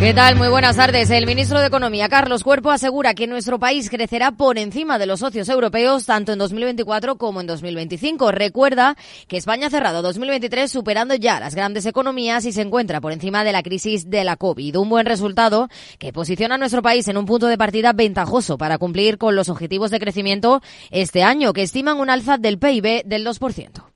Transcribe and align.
¿Qué 0.00 0.14
tal? 0.14 0.34
Muy 0.36 0.48
buenas 0.48 0.76
tardes. 0.76 1.10
El 1.10 1.26
ministro 1.26 1.60
de 1.60 1.66
Economía, 1.66 2.08
Carlos 2.08 2.42
Cuerpo, 2.42 2.70
asegura 2.70 3.12
que 3.12 3.26
nuestro 3.26 3.58
país 3.58 3.90
crecerá 3.90 4.32
por 4.32 4.56
encima 4.56 4.98
de 4.98 5.04
los 5.04 5.20
socios 5.20 5.46
europeos 5.50 6.06
tanto 6.06 6.32
en 6.32 6.38
2024 6.38 7.16
como 7.18 7.42
en 7.42 7.46
2025. 7.46 8.32
Recuerda 8.32 8.96
que 9.28 9.36
España 9.36 9.66
ha 9.66 9.70
cerrado 9.70 10.00
2023 10.00 10.72
superando 10.72 11.14
ya 11.16 11.38
las 11.38 11.54
grandes 11.54 11.84
economías 11.84 12.46
y 12.46 12.52
se 12.52 12.62
encuentra 12.62 13.02
por 13.02 13.12
encima 13.12 13.44
de 13.44 13.52
la 13.52 13.62
crisis 13.62 14.08
de 14.08 14.24
la 14.24 14.36
COVID. 14.36 14.78
Un 14.78 14.88
buen 14.88 15.04
resultado 15.04 15.68
que 15.98 16.14
posiciona 16.14 16.54
a 16.54 16.58
nuestro 16.58 16.80
país 16.80 17.06
en 17.06 17.18
un 17.18 17.26
punto 17.26 17.48
de 17.48 17.58
partida 17.58 17.92
ventajoso 17.92 18.56
para 18.56 18.78
cumplir 18.78 19.18
con 19.18 19.36
los 19.36 19.50
objetivos 19.50 19.90
de 19.90 20.00
crecimiento 20.00 20.62
este 20.90 21.22
año, 21.22 21.52
que 21.52 21.62
estiman 21.62 22.00
un 22.00 22.08
alza 22.08 22.38
del 22.38 22.58
PIB 22.58 23.04
del 23.04 23.26
2%. 23.26 23.90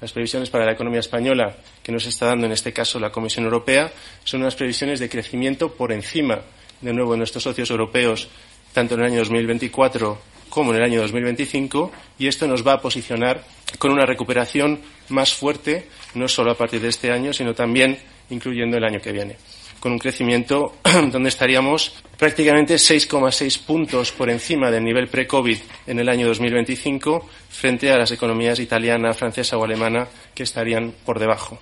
Las 0.00 0.12
previsiones 0.12 0.48
para 0.48 0.64
la 0.64 0.72
economía 0.72 1.00
española 1.00 1.56
que 1.82 1.92
nos 1.92 2.06
está 2.06 2.26
dando 2.26 2.46
en 2.46 2.52
este 2.52 2.72
caso 2.72 2.98
la 2.98 3.10
Comisión 3.10 3.44
Europea 3.44 3.92
son 4.24 4.40
unas 4.40 4.54
previsiones 4.54 4.98
de 4.98 5.08
crecimiento 5.08 5.74
por 5.74 5.92
encima, 5.92 6.40
de 6.80 6.92
nuevo, 6.92 7.12
de 7.12 7.18
nuestros 7.18 7.44
socios 7.44 7.70
europeos, 7.70 8.28
tanto 8.72 8.94
en 8.94 9.00
el 9.00 9.06
año 9.06 9.18
2024 9.18 10.18
como 10.48 10.72
en 10.72 10.78
el 10.78 10.84
año 10.84 11.00
2025, 11.02 11.92
y 12.18 12.26
esto 12.26 12.48
nos 12.48 12.66
va 12.66 12.74
a 12.74 12.80
posicionar 12.80 13.44
con 13.78 13.92
una 13.92 14.04
recuperación 14.04 14.80
más 15.08 15.32
fuerte, 15.32 15.86
no 16.14 16.26
solo 16.26 16.50
a 16.50 16.56
partir 16.56 16.80
de 16.80 16.88
este 16.88 17.12
año, 17.12 17.32
sino 17.32 17.54
también 17.54 17.98
incluyendo 18.30 18.76
el 18.76 18.84
año 18.84 19.00
que 19.00 19.12
viene 19.12 19.36
con 19.80 19.92
un 19.92 19.98
crecimiento 19.98 20.76
donde 21.10 21.30
estaríamos 21.30 21.94
prácticamente 22.18 22.74
6,6 22.74 23.64
puntos 23.64 24.12
por 24.12 24.30
encima 24.30 24.70
del 24.70 24.84
nivel 24.84 25.08
pre-COVID 25.08 25.58
en 25.86 25.98
el 25.98 26.08
año 26.08 26.26
2025 26.28 27.26
frente 27.48 27.90
a 27.90 27.98
las 27.98 28.12
economías 28.12 28.60
italiana, 28.60 29.14
francesa 29.14 29.56
o 29.56 29.64
alemana 29.64 30.06
que 30.34 30.42
estarían 30.42 30.92
por 31.04 31.18
debajo. 31.18 31.58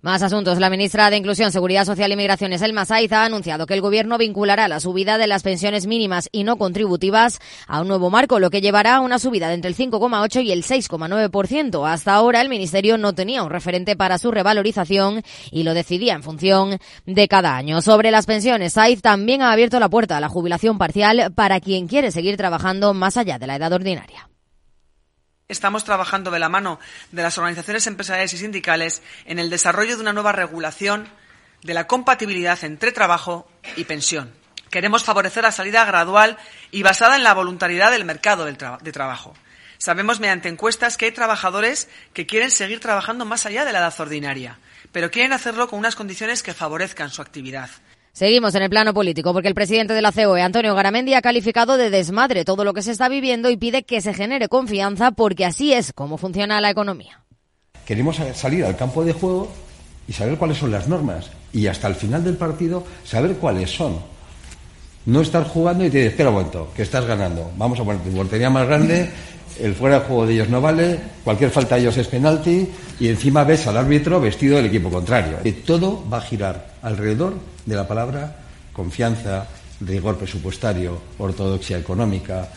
Más 0.00 0.22
asuntos. 0.22 0.60
La 0.60 0.70
ministra 0.70 1.10
de 1.10 1.16
Inclusión, 1.16 1.50
Seguridad 1.50 1.84
Social 1.84 2.12
y 2.12 2.16
Migraciones, 2.16 2.62
Elma 2.62 2.84
Saiz, 2.84 3.10
ha 3.10 3.24
anunciado 3.24 3.66
que 3.66 3.74
el 3.74 3.80
Gobierno 3.80 4.16
vinculará 4.16 4.68
la 4.68 4.78
subida 4.78 5.18
de 5.18 5.26
las 5.26 5.42
pensiones 5.42 5.88
mínimas 5.88 6.28
y 6.30 6.44
no 6.44 6.56
contributivas 6.56 7.40
a 7.66 7.80
un 7.80 7.88
nuevo 7.88 8.08
marco, 8.08 8.38
lo 8.38 8.50
que 8.50 8.60
llevará 8.60 8.94
a 8.94 9.00
una 9.00 9.18
subida 9.18 9.48
de 9.48 9.54
entre 9.54 9.70
el 9.70 9.76
5,8 9.76 10.44
y 10.44 10.52
el 10.52 10.62
6,9%. 10.62 11.90
Hasta 11.90 12.14
ahora, 12.14 12.40
el 12.40 12.48
Ministerio 12.48 12.96
no 12.96 13.12
tenía 13.12 13.42
un 13.42 13.50
referente 13.50 13.96
para 13.96 14.18
su 14.18 14.30
revalorización 14.30 15.24
y 15.50 15.64
lo 15.64 15.74
decidía 15.74 16.14
en 16.14 16.22
función 16.22 16.78
de 17.04 17.26
cada 17.26 17.56
año. 17.56 17.82
Sobre 17.82 18.12
las 18.12 18.26
pensiones, 18.26 18.74
Saiz 18.74 19.02
también 19.02 19.42
ha 19.42 19.50
abierto 19.50 19.80
la 19.80 19.88
puerta 19.88 20.16
a 20.16 20.20
la 20.20 20.28
jubilación 20.28 20.78
parcial 20.78 21.32
para 21.34 21.58
quien 21.58 21.88
quiere 21.88 22.12
seguir 22.12 22.36
trabajando 22.36 22.94
más 22.94 23.16
allá 23.16 23.40
de 23.40 23.48
la 23.48 23.56
edad 23.56 23.72
ordinaria. 23.72 24.28
Estamos 25.50 25.84
trabajando 25.84 26.30
de 26.30 26.38
la 26.38 26.50
mano 26.50 26.78
de 27.10 27.22
las 27.22 27.38
organizaciones 27.38 27.86
empresariales 27.86 28.34
y 28.34 28.36
sindicales 28.36 29.00
en 29.24 29.38
el 29.38 29.48
desarrollo 29.48 29.96
de 29.96 30.02
una 30.02 30.12
nueva 30.12 30.32
regulación 30.32 31.08
de 31.62 31.72
la 31.72 31.86
compatibilidad 31.86 32.62
entre 32.64 32.92
trabajo 32.92 33.50
y 33.74 33.84
pensión. 33.84 34.30
Queremos 34.70 35.04
favorecer 35.04 35.44
la 35.44 35.50
salida 35.50 35.86
gradual 35.86 36.36
y 36.70 36.82
basada 36.82 37.16
en 37.16 37.24
la 37.24 37.32
voluntariedad 37.32 37.90
del 37.90 38.04
mercado 38.04 38.44
de 38.44 38.92
trabajo. 38.92 39.32
Sabemos 39.78 40.20
mediante 40.20 40.50
encuestas 40.50 40.98
que 40.98 41.06
hay 41.06 41.12
trabajadores 41.12 41.88
que 42.12 42.26
quieren 42.26 42.50
seguir 42.50 42.80
trabajando 42.80 43.24
más 43.24 43.46
allá 43.46 43.64
de 43.64 43.72
la 43.72 43.78
edad 43.78 44.00
ordinaria, 44.00 44.58
pero 44.92 45.10
quieren 45.10 45.32
hacerlo 45.32 45.70
con 45.70 45.78
unas 45.78 45.96
condiciones 45.96 46.42
que 46.42 46.52
favorezcan 46.52 47.08
su 47.08 47.22
actividad. 47.22 47.70
Seguimos 48.12 48.54
en 48.54 48.62
el 48.62 48.70
plano 48.70 48.94
político 48.94 49.32
porque 49.32 49.48
el 49.48 49.54
presidente 49.54 49.94
de 49.94 50.02
la 50.02 50.12
COE, 50.12 50.42
Antonio 50.42 50.74
Garamendi, 50.74 51.14
ha 51.14 51.22
calificado 51.22 51.76
de 51.76 51.90
desmadre 51.90 52.44
todo 52.44 52.64
lo 52.64 52.74
que 52.74 52.82
se 52.82 52.92
está 52.92 53.08
viviendo 53.08 53.50
y 53.50 53.56
pide 53.56 53.84
que 53.84 54.00
se 54.00 54.14
genere 54.14 54.48
confianza 54.48 55.12
porque 55.12 55.44
así 55.44 55.72
es 55.72 55.92
como 55.92 56.18
funciona 56.18 56.60
la 56.60 56.70
economía. 56.70 57.22
Queremos 57.86 58.20
salir 58.34 58.64
al 58.64 58.76
campo 58.76 59.04
de 59.04 59.12
juego 59.12 59.48
y 60.08 60.12
saber 60.12 60.36
cuáles 60.36 60.58
son 60.58 60.70
las 60.70 60.88
normas 60.88 61.30
y 61.52 61.66
hasta 61.66 61.88
el 61.88 61.94
final 61.94 62.24
del 62.24 62.36
partido 62.36 62.84
saber 63.04 63.36
cuáles 63.36 63.70
son. 63.70 63.98
No 65.06 65.20
estar 65.20 65.44
jugando 65.44 65.84
y 65.84 65.90
te 65.90 65.98
dices, 65.98 66.12
espera 66.12 66.28
un 66.30 66.36
momento, 66.36 66.68
que 66.74 66.82
estás 66.82 67.06
ganando. 67.06 67.50
Vamos 67.56 67.80
a 67.80 67.84
poner 67.84 68.02
tu 68.02 68.10
portería 68.10 68.50
más 68.50 68.66
grande, 68.66 69.10
el 69.60 69.74
fuera 69.74 70.00
de 70.00 70.06
juego 70.06 70.26
de 70.26 70.34
ellos 70.34 70.48
no 70.48 70.60
vale, 70.60 70.98
cualquier 71.24 71.50
falta 71.50 71.74
de 71.74 71.82
ellos 71.82 71.96
es 71.96 72.08
penalti 72.08 72.68
y 73.00 73.08
encima 73.08 73.44
ves 73.44 73.66
al 73.66 73.76
árbitro 73.76 74.20
vestido 74.20 74.56
del 74.56 74.66
equipo 74.66 74.90
contrario. 74.90 75.38
Y 75.44 75.52
todo 75.52 76.04
va 76.10 76.18
a 76.18 76.22
girar 76.22 76.74
alrededor 76.82 77.34
de 77.66 77.76
la 77.76 77.86
palabra 77.86 78.36
confianza, 78.72 79.46
rigor 79.80 80.16
presupuestario, 80.16 81.00
ortodoxia 81.18 81.78
económica. 81.78 82.48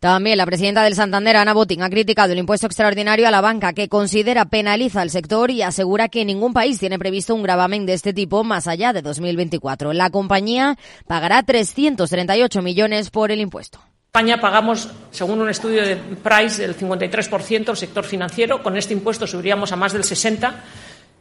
También 0.00 0.38
la 0.38 0.46
presidenta 0.46 0.82
del 0.82 0.94
Santander, 0.94 1.36
Ana 1.36 1.52
Botín, 1.52 1.82
ha 1.82 1.90
criticado 1.90 2.32
el 2.32 2.38
impuesto 2.38 2.66
extraordinario 2.66 3.28
a 3.28 3.30
la 3.30 3.42
banca 3.42 3.74
que 3.74 3.88
considera 3.88 4.46
penaliza 4.46 5.02
al 5.02 5.10
sector 5.10 5.50
y 5.50 5.60
asegura 5.60 6.08
que 6.08 6.24
ningún 6.24 6.54
país 6.54 6.78
tiene 6.78 6.98
previsto 6.98 7.34
un 7.34 7.42
gravamen 7.42 7.84
de 7.84 7.92
este 7.92 8.14
tipo 8.14 8.42
más 8.42 8.66
allá 8.66 8.94
de 8.94 9.02
2024. 9.02 9.92
La 9.92 10.08
compañía 10.08 10.78
pagará 11.06 11.42
338 11.42 12.62
millones 12.62 13.10
por 13.10 13.30
el 13.30 13.40
impuesto. 13.40 13.78
España 14.10 14.40
pagamos, 14.40 14.88
según 15.12 15.40
un 15.40 15.48
estudio 15.48 15.86
de 15.86 15.94
Price, 15.94 16.64
el 16.64 16.76
53% 16.76 17.64
del 17.66 17.76
sector 17.76 18.02
financiero. 18.02 18.60
Con 18.60 18.76
este 18.76 18.92
impuesto 18.92 19.24
subiríamos 19.24 19.70
a 19.70 19.76
más 19.76 19.92
del 19.92 20.02
60% 20.02 20.50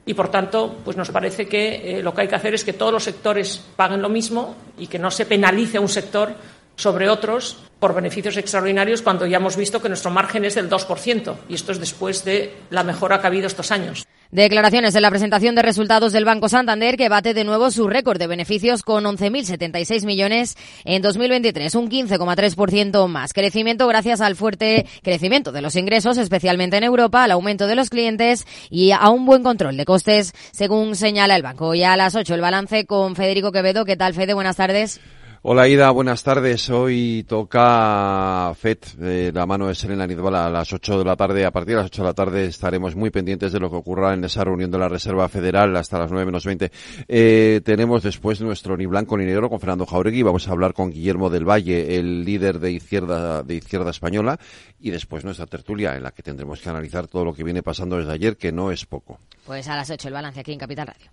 y, 0.08 0.16
por 0.16 0.32
tanto, 0.32 0.78
pues 0.84 0.98
nos 0.98 1.12
parece 1.12 1.48
que 1.48 2.00
eh, 2.00 2.02
lo 2.02 2.16
que 2.16 2.22
hay 2.22 2.28
que 2.28 2.34
hacer 2.34 2.56
es 2.56 2.64
que 2.64 2.74
todos 2.74 2.92
los 2.92 3.04
sectores 3.04 3.62
paguen 3.76 4.02
lo 4.02 4.10
mismo 4.10 4.56
y 4.80 4.88
que 4.88 4.98
no 4.98 5.12
se 5.12 5.28
penalice 5.28 5.78
un 5.78 5.88
sector 5.88 6.34
sobre 6.76 7.08
otros 7.08 7.58
por 7.80 7.94
beneficios 7.94 8.38
extraordinarios 8.38 9.04
cuando 9.04 9.28
ya 9.28 9.38
hemos 9.38 9.56
visto 9.56 9.80
que 9.80 9.90
nuestro 9.90 10.10
margen 10.10 10.44
es 10.46 10.56
del 10.56 10.68
2%. 10.68 11.36
Y 11.48 11.54
esto 11.54 11.74
es 11.74 11.80
después 11.80 12.26
de 12.26 12.56
la 12.72 12.84
mejora 12.84 13.20
que 13.20 13.28
ha 13.28 13.30
habido 13.30 13.46
estos 13.46 13.72
años. 13.72 14.08
Declaraciones 14.32 14.94
en 14.94 15.02
la 15.02 15.10
presentación 15.10 15.56
de 15.56 15.64
resultados 15.64 16.14
del 16.14 16.24
Banco 16.24 16.50
Santander 16.50 16.98
que 16.98 17.10
bate 17.10 17.34
de 17.34 17.44
nuevo 17.44 17.72
su 17.72 17.88
récord 17.88 18.20
de 18.20 18.28
beneficios 18.28 18.84
con 18.84 19.06
11.076 19.06 20.06
millones 20.06 20.56
en 20.84 21.02
2023, 21.02 21.74
un 21.74 21.90
15,3% 21.90 23.08
más. 23.08 23.34
Crecimiento 23.34 23.88
gracias 23.88 24.22
al 24.22 24.36
fuerte 24.36 24.86
crecimiento 25.02 25.52
de 25.52 25.64
los 25.64 25.76
ingresos, 25.76 26.20
especialmente 26.20 26.78
en 26.78 26.84
Europa, 26.84 27.24
al 27.24 27.32
aumento 27.32 27.66
de 27.66 27.74
los 27.74 27.90
clientes 27.90 28.46
y 28.70 28.92
a 28.92 29.10
un 29.10 29.26
buen 29.26 29.42
control 29.42 29.78
de 29.78 29.86
costes, 29.86 30.34
según 30.52 30.96
señala 30.96 31.36
el 31.36 31.42
banco. 31.42 31.74
Y 31.74 31.82
a 31.82 31.98
las 31.98 32.14
8 32.14 32.36
el 32.36 32.42
balance 32.42 32.86
con 32.86 33.16
Federico 33.16 33.52
Quevedo. 33.52 33.84
¿Qué 33.84 33.98
tal, 33.98 34.14
Fede? 34.14 34.36
Buenas 34.36 34.58
tardes. 34.58 35.02
Hola 35.42 35.70
Ida, 35.70 35.90
buenas 35.92 36.22
tardes. 36.22 36.70
Hoy 36.70 37.26
toca 37.26 38.54
FED 38.56 38.80
de 38.98 39.32
la 39.32 39.46
mano 39.46 39.68
de 39.68 39.76
Serena 39.76 40.06
Nizbala 40.06 40.48
a 40.48 40.50
las 40.50 40.74
8 40.74 41.00
de 41.00 41.06
la 41.06 41.16
tarde. 41.16 41.46
A 41.46 41.52
partir 41.52 41.76
de 41.76 41.82
las 41.82 41.86
8 41.86 42.02
de 42.02 42.08
la 42.10 42.14
tarde 42.14 42.46
estaremos 42.46 42.98
muy 42.98 43.10
pendientes 43.10 43.54
de 43.54 43.60
lo 43.62 43.70
que 43.70 43.78
ocurra 43.78 44.14
en 44.14 44.26
esa 44.26 44.44
reunión 44.44 44.70
de 44.70 44.78
la 44.78 44.90
Reserva 44.90 45.30
Federal 45.30 45.74
hasta 45.78 45.98
las 45.98 46.12
9 46.12 46.26
menos 46.26 46.44
20. 46.44 46.70
Eh, 47.08 47.62
tenemos 47.64 48.04
después 48.04 48.42
nuestro 48.42 48.76
ni 48.76 48.86
blanco 48.86 49.18
ni 49.18 49.24
negro 49.24 49.50
con 49.50 49.62
Fernando 49.62 49.86
Jauregui. 49.86 50.24
Vamos 50.24 50.46
a 50.50 50.52
hablar 50.52 50.74
con 50.74 50.92
Guillermo 50.92 51.30
del 51.30 51.46
Valle, 51.46 51.96
el 51.96 52.26
líder 52.26 52.60
de 52.60 52.74
izquierda, 52.74 53.42
de 53.42 53.56
izquierda 53.56 53.92
española. 53.92 54.38
Y 54.78 54.90
después 54.90 55.24
nuestra 55.24 55.46
tertulia 55.46 55.96
en 55.96 56.04
la 56.04 56.12
que 56.12 56.22
tendremos 56.22 56.60
que 56.60 56.68
analizar 56.68 57.08
todo 57.08 57.24
lo 57.24 57.34
que 57.34 57.46
viene 57.46 57.64
pasando 57.64 57.96
desde 57.96 58.12
ayer, 58.12 58.36
que 58.36 58.52
no 58.52 58.74
es 58.74 58.86
poco. 58.86 59.20
Pues 59.46 59.70
a 59.70 59.78
las 59.78 59.90
8 59.90 60.10
el 60.10 60.14
balance 60.14 60.42
aquí 60.42 60.52
en 60.52 60.60
Capital 60.60 60.88
Radio. 60.88 61.10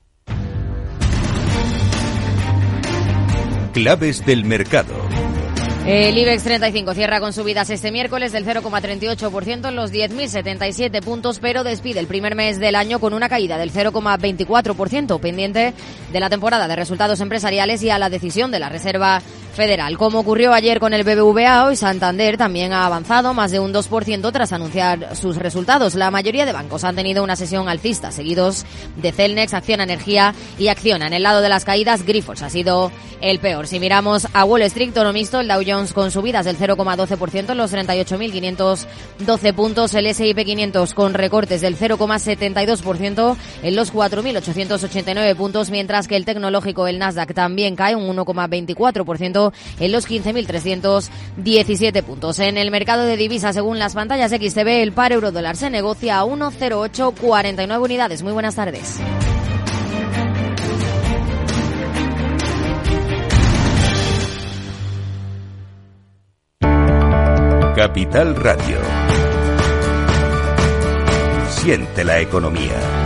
Claves 3.77 4.25
del 4.25 4.47
mercado. 4.47 4.95
El 5.85 6.17
IBEX 6.17 6.45
35 6.45 6.95
cierra 6.95 7.21
con 7.21 7.35
subidas 7.35 7.69
este 7.69 7.93
miércoles 7.93 8.33
del 8.33 8.47
0,38% 8.47 9.69
en 9.69 9.77
los 9.77 9.93
10.077 9.93 11.05
puntos, 11.05 11.41
pero 11.41 11.63
despide 11.63 12.01
el 12.01 12.07
primer 12.07 12.37
mes 12.37 12.59
del 12.59 12.75
año 12.75 13.01
con 13.01 13.13
una 13.13 13.29
caída 13.29 13.59
del 13.59 13.71
0,24%, 13.71 15.21
pendiente 15.21 15.75
de 16.11 16.21
la 16.21 16.31
temporada 16.31 16.69
de 16.69 16.75
resultados 16.75 17.21
empresariales 17.21 17.83
y 17.83 17.91
a 17.91 17.99
la 17.99 18.09
decisión 18.09 18.51
de 18.51 18.61
la 18.61 18.71
Reserva 18.71 19.21
Federal. 19.57 19.97
Como 19.97 20.21
ocurrió 20.21 20.53
ayer 20.53 20.79
con 20.79 20.93
el 20.93 21.03
BBVA, 21.03 21.65
hoy 21.65 21.77
Santander 21.77 22.37
también 22.37 22.73
ha 22.73 22.87
avanzado 22.87 23.35
más 23.35 23.51
de 23.51 23.59
un 23.59 23.73
2% 23.73 24.31
tras 24.31 24.53
anunciar 24.53 25.17
sus 25.17 25.37
resultados. 25.37 25.95
La 25.95 26.11
mayoría 26.11 26.45
de 26.45 26.53
bancos 26.53 26.85
han 26.85 26.95
tenido 26.95 27.25
una 27.25 27.37
sesión 27.37 27.69
alcista, 27.69 28.13
seguidos 28.13 28.67
de 28.97 29.13
Celnex, 29.13 29.55
Acción 29.55 29.81
Energía 29.81 30.35
y 30.59 30.69
Acción. 30.69 31.03
En 31.03 31.15
el 31.15 31.23
lado 31.23 31.41
de 31.41 31.49
las 31.49 31.65
caídas, 31.65 32.05
Grifols 32.05 32.43
ha 32.43 32.51
sido 32.51 32.93
el 33.21 33.39
peor. 33.39 33.67
Si 33.67 33.81
miramos 33.81 34.27
a 34.33 34.45
Wall 34.45 34.63
Street, 34.63 34.93
tono 34.93 35.13
mixto, 35.13 35.41
el 35.41 35.49
Dow 35.49 35.63
Jones 35.67 35.93
con 35.93 36.11
subidas 36.11 36.45
del 36.45 36.59
0,12% 36.59 37.51
en 37.51 37.57
los 37.57 37.73
38.512 37.73 39.55
puntos, 39.55 39.95
el 39.95 40.07
S&P 40.07 40.45
500 40.45 40.95
con 40.95 41.15
recortes 41.15 41.63
del 41.63 41.79
0,72% 41.79 43.37
en 43.63 43.77
los 43.77 43.93
4.889 43.93 45.35
puntos, 45.35 45.71
mientras 45.71 46.09
que 46.09 46.17
el 46.17 46.27
tecnológico, 46.27 46.87
el 46.87 46.99
Nasdaq, 46.99 47.33
también 47.33 47.75
cae 47.75 47.97
un 47.97 48.15
1,24% 48.15 49.46
en 49.81 49.93
los 49.93 50.09
15.317 50.09 52.03
puntos. 52.03 52.39
En 52.39 52.57
el 52.57 52.71
mercado 52.71 53.05
de 53.05 53.17
divisas, 53.17 53.55
según 53.55 53.79
las 53.79 53.95
pantallas 53.95 54.31
XTB, 54.31 54.83
el 54.83 54.93
par 54.93 55.13
euro 55.13 55.33
dólar 55.33 55.57
se 55.57 55.71
negocia 55.71 56.19
a 56.19 56.25
1,0849 56.25 57.83
unidades. 57.83 58.23
Muy 58.23 58.33
buenas 58.33 58.55
tardes. 58.55 59.01
Capital 67.77 68.35
Radio. 68.37 68.79
Siente 71.51 72.05
la 72.05 72.21
economía. 72.21 73.06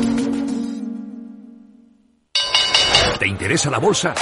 interesa 3.41 3.71
la 3.71 3.79
bolsa? 3.79 4.13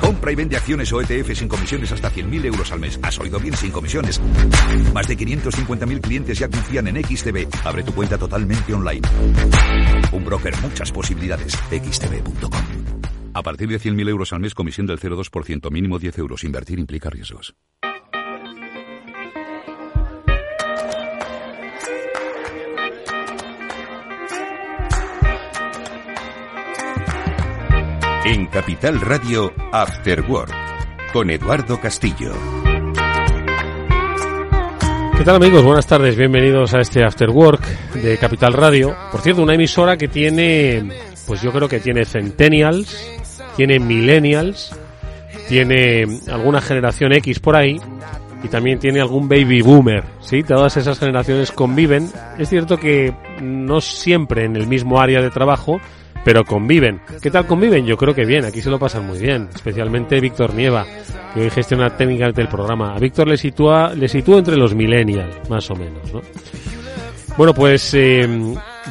Compra 0.00 0.30
y 0.30 0.36
vende 0.36 0.56
acciones 0.56 0.92
o 0.92 1.00
ETF 1.00 1.34
sin 1.34 1.48
comisiones 1.48 1.90
hasta 1.90 2.12
100.000 2.12 2.44
euros 2.44 2.70
al 2.70 2.78
mes. 2.78 2.96
¿Has 3.02 3.18
oído 3.18 3.40
bien? 3.40 3.56
Sin 3.56 3.72
comisiones. 3.72 4.20
Más 4.94 5.08
de 5.08 5.16
550.000 5.16 6.00
clientes 6.00 6.38
ya 6.38 6.48
confían 6.48 6.86
en 6.86 7.04
XTB. 7.04 7.48
Abre 7.64 7.82
tu 7.82 7.92
cuenta 7.92 8.16
totalmente 8.16 8.72
online. 8.72 9.02
Un 10.12 10.24
broker, 10.24 10.54
muchas 10.62 10.92
posibilidades. 10.92 11.54
XTB.com. 11.70 12.62
A 13.34 13.42
partir 13.42 13.68
de 13.68 13.80
100.000 13.80 14.08
euros 14.10 14.32
al 14.32 14.38
mes, 14.38 14.54
comisión 14.54 14.86
del 14.86 15.00
0,2%, 15.00 15.72
mínimo 15.72 15.98
10 15.98 16.16
euros. 16.18 16.44
Invertir 16.44 16.78
implica 16.78 17.10
riesgos. 17.10 17.56
En 28.30 28.44
Capital 28.44 29.00
Radio, 29.00 29.54
After 29.72 30.20
Work, 30.20 30.52
con 31.14 31.30
Eduardo 31.30 31.80
Castillo. 31.80 32.34
¿Qué 35.16 35.24
tal 35.24 35.36
amigos? 35.36 35.64
Buenas 35.64 35.86
tardes, 35.86 36.14
bienvenidos 36.14 36.74
a 36.74 36.80
este 36.80 37.02
After 37.02 37.30
Work 37.30 37.94
de 37.94 38.18
Capital 38.18 38.52
Radio. 38.52 38.94
Por 39.10 39.22
cierto, 39.22 39.42
una 39.42 39.54
emisora 39.54 39.96
que 39.96 40.08
tiene, 40.08 40.90
pues 41.26 41.40
yo 41.40 41.50
creo 41.52 41.70
que 41.70 41.80
tiene 41.80 42.04
centennials, 42.04 43.18
tiene 43.56 43.78
millennials, 43.78 44.76
tiene 45.48 46.04
alguna 46.30 46.60
generación 46.60 47.14
X 47.14 47.40
por 47.40 47.56
ahí 47.56 47.80
y 48.44 48.48
también 48.48 48.78
tiene 48.78 49.00
algún 49.00 49.26
baby 49.26 49.62
boomer, 49.62 50.04
¿sí? 50.20 50.42
Todas 50.42 50.76
esas 50.76 50.98
generaciones 50.98 51.50
conviven. 51.50 52.10
Es 52.38 52.50
cierto 52.50 52.76
que 52.76 53.14
no 53.40 53.80
siempre 53.80 54.44
en 54.44 54.54
el 54.54 54.66
mismo 54.66 55.00
área 55.00 55.22
de 55.22 55.30
trabajo, 55.30 55.80
pero 56.28 56.44
conviven. 56.44 57.00
¿Qué 57.22 57.30
tal 57.30 57.46
conviven? 57.46 57.86
Yo 57.86 57.96
creo 57.96 58.14
que 58.14 58.26
bien, 58.26 58.44
aquí 58.44 58.60
se 58.60 58.68
lo 58.68 58.78
pasan 58.78 59.06
muy 59.06 59.18
bien, 59.18 59.48
especialmente 59.54 60.20
Víctor 60.20 60.52
Nieva, 60.52 60.84
que 61.32 61.40
hoy 61.40 61.48
gestiona 61.48 61.96
técnicamente 61.96 62.42
el 62.42 62.48
programa. 62.48 62.94
A 62.94 62.98
Víctor 62.98 63.28
le 63.28 63.38
sitúa, 63.38 63.94
le 63.94 64.08
sitúa 64.08 64.36
entre 64.36 64.58
los 64.58 64.74
millennials, 64.74 65.48
más 65.48 65.70
o 65.70 65.74
menos, 65.74 66.12
¿no? 66.12 66.20
Bueno, 67.38 67.54
pues 67.54 67.94
eh, 67.94 68.28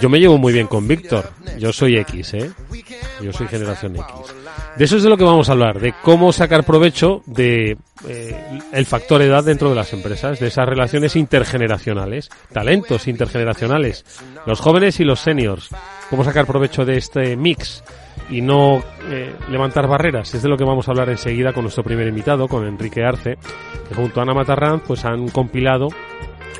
yo 0.01 0.09
me 0.09 0.19
llevo 0.19 0.39
muy 0.39 0.51
bien 0.51 0.65
con 0.65 0.87
Víctor. 0.87 1.29
Yo 1.59 1.71
soy 1.71 1.97
X, 1.97 2.33
¿eh? 2.33 2.49
Yo 3.21 3.31
soy 3.31 3.47
generación 3.47 3.97
X. 3.97 4.07
De 4.75 4.85
eso 4.85 4.97
es 4.97 5.03
de 5.03 5.09
lo 5.09 5.17
que 5.17 5.23
vamos 5.23 5.49
a 5.49 5.51
hablar, 5.51 5.79
de 5.79 5.93
cómo 6.01 6.33
sacar 6.33 6.63
provecho 6.63 7.21
de 7.27 7.77
eh, 8.07 8.59
el 8.71 8.85
factor 8.87 9.21
edad 9.21 9.43
dentro 9.43 9.69
de 9.69 9.75
las 9.75 9.93
empresas, 9.93 10.39
de 10.39 10.47
esas 10.47 10.67
relaciones 10.67 11.15
intergeneracionales, 11.15 12.29
talentos 12.51 13.07
intergeneracionales, 13.07 14.05
los 14.47 14.59
jóvenes 14.59 14.99
y 14.99 15.03
los 15.03 15.19
seniors, 15.19 15.69
cómo 16.09 16.23
sacar 16.23 16.45
provecho 16.45 16.85
de 16.85 16.97
este 16.97 17.35
mix 17.35 17.83
y 18.29 18.41
no 18.41 18.83
eh, 19.09 19.35
levantar 19.49 19.87
barreras. 19.87 20.33
Es 20.33 20.41
de 20.41 20.49
lo 20.49 20.57
que 20.57 20.63
vamos 20.63 20.87
a 20.87 20.91
hablar 20.91 21.09
enseguida 21.09 21.53
con 21.53 21.63
nuestro 21.63 21.83
primer 21.83 22.07
invitado, 22.07 22.47
con 22.47 22.65
Enrique 22.67 23.03
Arce, 23.03 23.37
que 23.87 23.95
junto 23.95 24.19
a 24.19 24.23
Ana 24.23 24.33
Matarrán 24.33 24.81
pues 24.81 25.05
han 25.05 25.29
compilado 25.29 25.89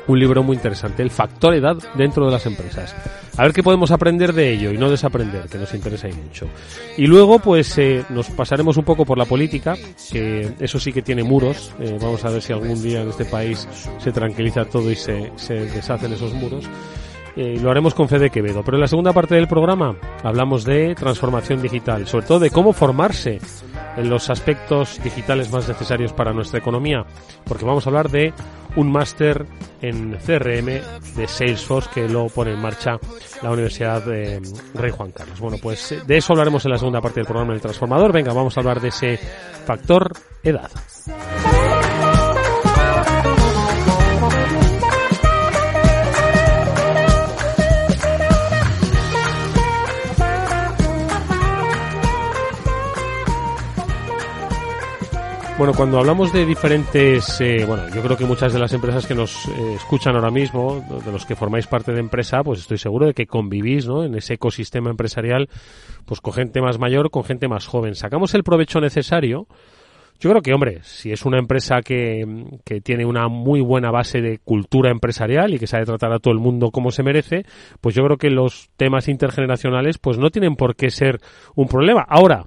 un 0.08 0.18
libro 0.18 0.42
muy 0.42 0.56
interesante, 0.56 1.02
El 1.02 1.10
factor 1.10 1.54
edad 1.54 1.76
dentro 1.94 2.24
de 2.24 2.32
las 2.32 2.46
empresas. 2.46 2.94
A 3.36 3.44
ver 3.44 3.52
qué 3.52 3.62
podemos 3.62 3.92
aprender 3.92 4.32
de 4.32 4.50
ello 4.50 4.72
y 4.72 4.78
no 4.78 4.90
desaprender, 4.90 5.48
que 5.48 5.58
nos 5.58 5.72
interesa 5.74 6.08
mucho. 6.08 6.48
Y 6.96 7.06
luego, 7.06 7.38
pues, 7.38 7.78
eh, 7.78 8.04
nos 8.08 8.30
pasaremos 8.30 8.76
un 8.78 8.84
poco 8.84 9.04
por 9.04 9.16
la 9.16 9.26
política, 9.26 9.76
que 10.10 10.54
eso 10.58 10.80
sí 10.80 10.92
que 10.92 11.02
tiene 11.02 11.22
muros. 11.22 11.72
Eh, 11.78 11.98
vamos 12.00 12.24
a 12.24 12.30
ver 12.30 12.42
si 12.42 12.52
algún 12.52 12.82
día 12.82 13.02
en 13.02 13.10
este 13.10 13.26
país 13.26 13.68
se 13.98 14.10
tranquiliza 14.10 14.64
todo 14.64 14.90
y 14.90 14.96
se, 14.96 15.30
se 15.36 15.54
deshacen 15.54 16.12
esos 16.12 16.32
muros. 16.32 16.64
Eh, 17.40 17.56
lo 17.62 17.70
haremos 17.70 17.94
con 17.94 18.08
Fede 18.08 18.30
Quevedo. 18.30 18.64
Pero 18.64 18.78
en 18.78 18.80
la 18.80 18.88
segunda 18.88 19.12
parte 19.12 19.36
del 19.36 19.46
programa 19.46 19.94
hablamos 20.24 20.64
de 20.64 20.96
transformación 20.96 21.62
digital, 21.62 22.08
sobre 22.08 22.26
todo 22.26 22.40
de 22.40 22.50
cómo 22.50 22.72
formarse 22.72 23.38
en 23.96 24.10
los 24.10 24.28
aspectos 24.28 25.00
digitales 25.04 25.52
más 25.52 25.68
necesarios 25.68 26.12
para 26.12 26.32
nuestra 26.32 26.58
economía, 26.58 27.06
porque 27.44 27.64
vamos 27.64 27.86
a 27.86 27.90
hablar 27.90 28.10
de 28.10 28.34
un 28.74 28.90
máster 28.90 29.46
en 29.80 30.16
CRM 30.18 30.66
de 31.14 31.28
Salesforce 31.28 31.90
que 31.94 32.08
lo 32.08 32.26
pone 32.26 32.54
en 32.54 32.58
marcha 32.60 32.98
la 33.40 33.52
Universidad 33.52 34.04
de 34.04 34.42
Rey 34.74 34.90
Juan 34.90 35.12
Carlos. 35.12 35.38
Bueno, 35.38 35.58
pues 35.62 35.94
de 36.04 36.16
eso 36.16 36.32
hablaremos 36.32 36.64
en 36.64 36.72
la 36.72 36.78
segunda 36.78 37.00
parte 37.00 37.20
del 37.20 37.26
programa 37.26 37.52
del 37.52 37.62
Transformador. 37.62 38.12
Venga, 38.12 38.32
vamos 38.32 38.56
a 38.56 38.60
hablar 38.60 38.80
de 38.80 38.88
ese 38.88 39.16
factor 39.64 40.10
edad. 40.42 40.70
Bueno, 55.58 55.72
cuando 55.74 55.98
hablamos 55.98 56.32
de 56.32 56.46
diferentes, 56.46 57.40
eh, 57.40 57.64
bueno, 57.66 57.82
yo 57.92 58.00
creo 58.00 58.16
que 58.16 58.24
muchas 58.24 58.52
de 58.52 58.60
las 58.60 58.72
empresas 58.72 59.08
que 59.08 59.16
nos 59.16 59.48
eh, 59.48 59.74
escuchan 59.74 60.14
ahora 60.14 60.30
mismo, 60.30 60.84
de 61.04 61.10
los 61.10 61.26
que 61.26 61.34
formáis 61.34 61.66
parte 61.66 61.90
de 61.90 61.98
empresa, 61.98 62.44
pues 62.44 62.60
estoy 62.60 62.78
seguro 62.78 63.06
de 63.06 63.12
que 63.12 63.26
convivís, 63.26 63.84
¿no? 63.84 64.04
En 64.04 64.14
ese 64.14 64.34
ecosistema 64.34 64.88
empresarial, 64.88 65.48
pues 66.06 66.20
con 66.20 66.32
gente 66.32 66.60
más 66.60 66.78
mayor, 66.78 67.10
con 67.10 67.24
gente 67.24 67.48
más 67.48 67.66
joven. 67.66 67.96
Sacamos 67.96 68.34
el 68.34 68.44
provecho 68.44 68.78
necesario. 68.80 69.48
Yo 70.20 70.30
creo 70.30 70.42
que, 70.42 70.54
hombre, 70.54 70.78
si 70.84 71.10
es 71.10 71.26
una 71.26 71.40
empresa 71.40 71.82
que, 71.82 72.24
que 72.64 72.80
tiene 72.80 73.04
una 73.04 73.26
muy 73.26 73.60
buena 73.60 73.90
base 73.90 74.20
de 74.20 74.38
cultura 74.38 74.92
empresarial 74.92 75.54
y 75.54 75.58
que 75.58 75.66
sabe 75.66 75.86
tratar 75.86 76.12
a 76.12 76.20
todo 76.20 76.32
el 76.32 76.38
mundo 76.38 76.70
como 76.70 76.92
se 76.92 77.02
merece, 77.02 77.44
pues 77.80 77.96
yo 77.96 78.04
creo 78.04 78.16
que 78.16 78.30
los 78.30 78.70
temas 78.76 79.08
intergeneracionales, 79.08 79.98
pues 79.98 80.18
no 80.18 80.30
tienen 80.30 80.54
por 80.54 80.76
qué 80.76 80.90
ser 80.90 81.18
un 81.56 81.66
problema. 81.66 82.06
Ahora, 82.08 82.46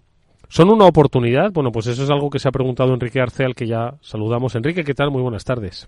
¿Son 0.51 0.69
una 0.69 0.85
oportunidad? 0.85 1.53
Bueno, 1.53 1.71
pues 1.71 1.87
eso 1.87 2.03
es 2.03 2.09
algo 2.09 2.29
que 2.29 2.37
se 2.37 2.49
ha 2.49 2.51
preguntado 2.51 2.93
Enrique 2.93 3.21
Arce, 3.21 3.45
al 3.45 3.55
que 3.55 3.67
ya 3.67 3.93
saludamos. 4.01 4.53
Enrique, 4.53 4.83
¿qué 4.83 4.93
tal? 4.93 5.09
Muy 5.09 5.21
buenas 5.21 5.45
tardes. 5.45 5.87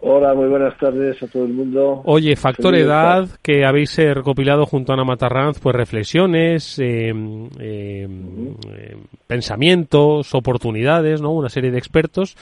Hola, 0.00 0.32
muy 0.32 0.48
buenas 0.48 0.78
tardes 0.78 1.22
a 1.22 1.26
todo 1.26 1.44
el 1.44 1.52
mundo. 1.52 2.00
Oye, 2.06 2.34
Factor 2.34 2.74
Edad, 2.74 3.28
que 3.42 3.66
habéis 3.66 3.98
eh, 3.98 4.14
recopilado 4.14 4.64
junto 4.64 4.92
a 4.92 4.94
Ana 4.94 5.04
Matarranz, 5.04 5.58
pues 5.58 5.76
reflexiones, 5.76 6.78
eh, 6.78 7.12
eh, 7.60 8.08
pensamientos, 9.26 10.34
oportunidades, 10.34 11.20
¿no? 11.20 11.32
Una 11.32 11.50
serie 11.50 11.70
de 11.70 11.76
expertos 11.76 12.34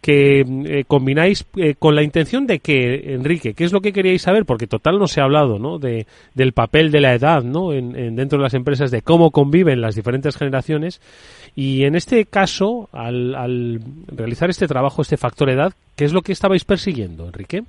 que 0.00 0.40
eh, 0.40 0.84
combináis 0.86 1.46
eh, 1.56 1.74
con 1.78 1.94
la 1.94 2.02
intención 2.02 2.46
de 2.46 2.60
que, 2.60 3.14
Enrique, 3.14 3.54
¿qué 3.54 3.64
es 3.64 3.72
lo 3.72 3.80
que 3.80 3.92
queríais 3.92 4.22
saber? 4.22 4.44
Porque 4.44 4.66
total 4.66 4.98
no 4.98 5.06
se 5.06 5.20
ha 5.20 5.24
hablado, 5.24 5.58
¿no? 5.58 5.78
De, 5.78 6.06
del 6.34 6.52
papel 6.52 6.90
de 6.90 7.00
la 7.00 7.14
edad, 7.14 7.42
¿no? 7.42 7.72
En, 7.72 8.16
dentro 8.16 8.38
de 8.38 8.44
las 8.44 8.54
empresas, 8.54 8.90
de 8.90 9.02
cómo 9.02 9.30
conviven 9.30 9.80
las 9.80 9.94
diferentes 9.94 10.36
generaciones. 10.36 11.00
Y 11.54 11.84
en 11.84 11.96
este 11.96 12.24
caso, 12.26 12.88
al, 12.92 13.34
al 13.34 13.80
realizar 14.06 14.50
este 14.50 14.68
trabajo, 14.68 15.02
este 15.02 15.16
factor 15.16 15.50
edad, 15.50 15.72
¿qué 15.96 16.04
es 16.04 16.12
lo 16.12 16.22
que 16.22 16.32
estabais 16.32 16.64
persiguiendo, 16.64 17.26
Enrique? 17.26 17.64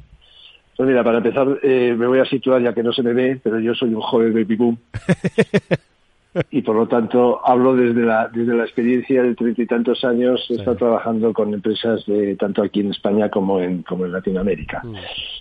Pues 0.79 0.87
mira, 0.87 1.03
para 1.03 1.17
empezar, 1.17 1.45
eh, 1.61 1.93
me 1.93 2.07
voy 2.07 2.19
a 2.19 2.25
situar, 2.25 2.61
ya 2.61 2.71
que 2.71 2.83
no 2.83 2.93
se 2.93 3.03
me 3.03 3.11
ve, 3.11 3.37
pero 3.43 3.59
yo 3.59 3.75
soy 3.75 3.93
un 3.93 3.99
joven 3.99 4.33
baby 4.33 4.55
boom. 4.55 4.77
y 6.51 6.61
por 6.61 6.75
lo 6.75 6.87
tanto 6.87 7.41
hablo 7.45 7.75
desde 7.75 8.01
la, 8.01 8.27
desde 8.27 8.55
la 8.55 8.63
experiencia 8.63 9.23
de 9.23 9.35
treinta 9.35 9.61
y 9.61 9.65
tantos 9.65 10.03
años, 10.03 10.45
he 10.49 10.55
estado 10.55 10.77
trabajando 10.77 11.33
con 11.33 11.53
empresas 11.53 12.05
de, 12.05 12.35
tanto 12.35 12.61
aquí 12.61 12.81
en 12.81 12.91
España 12.91 13.29
como 13.29 13.59
en, 13.59 13.83
como 13.83 14.05
en 14.05 14.11
Latinoamérica. 14.11 14.81
Mm. 14.83 14.95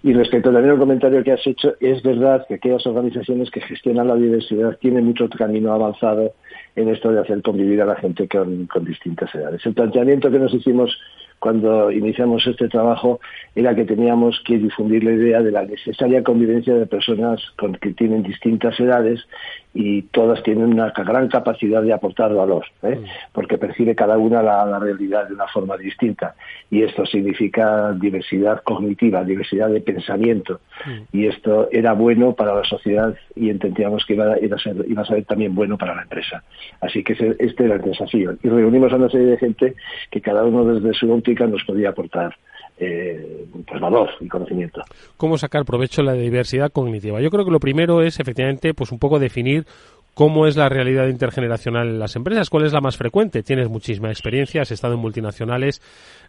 Y 0.05 0.13
respecto 0.15 0.51
también 0.51 0.73
al 0.73 0.79
comentario 0.79 1.23
que 1.23 1.33
has 1.33 1.47
hecho, 1.47 1.75
es 1.81 2.03
verdad 2.03 2.47
que 2.47 2.55
aquellas 2.55 2.87
organizaciones 2.87 3.51
que 3.51 3.61
gestionan 3.61 4.09
la 4.09 4.17
diversidad 4.17 4.79
tienen 4.79 5.05
mucho 5.05 5.29
camino 5.29 5.73
avanzado 5.73 6.33
en 6.75 6.89
esto 6.89 7.11
de 7.11 7.21
hacer 7.21 7.43
convivir 7.43 7.83
a 7.83 7.87
la 7.87 7.97
gente 7.97 8.29
con, 8.29 8.67
con 8.67 8.85
distintas 8.85 9.35
edades. 9.35 9.65
El 9.67 9.75
planteamiento 9.75 10.31
que 10.31 10.39
nos 10.39 10.55
hicimos 10.55 10.97
cuando 11.39 11.91
iniciamos 11.91 12.47
este 12.47 12.69
trabajo 12.69 13.21
era 13.55 13.75
que 13.75 13.85
teníamos 13.85 14.41
que 14.45 14.59
difundir 14.59 15.05
la 15.05 15.13
idea 15.13 15.41
de 15.41 15.51
la 15.51 15.65
necesaria 15.65 16.23
convivencia 16.23 16.75
de 16.75 16.87
personas 16.87 17.41
con, 17.57 17.75
que 17.75 17.93
tienen 17.93 18.23
distintas 18.23 18.79
edades 18.81 19.21
y 19.75 20.03
todas 20.03 20.43
tienen 20.43 20.73
una 20.73 20.91
gran 20.91 21.29
capacidad 21.29 21.83
de 21.83 21.93
aportar 21.93 22.35
valor, 22.35 22.65
¿eh? 22.83 22.97
mm. 22.97 23.05
porque 23.33 23.59
percibe 23.59 23.95
cada 23.95 24.19
una 24.19 24.43
la, 24.43 24.79
realidad 24.79 25.29
de 25.29 25.35
una 25.35 25.47
forma 25.47 25.77
distinta. 25.77 26.35
Y 26.71 26.83
esto 26.83 27.07
significa 27.07 27.93
diversidad 27.93 28.63
cognitiva, 28.63 29.23
diversidad 29.23 29.69
de 29.69 29.81
pensamiento. 29.81 30.61
Mm. 30.85 31.17
Y 31.17 31.27
esto 31.27 31.69
era 31.71 31.93
bueno 31.93 32.33
para 32.33 32.55
la 32.55 32.65
sociedad 32.65 33.15
y 33.37 33.51
entendíamos 33.51 34.05
que 34.05 34.15
iba, 34.15 34.33
a 34.33 34.59
ser, 34.59 34.85
iba 34.89 35.03
a 35.03 35.07
ser 35.07 35.25
también 35.25 35.55
bueno 35.55 35.79
para 35.79 35.95
la 35.95 36.03
empresa. 36.03 36.43
Así 36.81 37.05
que 37.05 37.13
este 37.39 37.65
era 37.65 37.77
el 37.77 37.83
desafío. 37.83 38.37
Y 38.43 38.49
reunimos 38.49 38.93
a 38.93 38.97
una 38.97 39.11
serie 39.11 39.29
de 39.29 39.39
gente 39.39 39.75
que 40.11 40.21
cada 40.21 40.45
uno 40.45 40.65
desde 40.65 40.93
su 40.95 41.13
nos 41.35 41.65
podía 41.65 41.91
aportar 41.91 42.35
eh, 42.81 43.47
pues 43.67 43.81
valor 43.81 44.11
y 44.21 44.29
conocimiento. 44.29 44.83
¿Cómo 45.17 45.37
sacar 45.37 45.65
provecho 45.65 46.03
de 46.03 46.07
la 46.07 46.13
diversidad 46.13 46.71
cognitiva? 46.71 47.21
Yo 47.21 47.31
creo 47.31 47.45
que 47.45 47.51
lo 47.51 47.59
primero 47.59 48.03
es 48.03 48.21
efectivamente 48.21 48.73
pues 48.73 48.93
un 48.93 49.01
poco 49.01 49.19
definir 49.19 49.67
cómo 50.15 50.47
es 50.47 50.57
la 50.57 50.69
realidad 50.69 51.07
intergeneracional 51.07 51.89
en 51.89 51.99
las 52.01 52.17
empresas, 52.17 52.51
cuál 52.51 52.67
es 52.67 52.73
la 52.73 52.81
más 52.81 52.97
frecuente. 52.97 53.43
Tienes 53.43 53.69
muchísima 53.69 54.11
experiencia, 54.11 54.63
has 54.63 54.71
estado 54.73 54.95
en 54.95 55.01
multinacionales, 55.01 55.81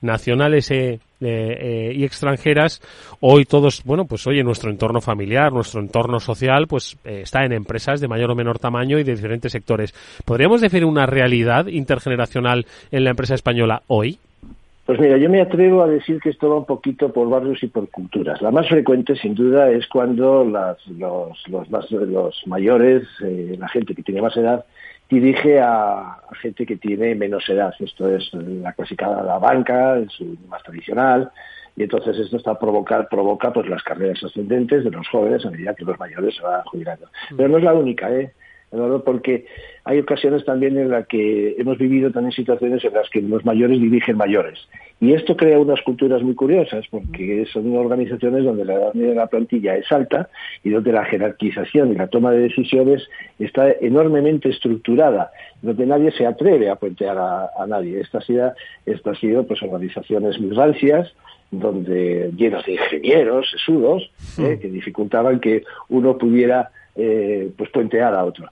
nacionales 0.01 0.69
eh, 0.71 0.99
eh, 1.21 1.91
y 1.95 2.03
extranjeras. 2.03 2.81
Hoy 3.19 3.45
todos, 3.45 3.83
bueno, 3.83 4.05
pues 4.05 4.25
hoy 4.27 4.39
en 4.39 4.45
nuestro 4.45 4.69
entorno 4.69 5.01
familiar, 5.01 5.51
nuestro 5.51 5.81
entorno 5.81 6.19
social, 6.19 6.67
pues 6.67 6.97
está 7.03 7.45
en 7.45 7.53
empresas 7.53 7.99
de 7.99 8.07
mayor 8.07 8.29
o 8.29 8.35
menor 8.35 8.59
tamaño 8.59 8.99
y 8.99 9.03
de 9.03 9.15
diferentes 9.15 9.51
sectores. 9.51 9.93
¿Podríamos 10.25 10.61
definir 10.61 10.85
una 10.85 11.07
realidad 11.07 11.65
intergeneracional 11.67 12.67
en 12.91 13.03
la 13.03 13.09
empresa 13.09 13.33
española 13.33 13.81
hoy? 13.87 14.19
Pues 14.89 14.99
mira, 14.99 15.17
yo 15.17 15.29
me 15.29 15.39
atrevo 15.39 15.83
a 15.83 15.87
decir 15.87 16.19
que 16.19 16.31
esto 16.31 16.49
va 16.49 16.57
un 16.57 16.65
poquito 16.65 17.13
por 17.13 17.29
barrios 17.29 17.61
y 17.61 17.67
por 17.67 17.87
culturas. 17.91 18.41
La 18.41 18.49
más 18.49 18.67
frecuente, 18.67 19.15
sin 19.15 19.35
duda, 19.35 19.69
es 19.69 19.85
cuando 19.85 20.43
los, 20.43 21.37
mayores, 22.47 23.03
eh, 23.23 23.55
la 23.59 23.67
gente 23.67 23.93
que 23.93 24.01
tiene 24.01 24.23
más 24.23 24.35
edad, 24.35 24.65
dirige 25.07 25.59
a, 25.59 26.17
gente 26.41 26.65
que 26.65 26.77
tiene 26.77 27.13
menos 27.13 27.47
edad. 27.49 27.71
Esto 27.79 28.09
es 28.09 28.33
la 28.33 28.73
clásica 28.73 29.21
la 29.21 29.37
banca, 29.37 29.99
es 29.99 30.09
más 30.47 30.63
tradicional, 30.63 31.29
y 31.75 31.83
entonces 31.83 32.17
esto 32.17 32.37
está 32.37 32.57
provocar, 32.57 33.07
provoca 33.09 33.53
pues 33.53 33.69
las 33.69 33.83
carreras 33.83 34.23
ascendentes 34.23 34.83
de 34.83 34.89
los 34.89 35.07
jóvenes 35.07 35.45
a 35.45 35.51
medida 35.51 35.75
que 35.75 35.85
los 35.85 35.99
mayores 35.99 36.35
se 36.35 36.41
van 36.41 36.63
jubilando. 36.63 37.07
Pero 37.37 37.47
no 37.47 37.59
es 37.59 37.63
la 37.63 37.75
única, 37.75 38.11
¿eh? 38.11 38.33
Porque 39.03 39.45
hay 39.83 39.99
ocasiones 39.99 40.45
también 40.45 40.77
en 40.77 40.89
las 40.89 41.07
que 41.07 41.55
hemos 41.57 41.77
vivido 41.77 42.11
también 42.11 42.31
situaciones 42.31 42.83
en 42.83 42.93
las 42.93 43.09
que 43.09 43.21
los 43.21 43.43
mayores 43.43 43.79
dirigen 43.79 44.17
mayores. 44.17 44.59
Y 45.01 45.13
esto 45.13 45.37
crea 45.37 45.57
unas 45.57 45.81
culturas 45.81 46.21
muy 46.21 46.35
curiosas, 46.35 46.85
porque 46.91 47.47
son 47.51 47.75
organizaciones 47.75 48.43
donde 48.43 48.65
la 48.65 48.73
edad 48.73 48.93
media 48.93 49.09
de 49.09 49.15
la 49.15 49.27
plantilla 49.27 49.77
es 49.77 49.89
alta 49.91 50.29
y 50.63 50.71
donde 50.71 50.91
la 50.91 51.05
jerarquización 51.05 51.93
y 51.93 51.95
la 51.95 52.07
toma 52.07 52.31
de 52.31 52.41
decisiones 52.41 53.07
está 53.39 53.71
enormemente 53.71 54.49
estructurada, 54.49 55.31
donde 55.61 55.85
nadie 55.85 56.11
se 56.11 56.25
atreve 56.25 56.69
a 56.69 56.75
puentear 56.75 57.17
a, 57.17 57.65
nadie. 57.65 58.01
Esta 58.01 58.17
ha 58.17 58.21
sido, 58.21 58.53
esta 58.85 59.11
ha 59.11 59.15
sido 59.15 59.47
pues, 59.47 59.63
organizaciones 59.63 60.37
muy 60.39 60.51
rancias, 60.51 61.13
donde 61.49 62.31
llenas 62.35 62.65
de 62.65 62.73
ingenieros, 62.73 63.49
sesudos, 63.49 64.11
¿eh? 64.37 64.59
que 64.61 64.69
dificultaban 64.69 65.39
que 65.39 65.63
uno 65.87 66.17
pudiera 66.17 66.71
eh, 66.95 67.49
pues 67.57 67.69
puentear 67.69 68.13
a 68.13 68.25
otro. 68.25 68.49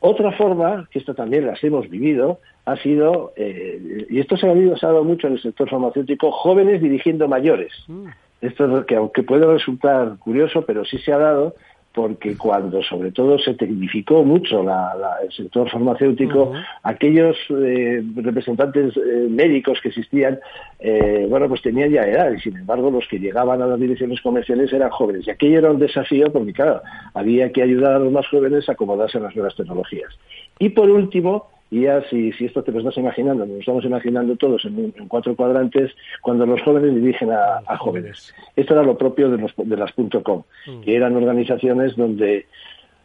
Otra 0.00 0.32
forma, 0.32 0.88
que 0.90 0.98
esto 0.98 1.14
también 1.14 1.46
las 1.46 1.62
hemos 1.64 1.88
vivido, 1.88 2.38
ha 2.64 2.76
sido, 2.76 3.32
eh, 3.36 4.06
y 4.10 4.20
esto 4.20 4.36
se 4.36 4.48
ha 4.48 4.52
usado 4.52 5.04
mucho 5.04 5.26
en 5.26 5.34
el 5.34 5.42
sector 5.42 5.70
farmacéutico, 5.70 6.30
jóvenes 6.32 6.82
dirigiendo 6.82 7.28
mayores. 7.28 7.72
Mm. 7.86 8.06
Esto 8.42 8.84
que 8.84 8.96
aunque 8.96 9.22
puede 9.22 9.46
resultar 9.46 10.18
curioso, 10.18 10.62
pero 10.66 10.84
sí 10.84 10.98
se 10.98 11.12
ha 11.12 11.18
dado, 11.18 11.54
porque 11.96 12.36
cuando 12.36 12.82
sobre 12.82 13.10
todo 13.10 13.38
se 13.38 13.54
tecnificó 13.54 14.22
mucho 14.22 14.60
el 14.60 15.32
sector 15.32 15.70
farmacéutico, 15.70 16.52
aquellos 16.82 17.34
eh, 17.48 18.04
representantes 18.16 18.94
eh, 18.98 19.26
médicos 19.30 19.78
que 19.80 19.88
existían, 19.88 20.38
eh, 20.78 21.26
bueno, 21.26 21.48
pues 21.48 21.62
tenían 21.62 21.90
ya 21.90 22.02
edad 22.02 22.30
y 22.32 22.38
sin 22.38 22.54
embargo 22.54 22.90
los 22.90 23.08
que 23.08 23.18
llegaban 23.18 23.62
a 23.62 23.66
las 23.66 23.80
direcciones 23.80 24.20
comerciales 24.20 24.70
eran 24.74 24.90
jóvenes. 24.90 25.26
Y 25.26 25.30
aquello 25.30 25.58
era 25.58 25.70
un 25.70 25.78
desafío 25.78 26.30
porque, 26.30 26.52
claro, 26.52 26.82
había 27.14 27.50
que 27.50 27.62
ayudar 27.62 27.94
a 27.94 27.98
los 27.98 28.12
más 28.12 28.28
jóvenes 28.28 28.68
a 28.68 28.72
acomodarse 28.72 29.16
a 29.16 29.22
las 29.22 29.34
nuevas 29.34 29.56
tecnologías. 29.56 30.12
Y 30.58 30.68
por 30.68 30.90
último, 30.90 31.48
y 31.70 31.82
ya 31.82 32.02
si, 32.08 32.32
si 32.32 32.46
esto 32.46 32.62
te 32.62 32.70
lo 32.72 32.78
estás 32.78 32.96
imaginando, 32.96 33.44
nos 33.44 33.58
estamos 33.58 33.84
imaginando 33.84 34.36
todos 34.36 34.64
en, 34.64 34.92
cuatro 35.08 35.34
cuadrantes, 35.34 35.92
cuando 36.22 36.46
los 36.46 36.62
jóvenes 36.62 36.94
dirigen 36.94 37.30
a, 37.32 37.76
jóvenes. 37.76 38.34
Esto 38.54 38.74
era 38.74 38.82
lo 38.82 38.96
propio 38.96 39.30
de, 39.30 39.38
los, 39.38 39.52
de 39.56 39.76
las 39.76 39.92
.com, 40.22 40.42
mm. 40.66 40.80
que 40.82 40.94
eran 40.94 41.16
organizaciones 41.16 41.96
donde, 41.96 42.46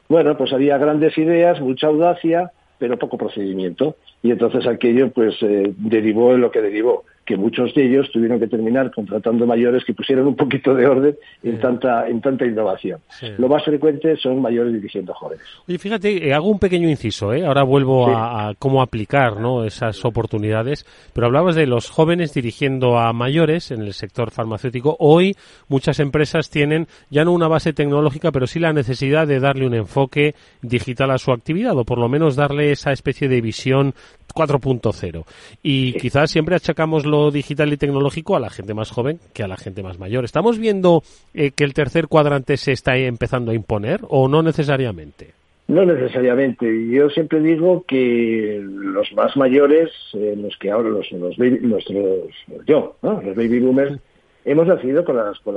bueno, 0.08 0.38
pues 0.38 0.54
había 0.54 0.78
grandes 0.78 1.18
ideas, 1.18 1.60
mucha 1.60 1.88
audacia, 1.88 2.52
pero 2.78 2.98
poco 2.98 3.18
procedimiento. 3.18 3.96
Y 4.22 4.32
entonces 4.32 4.68
aquello 4.68 5.12
pues 5.12 5.36
eh, 5.42 5.74
derivó 5.78 6.34
en 6.34 6.42
lo 6.42 6.52
que 6.52 6.62
derivó 6.62 7.06
que 7.26 7.38
muchos 7.38 7.74
de 7.76 7.86
ellos 7.86 8.10
tuvieron 8.12 8.40
que 8.40 8.48
terminar 8.48 8.92
contratando 8.92 9.46
mayores 9.46 9.84
que 9.86 9.94
pusieran 9.94 10.26
un 10.26 10.36
poquito 10.36 10.74
de 10.74 10.88
orden 10.88 11.16
en 11.44 11.60
tanta 11.60 12.08
en 12.08 12.20
tanta 12.20 12.46
innovación. 12.46 13.00
Lo 13.38 13.48
más 13.48 13.64
frecuente 13.64 14.18
son 14.18 14.42
mayores 14.42 14.74
dirigiendo 14.74 15.14
jóvenes. 15.14 15.46
Oye, 15.68 15.78
fíjate, 15.78 16.28
eh, 16.28 16.34
hago 16.34 16.50
un 16.50 16.60
pequeño 16.60 16.90
inciso, 16.90 17.34
¿eh? 17.34 17.46
ahora 17.46 17.64
vuelvo 17.64 18.08
a, 18.10 18.54
cómo 18.58 18.82
aplicar 18.82 19.40
¿no? 19.40 19.64
esas 19.64 20.04
oportunidades, 20.04 20.86
pero 21.14 21.28
hablabas 21.28 21.56
de 21.56 21.68
los 21.68 21.90
jóvenes 21.90 22.34
dirigiendo 22.34 22.98
a 22.98 23.14
mayores 23.14 23.72
en 23.72 23.82
el 23.82 23.94
sector 23.94 24.32
farmacéutico. 24.32 24.96
Hoy 25.00 25.36
muchas 25.68 26.00
empresas 26.00 26.50
tienen 26.50 26.88
ya 27.10 27.24
no 27.24 27.32
una 27.32 27.48
base 27.48 27.74
tecnológica, 27.74 28.32
pero 28.32 28.48
sí 28.48 28.60
la 28.60 28.74
necesidad 28.74 29.28
de 29.28 29.40
darle 29.40 29.68
un 29.68 29.76
enfoque 29.76 30.36
digital 30.62 31.12
a 31.12 31.18
su 31.18 31.32
actividad, 31.32 31.78
o 31.78 31.84
por 31.84 32.00
lo 32.00 32.10
menos 32.10 32.36
darle 32.36 32.72
esa 32.72 32.92
especie 32.92 33.28
de 33.28 33.42
visión 33.42 33.94
4.0. 34.34 35.26
Y 35.62 35.94
quizás 35.94 36.32
siempre 36.32 36.56
achacamos 36.56 37.06
lo 37.12 37.30
digital 37.30 37.72
y 37.72 37.78
tecnológico 37.78 38.36
a 38.36 38.40
la 38.40 38.50
gente 38.50 38.74
más 38.74 38.90
joven 38.90 39.20
que 39.34 39.44
a 39.44 39.48
la 39.48 39.58
gente 39.58 39.84
más 39.84 40.00
mayor. 40.00 40.26
¿Estamos 40.26 40.58
viendo 40.58 41.04
eh, 41.34 41.52
que 41.52 41.64
el 41.64 41.74
tercer 41.74 42.08
cuadrante 42.08 42.58
se 42.58 42.72
está 42.72 42.98
empezando 42.98 43.52
a 43.52 43.56
imponer 43.56 44.02
o 44.10 44.28
no 44.28 44.42
necesariamente? 44.42 45.34
No 45.68 45.86
necesariamente. 45.86 46.66
Yo 46.90 47.10
siempre 47.10 47.40
digo 47.40 47.86
que 47.88 48.62
los 48.62 49.12
más 49.14 49.38
mayores, 49.38 49.90
eh, 50.14 50.36
los 50.38 50.58
que 50.58 50.72
ahora 50.72 50.90
los, 50.90 51.10
los, 51.12 51.38
nuestros, 51.38 52.30
yo, 52.66 52.96
los 53.02 53.36
baby 53.36 53.60
boomers, 53.60 54.00
hemos 54.46 54.68
nacido 54.68 55.04
con, 55.04 55.18
las, 55.18 55.40
con, 55.40 55.56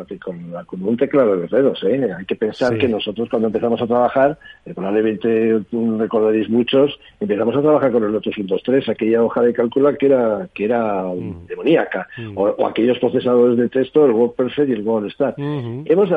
la, 0.53 0.65
con, 0.65 0.83
un 0.83 0.97
teclado 0.97 1.37
de 1.37 1.43
los 1.43 1.51
dedos. 1.51 1.83
¿eh? 1.85 2.11
Hay 2.17 2.25
que 2.25 2.37
pensar 2.37 2.77
que 2.77 2.89
nosotros 2.89 3.29
cuando 3.29 3.49
empezamos 3.49 3.81
a 3.81 3.87
trabajar, 3.87 4.39
eh, 4.65 4.75
probablemente 4.75 5.61
recordaréis 5.99 6.49
muchos, 6.49 6.99
empezamos 7.21 7.57
a 7.57 7.63
trabajar 7.63 7.93
con 7.93 8.05
el 8.05 8.13
Lotus 8.13 8.35
123, 8.35 8.89
aquella 8.89 9.23
hoja 9.23 9.43
de 9.43 9.53
cálculo 9.53 9.97
que 9.97 10.07
era, 10.07 10.49
que 10.55 10.65
era 10.65 11.05
mm. 11.05 11.47
demoníaca, 11.47 12.09
mm. 12.17 12.37
o, 12.37 12.67
aquellos 12.67 12.99
procesadores 12.99 13.59
de 13.59 13.69
texto, 13.69 14.05
el 14.05 14.13
WordPerfect 14.13 14.69
y 14.69 14.73
el 14.73 14.83
WordStar. 14.83 15.35
hemos, 15.39 16.11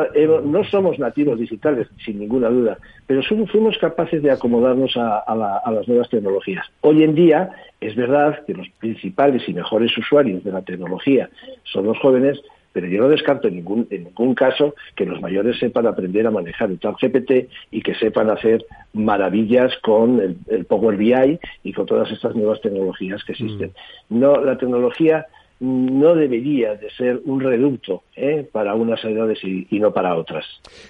no 0.44 0.64
somos 0.66 1.00
nativos 1.00 1.40
digitales, 1.40 1.88
sin 2.04 2.20
ninguna 2.20 2.50
duda, 2.50 2.78
pero 3.06 3.22
fuimos 3.24 3.78
capaces 3.78 4.22
de 4.22 4.32
acomodarnos 4.32 4.96
a, 4.98 5.20
a 5.20 5.72
las 5.72 5.88
nuevas 5.88 6.10
tecnologías. 6.10 6.66
Hoy 6.82 7.04
en 7.04 7.16
día, 7.16 7.50
es 7.80 7.96
verdad 7.96 8.44
que 8.46 8.54
los 8.54 8.68
principales 8.80 9.48
y 9.48 9.54
mejores 9.54 9.96
usuarios 9.98 10.44
de 10.44 10.52
la 10.52 10.62
tecnología 10.62 11.30
son 11.64 11.86
los 11.86 11.98
jóvenes, 12.00 12.42
pero 12.78 12.90
yo 12.90 13.02
no 13.02 13.10
descarto 13.10 13.48
en 13.48 13.56
ningún, 13.56 13.88
en 13.90 14.04
ningún 14.04 14.36
caso 14.36 14.76
que 14.96 15.04
los 15.04 15.20
mayores 15.20 15.58
sepan 15.58 15.88
aprender 15.88 16.28
a 16.28 16.30
manejar 16.30 16.70
el 16.70 16.78
GPT 16.78 17.50
y 17.72 17.82
que 17.82 17.96
sepan 17.96 18.30
hacer 18.30 18.68
maravillas 18.94 19.74
con 19.82 20.38
el, 20.48 20.66
Power 20.66 20.96
BI 20.96 21.40
y 21.64 21.74
con 21.74 21.88
todas 21.88 22.12
estas 22.12 22.36
nuevas 22.36 22.62
tecnologías 22.62 23.24
que 23.24 23.32
existen. 23.32 23.72
Mm. 24.10 24.20
No, 24.20 24.40
la 24.44 24.60
tecnología 24.60 25.26
no 25.60 26.14
debería 26.14 26.76
de 26.76 26.92
ser 26.92 27.20
un 27.26 27.40
reducto 27.40 28.04
¿eh? 28.16 28.48
para 28.52 28.76
unas 28.76 29.04
edades 29.04 29.40
y, 29.44 29.80
no 29.80 29.92
para 29.92 30.16
otras. 30.16 30.46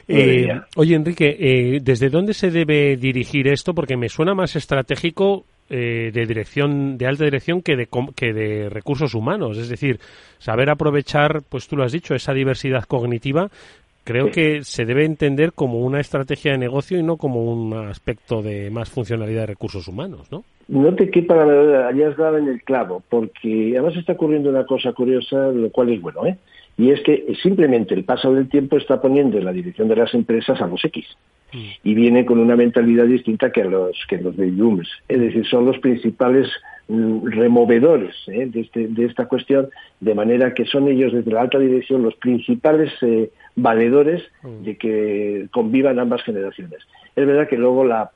Eh, 0.09 0.59
oye, 0.75 0.93
Enrique, 0.93 1.37
eh, 1.39 1.79
¿desde 1.81 2.09
dónde 2.09 2.33
se 2.33 2.51
debe 2.51 2.97
dirigir 2.97 3.47
esto? 3.47 3.73
Porque 3.73 3.95
me 3.95 4.09
suena 4.09 4.35
más 4.35 4.57
estratégico 4.57 5.45
eh, 5.69 6.11
de 6.13 6.25
dirección, 6.25 6.97
de 6.97 7.07
alta 7.07 7.25
dirección 7.25 7.61
que 7.61 7.75
de, 7.75 7.87
que 8.15 8.33
de 8.33 8.69
recursos 8.69 9.13
humanos. 9.13 9.57
Es 9.57 9.69
decir, 9.69 9.99
saber 10.37 10.69
aprovechar, 10.69 11.41
pues 11.49 11.67
tú 11.67 11.75
lo 11.75 11.83
has 11.83 11.91
dicho, 11.91 12.15
esa 12.15 12.33
diversidad 12.33 12.83
cognitiva, 12.83 13.49
creo 14.07 14.31
que 14.31 14.63
se 14.63 14.85
debe 14.85 15.03
entender 15.03 15.51
como 15.51 15.79
una 15.79 15.99
estrategia 15.99 16.53
de 16.53 16.57
negocio 16.57 16.97
y 16.97 17.03
no 17.03 17.17
como 17.17 17.43
un 17.43 17.73
aspecto 17.73 18.41
de 18.41 18.69
más 18.69 18.89
funcionalidad 18.89 19.41
de 19.41 19.47
recursos 19.47 19.87
humanos, 19.89 20.31
¿no? 20.31 20.43
No 20.69 20.95
te 20.95 21.09
quepa 21.09 21.35
la 21.35 21.45
verdad, 21.45 21.87
allá 21.87 22.09
has 22.09 22.17
dado 22.17 22.37
en 22.37 22.47
el 22.47 22.61
clavo, 22.61 23.03
porque 23.09 23.73
además 23.73 23.97
está 23.97 24.13
ocurriendo 24.13 24.49
una 24.49 24.65
cosa 24.65 24.93
curiosa, 24.93 25.47
lo 25.47 25.69
cual 25.71 25.89
es 25.89 26.01
bueno, 26.01 26.25
¿eh? 26.25 26.37
Y 26.77 26.91
es 26.91 27.01
que 27.01 27.33
simplemente 27.41 27.95
el 27.95 28.03
paso 28.03 28.33
del 28.33 28.49
tiempo 28.49 28.77
está 28.77 29.01
poniendo 29.01 29.37
en 29.37 29.45
la 29.45 29.51
dirección 29.51 29.87
de 29.87 29.95
las 29.95 30.13
empresas 30.13 30.61
a 30.61 30.67
los 30.67 30.83
X 30.85 31.05
y 31.83 31.93
viene 31.93 32.25
con 32.25 32.39
una 32.39 32.55
mentalidad 32.55 33.05
distinta 33.05 33.51
que 33.51 33.63
los 33.63 33.95
que 34.09 34.17
los 34.17 34.35
baby 34.35 34.51
boomers. 34.51 34.89
Es 35.07 35.19
decir, 35.19 35.45
son 35.47 35.65
los 35.65 35.79
principales 35.79 36.49
mm, 36.87 37.25
removedores 37.27 38.15
¿eh? 38.27 38.49
este, 38.53 38.87
de, 38.87 39.05
esta 39.05 39.27
cuestión, 39.27 39.69
de 39.99 40.13
manera 40.13 40.53
que 40.53 40.65
son 40.65 40.87
ellos 40.87 41.13
desde 41.13 41.31
la 41.31 41.41
alta 41.41 41.59
dirección 41.59 42.03
los 42.03 42.15
principales 42.15 42.91
eh, 43.01 43.29
valedores 43.57 44.23
mm. 44.43 44.63
de 44.63 44.77
que 44.77 45.47
convivan 45.51 45.99
ambas 45.99 46.23
generaciones. 46.23 46.79
Es 47.17 47.25
verdad 47.25 47.47
que 47.47 47.57
luego 47.57 47.83
la, 47.83 48.11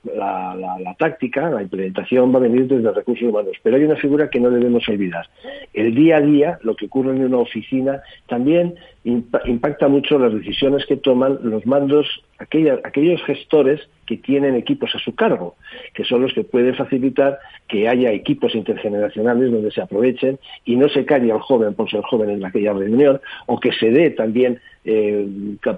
táctica, 1.00 1.50
la 1.50 1.64
implementación 1.64 2.32
va 2.32 2.38
a 2.38 2.44
venir 2.44 2.68
desde 2.68 2.92
recursos 2.92 3.28
humanos, 3.28 3.58
pero 3.64 3.76
hay 3.76 3.84
una 3.84 3.96
figura 3.96 4.30
que 4.30 4.40
no 4.40 4.52
debemos 4.52 4.88
olvidar. 4.88 5.28
El 5.74 5.96
día 5.96 6.18
a 6.18 6.22
día, 6.22 6.60
lo 6.62 6.76
que 6.76 6.86
ocurre 6.86 7.16
en 7.16 7.26
una 7.26 7.38
oficina, 7.38 8.04
también 8.28 8.76
impacta 9.04 9.88
mucho 9.88 10.20
las 10.20 10.32
decisiones 10.32 10.86
que 10.86 10.98
toman 10.98 11.40
los 11.42 11.66
mandos, 11.66 12.06
aquellos 12.38 13.24
gestores 13.24 13.82
que 14.06 14.18
tienen 14.18 14.56
equipos 14.56 14.94
a 14.94 15.00
su 15.00 15.16
cargo, 15.16 15.56
que 15.96 16.06
son 16.06 16.22
los 16.22 16.34
que 16.34 16.44
pueden 16.44 16.76
facilitar 16.76 17.40
que 17.68 17.88
haya 17.88 18.12
equipos 18.12 18.54
intergeneracionales 18.54 19.52
donde 19.52 19.72
se 19.72 19.82
aprovechen 19.82 20.38
y 20.64 20.76
no 20.76 20.90
se 20.90 21.06
calle 21.06 21.32
al 21.32 21.40
joven 21.40 21.74
por 21.74 21.90
ser 21.90 22.02
joven 22.04 22.30
en 22.30 22.46
aquella 22.46 22.74
reunión, 22.74 23.20
o 23.48 23.60
que 23.60 23.72
se 23.72 23.90
dé 23.90 24.12
también 24.12 24.60
eh, 24.84 25.28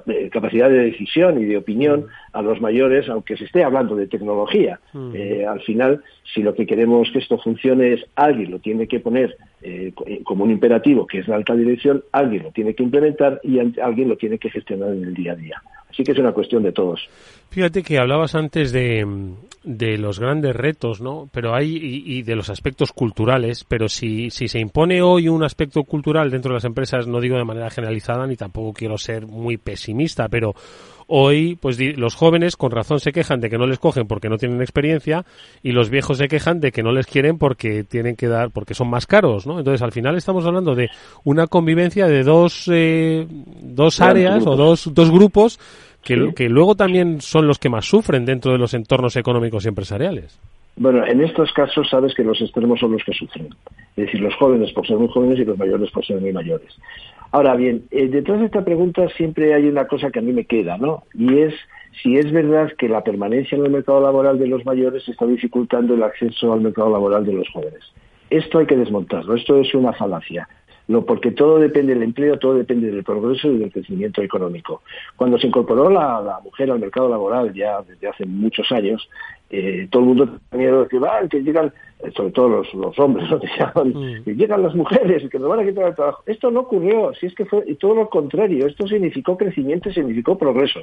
eh, 0.07 0.29
capacidad 0.31 0.69
de 0.69 0.86
decisión 0.86 1.41
y 1.41 1.45
de 1.45 1.57
opinión 1.57 2.07
a 2.31 2.41
los 2.41 2.62
mayores, 2.62 3.10
aunque 3.10 3.36
se 3.36 3.45
esté 3.45 3.63
hablando 3.63 3.95
de 3.95 4.07
tecnología. 4.07 4.79
Eh, 5.13 5.45
al 5.45 5.62
final, 5.62 6.01
si 6.33 6.41
lo 6.41 6.53
que 6.53 6.65
queremos 6.65 7.12
que 7.12 7.19
esto 7.19 7.38
funcione 7.38 7.93
es 7.93 8.05
alguien 8.15 8.51
lo 8.51 8.60
tiene 8.60 8.88
que 8.88 9.01
poner 9.01 9.36
como 10.24 10.43
un 10.43 10.51
imperativo, 10.51 11.08
que 11.08 11.20
es 11.20 11.27
la 11.27 11.36
alta 11.36 11.55
dirección, 11.55 12.03
alguien 12.12 12.43
lo 12.43 12.51
tiene 12.51 12.74
que 12.74 12.84
implementar 12.84 13.39
y 13.43 13.60
alguien 13.60 14.10
lo 14.10 14.17
tiene 14.17 14.38
que 14.38 14.50
gestionar 14.50 14.93
en 14.93 15.03
el 15.03 15.13
día 15.13 15.34
a 15.34 15.36
día. 15.36 15.62
Así 15.89 16.03
que 16.03 16.12
es 16.12 16.17
una 16.17 16.32
cuestión 16.32 16.63
de 16.63 16.72
todos. 16.72 17.08
Fíjate 17.50 17.84
que 17.84 18.00
hablabas 18.00 18.34
antes 18.34 18.72
de, 18.72 19.05
de 19.63 19.98
los 20.00 20.20
grandes 20.20 20.55
retos, 20.55 21.01
¿no? 21.01 21.29
Pero 21.32 21.53
hay 21.53 21.77
y, 21.77 22.24
de 22.24 22.36
los 22.36 22.50
aspectos 22.50 22.91
culturales, 22.91 23.63
pero 23.63 23.88
si, 23.88 24.32
si 24.32 24.48
se 24.48 24.60
impone 24.60 25.03
hoy 25.03 25.29
un 25.29 25.43
aspecto 25.43 25.84
cultural 25.84 26.32
dentro 26.32 26.50
de 26.50 26.55
las 26.55 26.65
empresas, 26.65 27.08
no 27.08 27.22
digo 27.22 27.38
de 27.38 27.46
manera 27.46 27.70
generalizada 27.70 28.25
ni 28.25 28.36
tampoco 28.36 28.74
quiero 28.74 28.98
ser 28.98 29.27
muy 29.27 29.58
pesimista, 29.58 30.27
pero 30.29 30.55
hoy 31.07 31.57
pues 31.62 31.79
los 31.98 32.15
jóvenes 32.15 32.55
con 32.55 32.72
razón 32.72 33.00
se 33.00 33.12
quejan 33.12 33.39
de 33.39 33.50
que 33.50 33.57
no 33.57 33.65
les 33.65 33.79
cogen 33.79 34.07
porque 34.07 34.29
no 34.29 34.38
tienen 34.38 34.62
experiencia 34.62 35.25
y 35.62 35.72
los 35.72 35.89
viejos 35.89 36.17
se 36.17 36.27
quejan 36.27 36.60
de 36.60 36.72
que 36.72 36.83
no 36.83 36.91
les 36.91 37.07
quieren 37.07 37.38
porque 37.38 37.83
tienen 37.83 38.15
que 38.15 38.27
dar 38.27 38.51
porque 38.51 38.74
son 38.74 38.89
más 38.89 39.07
caros, 39.07 39.48
¿no? 39.48 39.60
Entonces 39.60 39.81
al 39.81 39.91
final 39.91 40.15
estamos 40.15 40.45
hablando 40.45 40.75
de 40.75 40.89
una 41.24 41.48
convivencia 41.48 42.07
de 42.07 42.24
dos 42.24 42.69
eh, 42.72 43.27
dos 43.62 44.01
áreas 44.01 44.45
o 44.45 44.55
dos 44.55 44.93
dos 44.93 45.12
grupos 45.12 45.60
que, 46.03 46.33
que 46.36 46.50
luego 46.50 46.75
también 46.75 47.22
son 47.22 47.48
los 47.48 47.60
que 47.60 47.69
más 47.69 47.86
sufren 47.86 48.25
dentro 48.25 48.51
de 48.51 48.57
los 48.57 48.74
entornos 48.74 49.15
económicos 49.15 49.65
y 49.65 49.69
empresariales. 49.69 50.39
Bueno, 50.75 51.05
en 51.05 51.22
estos 51.22 51.51
casos 51.53 51.88
sabes 51.89 52.15
que 52.15 52.24
los 52.24 52.41
extremos 52.41 52.79
son 52.79 52.93
los 52.93 53.03
que 53.03 53.13
sufren. 53.13 53.48
Es 53.95 54.05
decir, 54.05 54.22
los 54.22 54.33
jóvenes 54.36 54.72
por 54.74 54.86
ser 54.88 54.98
muy 54.98 55.07
jóvenes 55.07 55.39
y 55.39 55.45
los 55.45 55.57
mayores 55.57 55.91
por 55.91 56.03
ser 56.03 56.19
muy 56.19 56.33
mayores. 56.33 56.75
Ahora 57.34 57.56
bien, 57.56 57.86
eh, 57.90 58.10
detrás 58.10 58.40
de 58.42 58.46
esta 58.46 58.63
pregunta 58.63 59.10
siempre 59.18 59.56
hay 59.56 59.66
una 59.68 59.88
cosa 59.88 60.12
que 60.12 60.20
a 60.20 60.22
mí 60.22 60.32
me 60.32 60.46
queda, 60.46 60.78
¿no? 60.78 61.06
Y 61.16 61.40
es 61.40 61.56
si 62.04 62.16
es 62.16 62.32
verdad 62.32 62.72
que 62.78 62.88
la 62.88 63.04
permanencia 63.04 63.58
en 63.58 63.66
el 63.66 63.72
mercado 63.72 64.02
laboral 64.02 64.38
de 64.38 64.46
los 64.46 64.63
mayores 64.68 65.10
está 65.10 65.25
dificultando 65.25 65.96
el 65.96 66.04
acceso 66.04 66.54
al 66.54 66.62
mercado 66.62 66.92
laboral 66.92 67.25
de 67.25 67.34
los 67.34 67.50
jóvenes. 67.50 67.82
Esto 68.30 68.60
hay 68.60 68.68
que 68.68 68.78
desmontarlo, 68.78 69.34
esto 69.34 69.60
es 69.60 69.74
una 69.74 69.94
falacia 69.94 70.48
no, 70.88 71.06
porque 71.06 71.32
todo 71.32 71.60
depende 71.60 71.94
del 71.94 72.04
empleo, 72.04 72.38
todo 72.38 72.56
depende 72.56 72.92
del 72.92 73.04
progreso 73.04 73.50
y 73.50 73.58
del 73.58 73.72
crecimiento 73.72 74.22
económico. 74.22 74.82
Cuando 75.16 75.38
se 75.38 75.48
incorporó 75.48 75.90
la, 75.90 76.40
mujer 76.44 76.72
al 76.72 76.80
mercado 76.80 77.10
laboral 77.10 77.54
ya 77.54 77.82
desde 77.84 78.10
hace 78.10 78.25
muchos 78.25 78.70
años, 78.72 79.08
eh, 79.50 79.88
todo 79.90 80.02
el 80.02 80.08
mundo 80.10 80.40
tenía 80.50 80.68
miedo 80.68 80.84
de 80.84 80.90
que, 80.90 80.98
ah, 81.08 81.22
que 81.30 81.42
llegan, 81.42 81.72
eh, 82.04 82.12
sobre 82.13 82.32
todo 82.32 82.63
los, 82.74 83.00
hombres, 83.00 83.30
¿no? 83.75 83.86
Mm. 83.86 84.24
que 84.25 84.36
llegan 84.36 84.62
las 84.62 84.75
mujeres, 84.75 85.30
que 85.30 85.40
nos 85.40 85.48
van 85.48 85.62
a 85.62 85.66
quitar 85.66 85.88
el 85.88 85.96
trabajo. 85.96 86.24
Esto 86.25 86.52
no 86.52 86.62
ocurrió, 86.62 87.13
si 87.13 87.28
es 87.28 87.36
que 87.36 87.46
fue 87.46 87.62
todo 87.75 87.96
lo 87.96 88.10
contrario, 88.10 88.68
esto 88.68 88.86
significó 88.86 89.38
crecimiento 89.38 89.90
y 89.90 89.94
significó 89.94 90.38
progreso. 90.38 90.82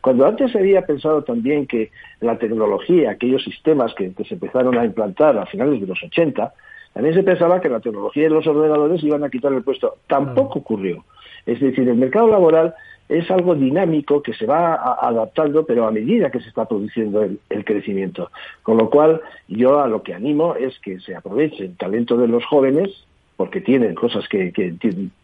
Cuando 0.00 0.26
antes 0.26 0.52
se 0.52 0.58
había 0.60 0.86
pensado 0.86 1.24
también 1.24 1.66
que 1.66 1.90
la 2.20 2.38
tecnología, 2.38 3.10
aquellos 3.10 3.44
sistemas 3.44 3.92
que, 3.94 4.14
que 4.14 4.24
se 4.24 4.34
empezaron 4.34 4.78
a 4.78 4.84
implantar 4.86 5.36
a 5.36 5.44
finales 5.44 5.80
de 5.80 5.88
los 5.88 6.02
80, 6.02 6.54
también 6.92 7.14
se 7.14 7.22
pensaba 7.22 7.60
que 7.60 7.68
la 7.68 7.80
tecnología 7.80 8.26
y 8.26 8.30
los 8.30 8.46
ordenadores 8.46 9.02
iban 9.02 9.24
a 9.24 9.30
quitar 9.30 9.52
el 9.52 9.62
puesto. 9.62 9.96
Tampoco 10.06 10.58
ocurrió. 10.58 11.04
Es 11.46 11.60
decir, 11.60 11.88
el 11.88 11.96
mercado 11.96 12.28
laboral 12.28 12.74
es 13.08 13.30
algo 13.30 13.54
dinámico 13.54 14.22
que 14.22 14.34
se 14.34 14.46
va 14.46 14.74
adaptando, 14.74 15.64
pero 15.66 15.86
a 15.86 15.90
medida 15.90 16.30
que 16.30 16.40
se 16.40 16.48
está 16.48 16.66
produciendo 16.66 17.22
el, 17.22 17.64
crecimiento. 17.64 18.30
Con 18.62 18.78
lo 18.78 18.90
cual, 18.90 19.20
yo 19.48 19.80
a 19.80 19.88
lo 19.88 20.02
que 20.02 20.14
animo 20.14 20.54
es 20.54 20.78
que 20.80 21.00
se 21.00 21.14
aproveche 21.14 21.64
el 21.64 21.76
talento 21.76 22.16
de 22.16 22.28
los 22.28 22.44
jóvenes, 22.44 22.90
porque 23.36 23.60
tienen 23.60 23.94
cosas 23.94 24.28
que, 24.28 24.52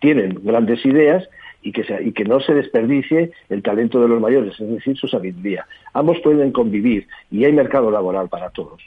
tienen 0.01 0.41
grandes 0.43 0.85
ideas, 0.85 1.29
y 1.61 1.73
que, 1.73 1.85
y 2.05 2.13
que 2.13 2.25
no 2.25 2.41
se 2.41 2.55
desperdicie 2.55 3.33
el 3.49 3.63
talento 3.63 4.01
de 4.01 4.09
los 4.09 4.21
mayores, 4.21 4.59
es 4.61 4.69
decir, 4.71 4.97
su 4.97 5.09
sabiduría. 5.09 5.67
Ambos 5.93 6.21
pueden 6.21 6.53
convivir 6.53 7.09
y 7.33 7.45
hay 7.45 7.53
mercado 7.53 7.91
laboral 7.91 8.29
para 8.29 8.51
todos. 8.51 8.81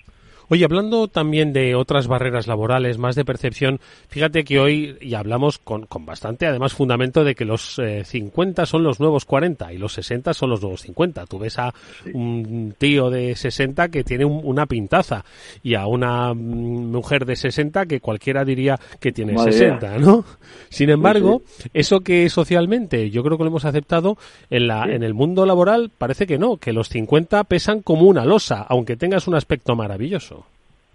Oye, 0.54 0.66
hablando 0.66 1.08
también 1.08 1.54
de 1.54 1.76
otras 1.76 2.08
barreras 2.08 2.46
laborales, 2.46 2.98
más 2.98 3.16
de 3.16 3.24
percepción, 3.24 3.80
fíjate 4.10 4.44
que 4.44 4.60
hoy 4.60 4.98
y 5.00 5.14
hablamos 5.14 5.60
con, 5.60 5.86
con 5.86 6.06
bastante, 6.06 6.46
además, 6.46 6.74
fundamento 6.74 7.24
de 7.24 7.36
que 7.36 7.46
los 7.46 7.80
50 8.04 8.62
eh, 8.62 8.66
son 8.66 8.84
los 8.84 9.00
nuevos 9.00 9.24
40 9.24 9.72
y 9.72 9.78
los 9.78 9.94
60 9.94 10.34
son 10.34 10.50
los 10.50 10.62
nuevos 10.62 10.82
50. 10.82 11.26
Tú 11.28 11.40
ves 11.40 11.58
a 11.58 11.74
un 12.14 12.76
tío 12.78 13.10
de 13.10 13.34
60 13.34 13.88
que 13.88 14.04
tiene 14.04 14.26
una 14.26 14.66
pintaza 14.66 15.24
y 15.64 15.76
a 15.76 15.88
una 15.88 16.34
mm, 16.34 16.92
mujer 16.92 17.26
de 17.26 17.38
60 17.38 17.86
que 17.86 18.02
cualquiera 18.02 18.44
diría 18.44 18.78
que 19.00 19.14
tiene 19.14 19.38
60, 19.38 20.00
¿no? 20.00 20.26
Sin 20.68 20.90
embargo, 20.90 21.44
eso 21.74 22.02
que 22.02 22.28
socialmente 22.28 23.10
yo 23.10 23.24
creo 23.24 23.38
que 23.38 23.46
lo 23.46 23.52
hemos 23.52 23.64
aceptado, 23.64 24.18
en, 24.50 24.68
la, 24.68 24.84
en 24.84 25.04
el 25.04 25.14
mundo 25.14 25.46
laboral 25.46 25.92
parece 25.98 26.28
que 26.28 26.38
no, 26.38 26.58
que 26.58 26.74
los 26.74 26.90
50 26.90 27.42
pesan 27.46 27.82
como 27.82 28.02
una 28.02 28.26
losa, 28.26 28.66
aunque 28.68 28.98
tengas 28.98 29.30
un 29.30 29.36
aspecto 29.36 29.78
maravilloso. 29.78 30.41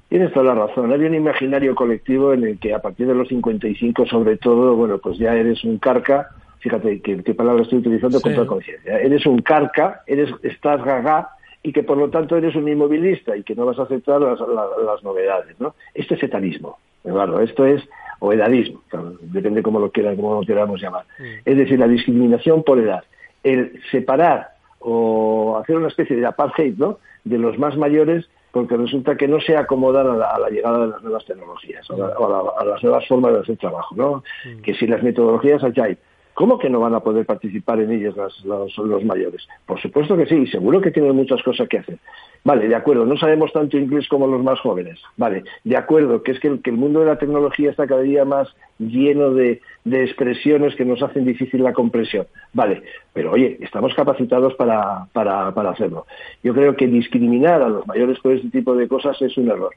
Tienes 0.08 0.32
toda 0.32 0.54
la 0.54 0.66
razón. 0.66 0.92
Hay 0.92 1.00
un 1.00 1.14
imaginario 1.14 1.74
colectivo 1.74 2.32
en 2.32 2.44
el 2.44 2.58
que 2.58 2.72
a 2.72 2.78
partir 2.80 3.06
de 3.06 3.14
los 3.14 3.28
55, 3.28 4.06
sobre 4.06 4.36
todo, 4.36 4.76
bueno, 4.76 4.98
pues 4.98 5.18
ya 5.18 5.34
eres 5.34 5.64
un 5.64 5.78
carca. 5.78 6.28
Fíjate 6.60 7.00
qué, 7.00 7.34
palabra 7.34 7.62
estoy 7.62 7.78
utilizando 7.78 8.20
con 8.20 8.34
toda 8.34 8.46
conciencia. 8.46 8.98
Eres 8.98 9.26
un 9.26 9.42
carca, 9.42 10.02
eres, 10.06 10.30
estás 10.42 10.84
gaga 10.84 11.30
y 11.62 11.72
que 11.72 11.82
por 11.82 11.98
lo 11.98 12.08
tanto 12.08 12.36
eres 12.36 12.54
un 12.54 12.68
inmovilista 12.68 13.36
y 13.36 13.42
que 13.42 13.56
no 13.56 13.66
vas 13.66 13.78
a 13.78 13.82
aceptar 13.82 14.20
las, 14.20 15.02
novedades, 15.02 15.60
¿no? 15.60 15.74
Esto 15.94 16.14
es 16.14 16.22
etanismo, 16.22 16.78
Eduardo. 17.04 17.40
Esto 17.40 17.66
es 17.66 17.82
o 18.20 18.32
edadismo, 18.32 18.80
depende 19.20 19.62
cómo 19.62 19.78
lo 19.78 19.90
quieran, 19.90 20.16
cómo 20.16 20.40
lo 20.40 20.46
queramos 20.46 20.80
llamar. 20.80 21.04
Mm. 21.18 21.24
Es 21.44 21.56
decir, 21.56 21.78
la 21.78 21.86
discriminación 21.86 22.62
por 22.62 22.78
edad, 22.78 23.04
el 23.42 23.78
separar 23.90 24.50
o 24.78 25.58
hacer 25.60 25.76
una 25.76 25.88
especie 25.88 26.16
de 26.16 26.24
apartheid, 26.24 26.76
¿no? 26.78 26.98
De 27.24 27.36
los 27.36 27.58
más 27.58 27.76
mayores 27.76 28.26
porque 28.56 28.74
resulta 28.74 29.18
que 29.18 29.28
no 29.28 29.38
se 29.38 29.54
acomodan 29.54 30.06
a 30.06 30.38
la, 30.38 30.48
llegada 30.48 30.78
de 30.78 30.86
las 30.86 31.02
nuevas 31.02 31.26
tecnologías, 31.26 31.86
a, 31.90 32.64
las 32.64 32.82
nuevas 32.82 33.06
formas 33.06 33.34
de 33.34 33.40
hacer 33.40 33.58
trabajo, 33.58 33.94
¿no? 33.94 34.22
Mm. 34.46 34.62
Que 34.62 34.72
si 34.72 34.86
las 34.86 35.02
metodologías 35.02 35.62
Agile 35.62 35.98
¿Cómo 36.36 36.58
que 36.58 36.68
no 36.68 36.80
van 36.80 36.94
a 36.94 37.00
poder 37.00 37.24
participar 37.24 37.80
en 37.80 37.92
ellas 37.92 38.14
los, 38.44 39.04
mayores? 39.04 39.48
Por 39.64 39.80
supuesto 39.80 40.18
que 40.18 40.26
sí, 40.26 40.46
seguro 40.48 40.82
que 40.82 40.90
tienen 40.90 41.16
muchas 41.16 41.42
cosas 41.42 41.66
que 41.66 41.78
hacer. 41.78 41.98
Vale, 42.44 42.68
de 42.68 42.74
acuerdo, 42.74 43.06
no 43.06 43.16
sabemos 43.16 43.54
tanto 43.54 43.78
inglés 43.78 44.06
como 44.06 44.26
los 44.26 44.42
más 44.42 44.60
jóvenes. 44.60 45.00
Vale, 45.16 45.44
de 45.64 45.76
acuerdo, 45.78 46.22
que 46.22 46.32
es 46.32 46.40
que 46.40 46.48
el, 46.48 46.76
mundo 46.76 47.00
de 47.00 47.06
la 47.06 47.16
tecnología 47.16 47.70
está 47.70 47.86
cada 47.86 48.02
día 48.02 48.26
más 48.26 48.54
lleno 48.78 49.32
de, 49.32 49.62
expresiones 49.86 50.76
que 50.76 50.84
nos 50.84 51.02
hacen 51.02 51.24
difícil 51.24 51.62
la 51.62 51.72
comprensión. 51.72 52.26
Vale, 52.52 52.82
pero 53.14 53.32
oye, 53.32 53.56
estamos 53.62 53.94
capacitados 53.94 54.52
para, 54.56 55.06
para 55.14 55.70
hacerlo. 55.70 56.04
Yo 56.42 56.52
creo 56.52 56.76
que 56.76 56.86
discriminar 56.86 57.62
a 57.62 57.70
los 57.70 57.86
mayores 57.86 58.18
por 58.20 58.32
este 58.32 58.50
tipo 58.50 58.76
de 58.76 58.88
cosas 58.88 59.16
es 59.22 59.38
un 59.38 59.48
error. 59.48 59.72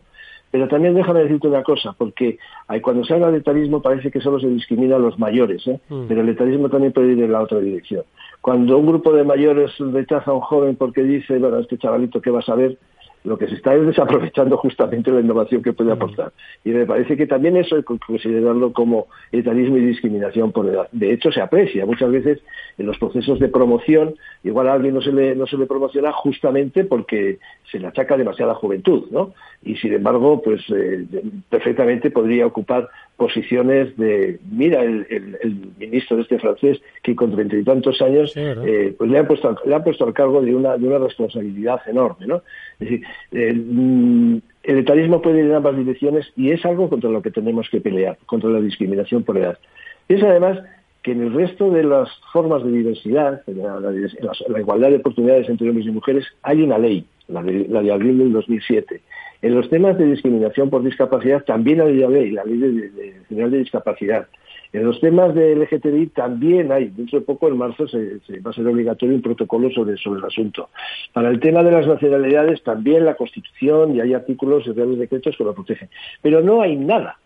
Pero 0.51 0.67
también 0.67 0.95
déjame 0.95 1.21
decirte 1.21 1.47
una 1.47 1.63
cosa, 1.63 1.93
porque 1.97 2.39
cuando 2.81 3.03
se 3.03 3.13
habla 3.13 3.31
de 3.31 3.37
etarismo 3.37 3.81
parece 3.81 4.09
que 4.09 4.19
solo 4.19 4.39
se 4.39 4.47
discrimina 4.47 4.95
a 4.95 4.99
los 4.99 5.19
mayores, 5.19 5.65
¿eh? 5.67 5.79
Mm. 5.89 6.07
pero 6.07 6.21
el 6.21 6.29
etarismo 6.29 6.69
también 6.69 6.91
puede 6.91 7.13
ir 7.13 7.21
en 7.21 7.31
la 7.31 7.41
otra 7.41 7.59
dirección. 7.59 8.03
Cuando 8.41 8.77
un 8.77 8.87
grupo 8.87 9.13
de 9.13 9.23
mayores 9.23 9.71
rechaza 9.77 10.31
a 10.31 10.33
un 10.33 10.41
joven 10.41 10.75
porque 10.75 11.03
dice, 11.03 11.37
bueno, 11.37 11.59
este 11.59 11.77
chavalito, 11.77 12.21
¿qué 12.21 12.31
va 12.31 12.39
a 12.39 12.43
saber? 12.43 12.77
Lo 13.23 13.37
que 13.37 13.47
se 13.47 13.55
está 13.55 13.75
es 13.75 13.85
desaprovechando 13.85 14.57
justamente 14.57 15.11
la 15.11 15.19
innovación 15.19 15.61
que 15.61 15.73
puede 15.73 15.91
aportar. 15.91 16.31
Y 16.63 16.69
me 16.69 16.85
parece 16.85 17.17
que 17.17 17.27
también 17.27 17.57
eso 17.57 17.75
hay 17.75 17.83
que 17.83 17.97
considerarlo 17.97 18.71
como 18.71 19.07
etarismo 19.31 19.77
y 19.77 19.85
discriminación 19.85 20.51
por 20.51 20.67
edad. 20.67 20.87
De 20.91 21.11
hecho, 21.11 21.31
se 21.31 21.41
aprecia 21.41 21.85
muchas 21.85 22.11
veces 22.11 22.39
en 22.77 22.85
los 22.85 22.97
procesos 22.97 23.39
de 23.39 23.49
promoción, 23.49 24.15
igual 24.43 24.69
a 24.69 24.73
alguien 24.73 24.93
no 24.93 25.01
se 25.01 25.11
le, 25.11 25.35
no 25.35 25.47
se 25.47 25.57
le 25.57 25.65
promociona 25.65 26.11
justamente 26.13 26.85
porque 26.85 27.39
se 27.69 27.79
le 27.79 27.87
achaca 27.87 28.15
demasiada 28.15 28.55
juventud, 28.55 29.05
¿no? 29.11 29.33
Y 29.63 29.75
sin 29.75 29.93
embargo, 29.93 30.41
pues 30.41 30.61
eh, 30.69 31.05
perfectamente 31.49 32.11
podría 32.11 32.45
ocupar 32.45 32.89
posiciones 33.19 33.95
de, 33.97 34.39
mira, 34.49 34.81
el, 34.81 35.73
ministro 35.77 36.17
de 36.17 36.23
este 36.23 36.39
francés 36.39 36.81
que 37.03 37.15
con 37.15 37.31
treinta 37.33 37.57
y 37.57 37.63
tantos 37.63 38.01
años, 38.01 38.33
eh, 38.35 38.95
pues 38.97 39.11
le 39.11 39.19
ha 39.19 39.27
puesto, 39.27 39.55
le 39.65 39.75
ha 39.75 39.83
puesto 39.83 40.05
al 40.05 40.13
cargo 40.13 40.41
de 40.41 40.55
una, 40.55 40.77
de 40.77 40.87
una 40.87 40.97
responsabilidad 40.97 41.81
enorme, 41.85 42.25
¿no? 42.25 42.41
Es 42.79 42.89
decir, 42.89 43.05
mm, 43.31 44.37
el 44.63 44.77
etarismo 44.79 45.21
puede 45.21 45.39
ir 45.39 45.45
en 45.45 45.55
ambas 45.55 45.77
direcciones 45.77 46.31
y 46.35 46.51
es 46.51 46.65
algo 46.65 46.89
contra 46.89 47.09
lo 47.09 47.21
que 47.21 47.29
tenemos 47.29 47.69
que 47.69 47.81
pelear, 47.81 48.17
contra 48.25 48.49
la 48.49 48.61
discriminación 48.61 49.23
por 49.23 49.37
edad. 49.37 49.59
Es 50.07 50.23
además 50.23 50.59
que 51.03 51.11
en 51.11 51.21
el 51.21 51.33
resto 51.33 51.69
de 51.69 51.83
las 51.83 52.09
formas 52.33 52.63
de 52.63 52.71
diversidad, 52.71 53.41
la, 53.47 54.59
igualdad 54.59 54.89
de 54.89 54.97
oportunidades 54.97 55.47
entre 55.49 55.69
hombres 55.69 55.87
y 55.87 55.91
mujeres, 55.91 56.25
hay 56.41 56.61
una 56.61 56.77
ley, 56.77 57.05
la 57.27 57.43
de, 57.43 57.91
abril 57.91 58.17
del 58.17 58.33
2007. 58.33 59.01
En 59.41 59.55
los 59.55 59.69
temas 59.69 59.97
de 59.97 60.05
discriminación 60.05 60.69
por 60.69 60.83
discapacidad 60.83 61.43
también 61.45 61.79
hay 61.81 61.97
una 61.97 62.09
ley, 62.09 62.31
la 62.31 62.43
ley 62.43 62.57
de, 62.57 62.89
de, 62.89 63.49
de 63.49 63.57
Discapacidad. 63.57 64.27
En 64.71 64.83
los 64.83 64.99
temas 64.99 65.33
de 65.33 65.55
LGTBI 65.55 66.07
también 66.07 66.71
hay, 66.71 66.89
dentro 66.89 67.19
de 67.19 67.25
poco 67.25 67.47
en 67.47 67.57
marzo 67.57 67.87
se, 67.87 68.19
va 68.41 68.51
a 68.51 68.53
ser 68.53 68.67
obligatorio 68.67 69.15
un 69.15 69.21
protocolo 69.21 69.71
sobre, 69.71 69.97
sobre 69.97 70.19
el 70.19 70.25
asunto. 70.25 70.69
Para 71.11 71.29
el 71.29 71.39
tema 71.39 71.63
de 71.63 71.71
las 71.71 71.87
nacionalidades 71.87 72.61
también 72.63 73.05
la 73.05 73.15
Constitución 73.15 73.95
y 73.95 74.01
hay 74.01 74.13
artículos 74.13 74.67
y 74.67 74.71
reales 74.71 74.99
decretos 74.99 75.35
que 75.35 75.43
lo 75.43 75.55
protegen. 75.55 75.89
Pero 76.21 76.41
no 76.41 76.61
hay 76.61 76.75
nada, 76.75 77.17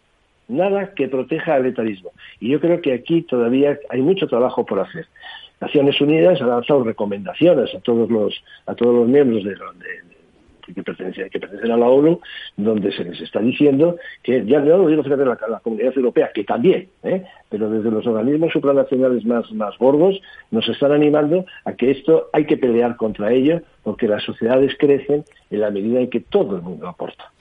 nada 0.47 0.93
que 0.93 1.09
proteja 1.09 1.55
al 1.55 1.65
etarismo. 1.65 2.11
Y 2.39 2.49
yo 2.49 2.61
creo 2.61 2.81
que 2.81 2.93
aquí 2.93 3.23
todavía 3.23 3.77
hay 3.89 4.01
mucho 4.01 4.27
trabajo 4.27 4.65
por 4.65 4.79
hacer. 4.79 5.07
Naciones 5.59 5.99
Unidas 5.99 6.41
ha 6.41 6.45
lanzado 6.45 6.83
recomendaciones 6.83 7.75
a 7.75 7.79
todos 7.79 8.09
los, 8.09 8.41
a 8.67 8.75
todos 8.75 8.95
los 8.95 9.07
miembros 9.07 9.43
de, 9.43 9.51
de, 9.51 10.12
que 10.71 10.83
pertenecen, 10.83 11.29
que 11.29 11.39
pertenecen 11.39 11.71
a 11.71 11.77
la 11.77 11.87
ONU, 11.87 12.19
donde 12.57 12.91
se 12.91 13.03
les 13.03 13.19
está 13.21 13.39
diciendo 13.39 13.97
que, 14.21 14.45
ya 14.45 14.59
no 14.59 14.87
digo 14.87 15.03
fíjate 15.03 15.25
la, 15.25 15.37
la 15.49 15.59
comunidad 15.59 15.93
europea, 15.95 16.31
que 16.33 16.43
también, 16.43 16.89
¿eh? 17.03 17.23
pero 17.49 17.69
desde 17.69 17.91
los 17.91 18.05
organismos 18.07 18.51
supranacionales 18.53 19.25
más, 19.25 19.51
más 19.51 19.77
gordos, 19.77 20.21
nos 20.51 20.67
están 20.69 20.91
animando 20.91 21.45
a 21.65 21.73
que 21.73 21.91
esto 21.91 22.29
hay 22.33 22.45
que 22.45 22.57
pelear 22.57 22.95
contra 22.95 23.31
ello, 23.31 23.61
porque 23.83 24.07
las 24.07 24.23
sociedades 24.23 24.75
crecen 24.77 25.25
en 25.49 25.59
la 25.59 25.71
medida 25.71 25.99
en 25.99 26.09
que 26.09 26.21
todo 26.21 26.55
el 26.55 26.61
mundo 26.61 26.87
aporta. 26.87 27.31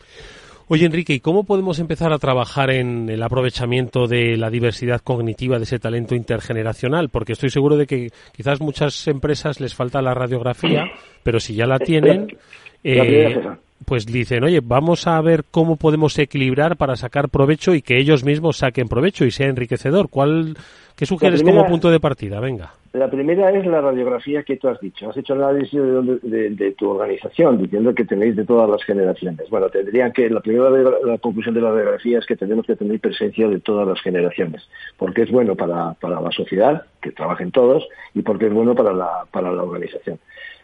Oye, 0.72 0.86
Enrique, 0.86 1.12
¿y 1.12 1.20
cómo 1.20 1.44
podemos 1.44 1.78
empezar 1.80 2.14
a 2.14 2.18
trabajar 2.18 2.70
en 2.70 3.10
el 3.10 3.22
aprovechamiento 3.22 4.06
de 4.06 4.38
la 4.38 4.48
diversidad 4.48 5.02
cognitiva 5.02 5.58
de 5.58 5.64
ese 5.64 5.78
talento 5.78 6.14
intergeneracional? 6.14 7.10
Porque 7.10 7.34
estoy 7.34 7.50
seguro 7.50 7.76
de 7.76 7.86
que 7.86 8.08
quizás 8.34 8.62
muchas 8.62 9.06
empresas 9.06 9.60
les 9.60 9.74
falta 9.74 10.00
la 10.00 10.14
radiografía, 10.14 10.90
pero 11.22 11.40
si 11.40 11.54
ya 11.54 11.66
la 11.66 11.78
tienen, 11.78 12.38
eh, 12.84 13.38
pues 13.84 14.06
dicen, 14.06 14.44
oye, 14.44 14.60
vamos 14.64 15.06
a 15.06 15.20
ver 15.20 15.44
cómo 15.50 15.76
podemos 15.76 16.18
equilibrar 16.18 16.78
para 16.78 16.96
sacar 16.96 17.28
provecho 17.28 17.74
y 17.74 17.82
que 17.82 17.98
ellos 17.98 18.24
mismos 18.24 18.56
saquen 18.56 18.88
provecho 18.88 19.26
y 19.26 19.30
sea 19.30 19.48
enriquecedor. 19.48 20.08
¿Cuál, 20.08 20.56
¿Qué 20.96 21.04
sugieres 21.04 21.42
como 21.42 21.66
punto 21.66 21.90
de 21.90 22.00
partida? 22.00 22.40
Venga. 22.40 22.72
La 22.92 23.10
primera 23.10 23.50
es 23.50 23.64
la 23.64 23.80
radiografía 23.80 24.42
que 24.42 24.58
tú 24.58 24.68
has 24.68 24.78
dicho. 24.78 25.08
Has 25.08 25.16
hecho 25.16 25.32
análisis 25.32 25.80
de, 25.80 26.74
tu 26.76 26.90
organización, 26.90 27.56
diciendo 27.62 27.94
que 27.94 28.04
tenéis 28.04 28.36
de 28.36 28.44
todas 28.44 28.68
las 28.68 28.84
generaciones. 28.84 29.48
Bueno, 29.48 29.70
tendrían 29.70 30.12
que, 30.12 30.28
la 30.28 30.40
primera 30.40 30.70
conclusión 31.18 31.54
de 31.54 31.62
la 31.62 31.70
radiografía 31.70 32.18
es 32.18 32.26
que 32.26 32.36
tenemos 32.36 32.66
que 32.66 32.76
tener 32.76 33.00
presencia 33.00 33.48
de 33.48 33.60
todas 33.60 33.88
las 33.88 34.00
generaciones, 34.02 34.68
porque 34.98 35.22
es 35.22 35.30
bueno 35.30 35.56
para, 35.56 35.94
para 35.94 36.20
la 36.20 36.30
sociedad, 36.32 36.84
que 37.00 37.12
trabajen 37.12 37.50
todos, 37.50 37.88
y 38.12 38.20
porque 38.20 38.46
es 38.46 38.52
bueno 38.52 38.74
para 38.74 38.92
la, 38.92 39.24
para 39.30 39.50
la 39.50 39.62
organización. 39.62 40.18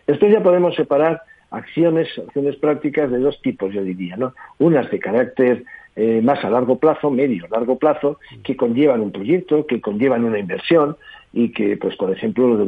Después 0.07 0.31
ya 0.31 0.43
podemos 0.43 0.75
separar 0.75 1.23
acciones, 1.51 2.09
acciones 2.19 2.57
prácticas 2.57 3.11
de 3.11 3.21
dos 3.21 3.41
tipos, 3.41 3.73
yo 3.73 3.83
diría, 3.83 4.19
¿no? 4.19 4.35
Unas 4.59 4.91
de 4.91 4.99
carácter 4.99 5.65
eh, 5.97 6.21
más 6.23 6.45
a 6.45 6.51
largo 6.51 6.79
plazo, 6.79 7.11
medio 7.11 7.49
largo 7.49 7.79
plazo, 7.79 8.21
que 8.45 8.57
conllevan 8.57 9.01
un 9.01 9.13
proyecto, 9.13 9.67
que 9.67 9.81
conllevan 9.81 10.25
una 10.25 10.39
inversión 10.39 10.97
y 11.33 11.51
que, 11.53 11.77
pues, 11.77 11.97
por 11.97 12.11
ejemplo, 12.11 12.67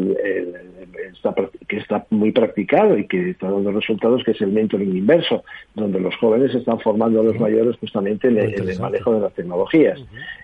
está, 1.12 1.34
que 1.68 1.78
está 1.78 2.06
muy 2.10 2.32
practicado 2.32 2.98
y 2.98 3.06
que 3.06 3.30
está 3.30 3.50
dando 3.50 3.72
resultados, 3.72 4.22
que 4.24 4.32
es 4.32 4.40
el 4.40 4.52
mentoring 4.52 4.96
inverso, 4.96 5.44
donde 5.74 6.00
los 6.00 6.14
jóvenes 6.16 6.54
están 6.54 6.80
formando 6.80 7.20
a 7.20 7.24
los 7.24 7.38
mayores 7.38 7.76
justamente 7.78 8.28
en 8.28 8.38
el, 8.38 8.78
manejo 8.78 9.14
de 9.14 9.20
las 9.20 9.32
tecnologías. 9.34 10.00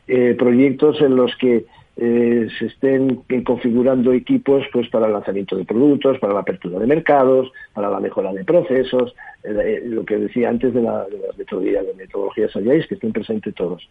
Eh, 0.09 0.35
proyectos 0.39 1.01
en 1.01 1.17
los 1.17 1.35
que 1.37 1.67
eh, 1.99 2.49
se 2.59 2.67
estén 2.67 3.23
configurando 3.43 4.13
equipos 4.13 4.67
pues 4.71 4.87
para 4.91 5.07
el 5.07 5.15
lanzamiento 5.15 5.57
de 5.57 5.65
productos, 5.65 6.19
para 6.19 6.35
la 6.35 6.41
apertura 6.41 6.79
de 6.79 6.87
mercados, 6.87 7.51
para 7.73 7.89
la 7.89 8.01
mejora 8.01 8.35
de 8.35 8.45
procesos, 8.45 9.15
eh, 9.45 9.83
lo 9.87 10.05
que 10.05 10.19
decía 10.19 10.51
antes 10.51 10.75
de, 10.75 10.83
las 10.83 11.07
metodologías, 11.39 11.87
de 11.87 11.95
metodologías 11.95 12.53
que 12.87 12.95
estén 12.95 13.13
presentes 13.13 13.55
todos. 13.55 13.89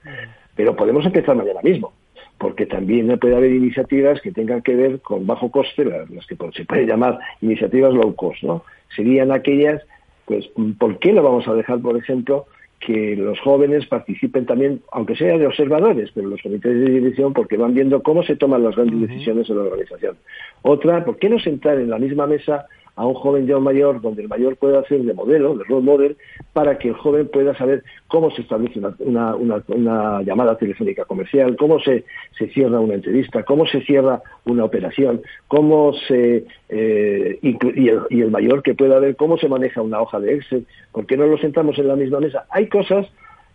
Pero 0.56 0.76
podemos 0.76 1.04
empezar 1.04 1.36
mañana 1.36 1.62
mismo, 1.64 1.94
porque 2.38 2.66
también 2.66 3.18
puede 3.20 3.36
haber 3.36 3.52
iniciativas 3.52 4.22
que 4.22 4.32
tengan 4.32 4.62
que 4.62 4.76
ver 4.76 5.02
con 5.02 5.26
bajo 5.26 5.50
coste, 5.52 5.86
las, 5.86 6.26
que 6.28 6.36
se 6.54 6.66
puede 6.66 6.86
llamar 6.86 7.20
iniciativas 7.42 7.94
low 7.94 8.16
cost, 8.16 8.44
¿no? 8.44 8.64
Serían 8.96 9.32
aquellas, 9.32 9.82
pues, 10.26 10.50
¿por 10.78 11.00
qué 11.00 11.14
no 11.14 11.24
vamos 11.24 11.48
a 11.48 11.54
dejar, 11.54 11.80
por 11.80 11.98
ejemplo, 11.98 12.46
que 12.80 13.16
los 13.16 13.40
jóvenes 13.40 13.88
participen 13.88 14.46
también, 14.46 14.82
aunque 14.92 15.16
sea 15.16 15.38
de 15.38 15.48
observadores, 15.48 16.12
pero 16.14 16.28
los 16.28 16.42
comités 16.42 16.74
de 16.74 16.92
dirección, 16.92 17.34
porque 17.34 17.58
van 17.58 17.74
viendo 17.74 18.04
cómo 18.04 18.24
se 18.24 18.36
toman 18.36 18.64
las 18.64 18.76
grandes 18.76 19.10
decisiones 19.10 19.50
en 19.50 19.58
la 19.58 19.64
organización. 19.64 20.18
Otra, 20.62 21.04
¿por 21.06 21.18
qué 21.18 21.30
no 21.30 21.40
sentar 21.40 21.80
en 21.80 21.90
la 21.90 21.98
misma 21.98 22.28
mesa 22.28 22.68
a 22.96 23.06
un 23.06 23.14
joven 23.14 23.46
ya 23.46 23.60
mayor, 23.60 24.02
donde 24.02 24.22
el 24.22 24.30
mayor 24.30 24.56
pueda 24.56 24.80
hacer 24.80 25.02
de 25.02 25.14
modelo, 25.14 25.58
de 25.58 25.64
role 25.66 25.86
model, 25.86 26.18
para 26.54 26.78
que 26.78 26.90
el 26.90 26.94
joven 26.96 27.28
pueda 27.28 27.56
saber 27.58 27.84
cómo 28.08 28.32
se 28.32 28.42
establece 28.42 28.80
una, 29.00 29.36
una, 29.36 30.22
llamada 30.22 30.58
telefónica 30.58 31.06
comercial, 31.06 31.58
cómo 31.58 31.80
se, 31.80 32.06
se, 32.38 32.48
cierra 32.50 32.80
una 32.80 32.96
entrevista, 32.96 33.44
cómo 33.44 33.66
se 33.68 33.82
cierra 33.82 34.22
una 34.46 34.64
operación, 34.64 35.22
cómo 35.48 35.94
se 36.08 36.46
eh, 36.70 37.40
y, 37.42 37.90
el, 37.90 38.02
y 38.10 38.22
el 38.22 38.32
mayor 38.32 38.64
que 38.64 38.76
pueda 38.76 39.00
ver 39.00 39.16
cómo 39.16 39.38
se 39.38 39.50
maneja 39.50 39.82
una 39.82 40.02
hoja 40.02 40.20
de 40.20 40.36
Excel, 40.36 40.66
¿por 40.92 41.06
qué 41.06 41.18
no 41.18 41.28
lo 41.28 41.38
sentamos 41.38 41.78
en 41.78 41.90
la 41.90 41.96
misma 41.96 42.20
mesa? 42.22 42.46
Hay 42.50 42.68
cosas 42.70 43.08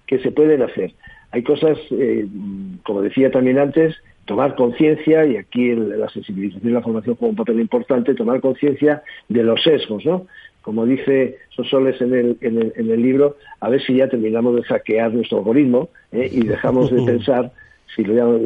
que 0.07 0.18
se 0.18 0.33
pueden 0.33 0.62
hacer. 0.62 0.92
Hay 1.33 1.42
cosas, 1.44 1.79
eh, 1.92 2.26
como 2.83 3.03
decía 3.03 3.31
también 3.31 3.59
antes, 3.59 3.94
tomar 4.30 4.54
conciencia, 4.54 5.26
y 5.26 5.36
aquí 5.36 5.74
la 5.74 6.08
sensibilización 6.08 6.70
y 6.70 6.72
la 6.72 6.82
formación 6.82 7.16
juega 7.16 7.30
un 7.30 7.36
papel 7.36 7.58
importante, 7.58 8.14
tomar 8.14 8.40
conciencia 8.40 9.02
de 9.28 9.42
los 9.42 9.60
sesgos, 9.60 10.06
¿no? 10.06 10.28
Como 10.62 10.86
dice 10.86 11.38
Sosoles 11.48 12.00
en 12.00 12.14
el, 12.14 12.36
en, 12.40 12.58
el, 12.58 12.72
en 12.76 12.90
el 12.92 13.02
libro, 13.02 13.38
a 13.58 13.68
ver 13.68 13.82
si 13.82 13.96
ya 13.96 14.08
terminamos 14.08 14.54
de 14.54 14.62
hackear 14.62 15.12
nuestro 15.12 15.38
algoritmo 15.38 15.88
¿eh? 16.12 16.30
y 16.30 16.46
dejamos 16.46 16.92
de 16.92 17.02
pensar, 17.12 17.50
si 17.96 18.04
lo 18.04 18.14
llamo, 18.14 18.36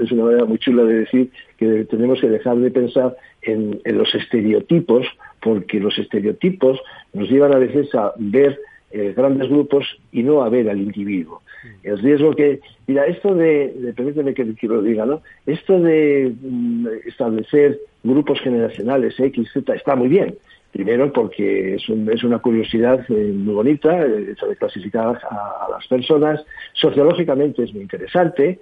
es 0.00 0.10
una 0.12 0.24
manera 0.24 0.46
muy 0.46 0.56
chula 0.56 0.84
de 0.84 1.00
decir, 1.00 1.30
que 1.58 1.84
tenemos 1.90 2.22
que 2.22 2.30
dejar 2.30 2.56
de 2.56 2.70
pensar 2.70 3.14
en, 3.42 3.82
en 3.84 3.98
los 3.98 4.14
estereotipos, 4.14 5.06
porque 5.42 5.78
los 5.78 5.98
estereotipos 5.98 6.80
nos 7.12 7.28
llevan 7.28 7.54
a 7.54 7.58
veces 7.58 7.94
a 7.94 8.14
ver 8.16 8.58
eh, 8.92 9.12
grandes 9.14 9.50
grupos 9.50 9.84
y 10.10 10.22
no 10.22 10.42
a 10.42 10.48
ver 10.48 10.70
al 10.70 10.80
individuo. 10.80 11.42
El 11.82 11.98
riesgo 11.98 12.34
que, 12.34 12.60
mira, 12.86 13.06
esto 13.06 13.34
de, 13.34 13.92
permíteme 13.96 14.34
que, 14.34 14.44
lo 14.66 14.82
diga, 14.82 15.06
¿no? 15.06 15.22
Esto 15.46 15.80
de 15.80 16.32
mm, 16.40 16.86
establecer 17.06 17.80
grupos 18.02 18.40
generacionales 18.40 19.18
X, 19.18 19.50
Z, 19.52 19.74
está 19.74 19.96
muy 19.96 20.08
bien. 20.08 20.34
Primero 20.72 21.12
porque 21.12 21.76
es, 21.76 21.82
es 21.88 22.24
una 22.24 22.40
curiosidad 22.40 23.04
eh, 23.08 23.32
muy 23.34 23.54
bonita, 23.54 24.02
eh, 24.04 24.34
de 24.34 24.56
clasificar 24.58 25.20
a, 25.30 25.66
a, 25.66 25.70
las 25.70 25.86
personas. 25.86 26.44
Sociológicamente 26.72 27.62
es 27.62 27.72
muy 27.72 27.82
interesante, 27.82 28.58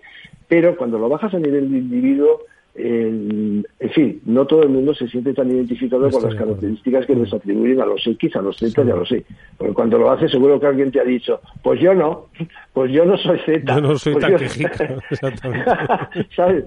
pero 0.49 0.77
cuando 0.77 0.99
lo 0.99 1.09
bajas 1.09 1.33
a 1.35 1.39
nivel 1.39 1.71
de 1.71 1.79
individuo, 1.79 2.43
en, 2.75 3.67
fin, 3.95 4.21
no 4.25 4.47
todo 4.47 4.63
el 4.63 4.71
mundo 4.71 4.95
se 4.95 5.07
siente 5.09 5.35
tan 5.35 5.51
identificado 5.51 6.09
con 6.11 6.23
las 6.23 6.35
características 6.35 7.05
que 7.05 7.15
les 7.15 7.33
atribuyen 7.33 7.81
a 7.83 7.87
los 7.87 8.07
X, 8.07 8.35
a 8.37 8.41
los 8.41 8.57
Z 8.57 8.83
y 8.83 8.91
a 8.91 8.97
los 8.97 9.13
Y. 9.13 9.25
Porque 9.59 9.75
cuando 9.75 9.99
lo 9.99 10.11
haces 10.11 10.31
seguro 10.31 10.59
que 10.59 10.67
alguien 10.67 10.91
te 10.91 11.01
ha 11.01 11.05
dicho, 11.05 11.41
pues 11.63 11.81
yo 11.81 11.93
no, 11.93 12.29
pues 12.73 12.91
yo 12.91 13.05
no 13.05 13.17
soy 13.19 13.39
Z. 13.41 13.75
Yo 13.75 13.81
no 13.81 13.99
soy 13.99 14.15
pues 14.15 14.25
tan 14.25 15.01
exactamente. 15.11 15.71
¿Sabes? 16.37 16.65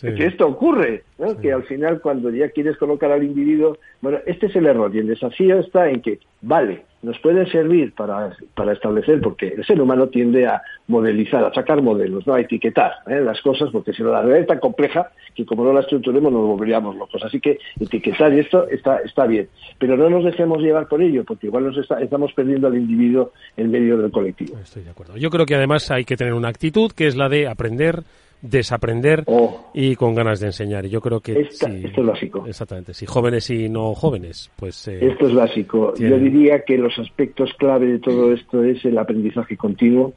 Que 0.00 0.26
esto 0.26 0.46
ocurre, 0.46 1.04
¿no? 1.18 1.36
que 1.38 1.52
al 1.52 1.64
final 1.64 2.00
cuando 2.00 2.30
ya 2.30 2.48
quieres 2.50 2.76
colocar 2.78 3.12
al 3.12 3.22
individuo, 3.22 3.78
bueno, 4.00 4.18
este 4.26 4.46
es 4.46 4.56
el 4.56 4.66
error 4.66 4.94
y 4.94 4.98
el 4.98 5.06
desafío 5.06 5.58
está 5.58 5.88
en 5.90 6.00
que, 6.00 6.18
vale, 6.40 6.84
nos 7.02 7.18
pueden 7.20 7.46
servir 7.50 7.92
para, 7.94 8.36
para 8.54 8.72
establecer, 8.72 9.20
porque 9.20 9.48
el 9.48 9.64
ser 9.64 9.80
humano 9.80 10.08
tiende 10.08 10.46
a 10.46 10.62
modelizar, 10.88 11.44
a 11.44 11.52
sacar 11.52 11.82
modelos, 11.82 12.26
no 12.26 12.34
a 12.34 12.40
etiquetar 12.40 12.92
¿eh? 13.06 13.20
las 13.20 13.40
cosas, 13.42 13.70
porque 13.70 13.92
si 13.92 14.02
no 14.02 14.10
la 14.10 14.22
realidad 14.22 14.40
es 14.40 14.46
tan 14.46 14.60
compleja 14.60 15.10
que 15.34 15.44
como 15.44 15.64
no 15.64 15.72
la 15.72 15.80
estructuremos 15.80 16.32
nos 16.32 16.46
volveríamos 16.46 16.96
locos. 16.96 17.22
Así 17.22 17.38
que 17.38 17.58
etiquetar 17.78 18.32
y 18.32 18.40
esto 18.40 18.66
está, 18.68 18.98
está 18.98 19.26
bien, 19.26 19.48
pero 19.78 19.96
no 19.96 20.08
nos 20.08 20.24
dejemos 20.24 20.60
llevar 20.62 20.88
por 20.88 21.02
ello, 21.02 21.24
porque 21.24 21.46
igual 21.46 21.66
nos 21.66 21.78
estamos 21.78 22.32
perdiendo 22.32 22.66
al 22.66 22.76
individuo 22.76 23.32
en 23.56 23.70
medio 23.70 23.98
del 23.98 24.10
colectivo. 24.10 24.58
Estoy 24.58 24.82
de 24.82 24.90
acuerdo. 24.90 25.16
Yo 25.16 25.30
creo 25.36 25.46
que 25.46 25.54
además 25.54 25.90
hay 25.90 26.04
que 26.04 26.16
tener 26.16 26.34
una 26.34 26.48
actitud 26.48 26.92
que 26.92 27.06
es 27.06 27.16
la 27.16 27.28
de 27.28 27.46
aprender 27.46 28.02
desaprender 28.42 29.24
oh. 29.26 29.70
y 29.74 29.96
con 29.96 30.14
ganas 30.14 30.40
de 30.40 30.46
enseñar. 30.46 30.84
Y 30.86 30.90
yo 30.90 31.00
creo 31.00 31.20
que 31.20 31.40
esto 31.40 31.68
es 31.68 32.06
básico. 32.06 32.44
Exactamente. 32.46 32.94
Si 32.94 33.06
jóvenes 33.06 33.48
y 33.50 33.68
no 33.68 33.94
jóvenes, 33.94 34.50
pues 34.56 34.88
eh, 34.88 34.98
esto 35.00 35.28
es 35.28 35.34
básico. 35.34 35.94
Yo 35.96 36.18
diría 36.18 36.62
que 36.64 36.78
los 36.78 36.98
aspectos 36.98 37.50
clave 37.58 37.86
de 37.86 37.98
todo 37.98 38.32
esto 38.32 38.62
es 38.62 38.84
el 38.84 38.98
aprendizaje 38.98 39.56
continuo, 39.56 40.12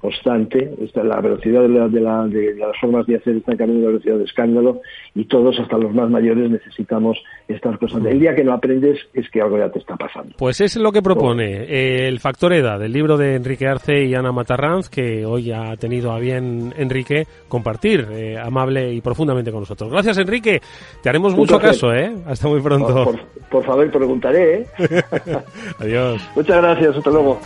constante, 0.00 0.74
esta, 0.80 1.04
la 1.04 1.20
velocidad 1.20 1.62
de, 1.62 1.68
la, 1.68 1.88
de, 1.88 2.00
la, 2.00 2.26
de, 2.26 2.54
las 2.54 2.76
formas 2.80 3.06
de 3.06 3.16
hacer 3.16 3.36
está 3.36 3.54
cambiando 3.56 3.86
la 3.86 3.92
velocidad 3.92 4.16
de 4.16 4.24
escándalo 4.24 4.80
y 5.14 5.24
todos, 5.26 5.58
hasta 5.60 5.76
los 5.76 5.92
más 5.92 6.08
mayores, 6.08 6.50
necesitamos 6.50 7.22
estas 7.48 7.78
cosas. 7.78 8.04
El 8.06 8.18
día 8.18 8.34
que 8.34 8.42
no 8.42 8.54
aprendes 8.54 8.98
es 9.12 9.28
que 9.30 9.42
algo 9.42 9.58
ya 9.58 9.70
te 9.70 9.78
está 9.78 9.96
pasando. 9.96 10.34
Pues 10.38 10.60
es 10.62 10.76
lo 10.76 10.90
que 10.90 11.02
propone 11.02 11.64
eh, 11.64 12.08
el 12.08 12.18
Factor 12.18 12.54
Edad, 12.54 12.82
el 12.82 12.92
libro 12.92 13.18
de 13.18 13.34
Enrique 13.34 13.66
Arce 13.68 14.04
y 14.04 14.14
Ana 14.14 14.32
Matarranz, 14.32 14.88
que 14.88 15.26
hoy 15.26 15.52
ha 15.52 15.76
tenido 15.76 16.12
a 16.12 16.18
bien 16.18 16.72
Enrique 16.78 17.26
compartir 17.48 18.06
eh, 18.10 18.38
amable 18.38 18.92
y 18.94 19.02
profundamente 19.02 19.50
con 19.50 19.60
nosotros. 19.60 19.90
Gracias, 19.90 20.16
Enrique. 20.16 20.60
Te 21.02 21.08
haremos 21.10 21.34
mucho 21.34 21.58
caso, 21.58 21.92
¿eh? 21.92 22.14
Hasta 22.26 22.48
muy 22.48 22.62
pronto. 22.62 23.04
Por, 23.04 23.20
por 23.50 23.64
favor, 23.64 23.90
preguntaré, 23.90 24.60
¿eh? 24.60 24.66
Adiós. 25.78 26.22
Muchas 26.34 26.56
gracias, 26.56 26.96
hasta 26.96 27.10
luego. 27.10 27.38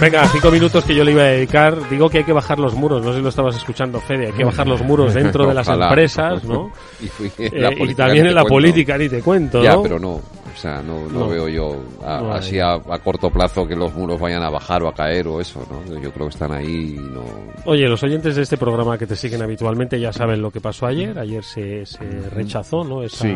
Venga, 0.00 0.26
cinco 0.28 0.50
minutos 0.50 0.84
que 0.84 0.94
yo 0.94 1.04
le 1.04 1.12
iba 1.12 1.22
a 1.22 1.26
dedicar. 1.26 1.76
Digo 1.90 2.08
que 2.08 2.18
hay 2.18 2.24
que 2.24 2.32
bajar 2.32 2.58
los 2.58 2.74
muros, 2.74 3.02
no 3.04 3.10
sé 3.10 3.18
si 3.18 3.22
lo 3.22 3.28
estabas 3.28 3.56
escuchando, 3.56 4.00
Fede. 4.00 4.26
Hay 4.28 4.32
que 4.32 4.44
bajar 4.44 4.66
los 4.66 4.80
muros 4.82 5.12
dentro 5.12 5.46
de 5.46 5.52
las 5.54 5.68
empresas, 5.68 6.42
¿no? 6.44 6.70
y, 7.00 7.06
Eh, 7.38 7.74
y 7.78 7.94
también 7.94 8.26
en 8.26 8.34
la 8.34 8.42
cuento. 8.42 8.54
política, 8.54 8.96
ni 8.96 9.08
te 9.08 9.20
cuento, 9.20 9.62
Ya, 9.62 9.74
¿no? 9.74 9.82
pero 9.82 9.98
no. 9.98 10.20
O 10.60 10.62
sea, 10.62 10.82
no, 10.82 11.08
no, 11.08 11.20
No. 11.20 11.28
veo 11.30 11.48
yo 11.48 11.82
a- 12.04 12.20
No 12.20 12.32
hay. 12.34 12.38
así 12.38 12.58
a, 12.58 12.74
a 12.74 12.98
corto 12.98 13.30
plazo 13.30 13.66
que 13.66 13.74
los 13.74 13.94
muros 13.94 14.20
vayan 14.20 14.42
a 14.42 14.50
bajar 14.50 14.82
o 14.82 14.88
a 14.88 14.92
caer 14.94 15.26
o 15.26 15.40
eso, 15.40 15.66
¿no? 15.70 15.98
Yo 15.98 16.12
creo 16.12 16.26
que 16.26 16.34
están 16.34 16.52
ahí 16.52 16.96
y 16.98 17.00
no... 17.00 17.24
Oye, 17.64 17.88
los 17.88 18.02
oyentes 18.02 18.36
de 18.36 18.42
este 18.42 18.58
programa 18.58 18.98
que 18.98 19.06
te 19.06 19.16
siguen 19.16 19.40
habitualmente 19.40 19.98
ya 19.98 20.12
saben 20.12 20.42
lo 20.42 20.50
que 20.50 20.60
pasó 20.60 20.84
ayer. 20.86 21.18
Ayer 21.18 21.42
se, 21.42 21.86
se 21.86 22.28
rechazó 22.28 22.84
¿no? 22.84 23.02
esa, 23.02 23.16
Sí. 23.22 23.34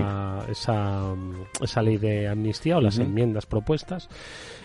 esa, 0.50 1.14
esa 1.62 1.80
ley 1.82 1.96
de 1.96 2.28
amnistía 2.28 2.76
o 2.76 2.82
las 2.82 2.98
enmiendas 2.98 3.46
propuestas. 3.46 4.10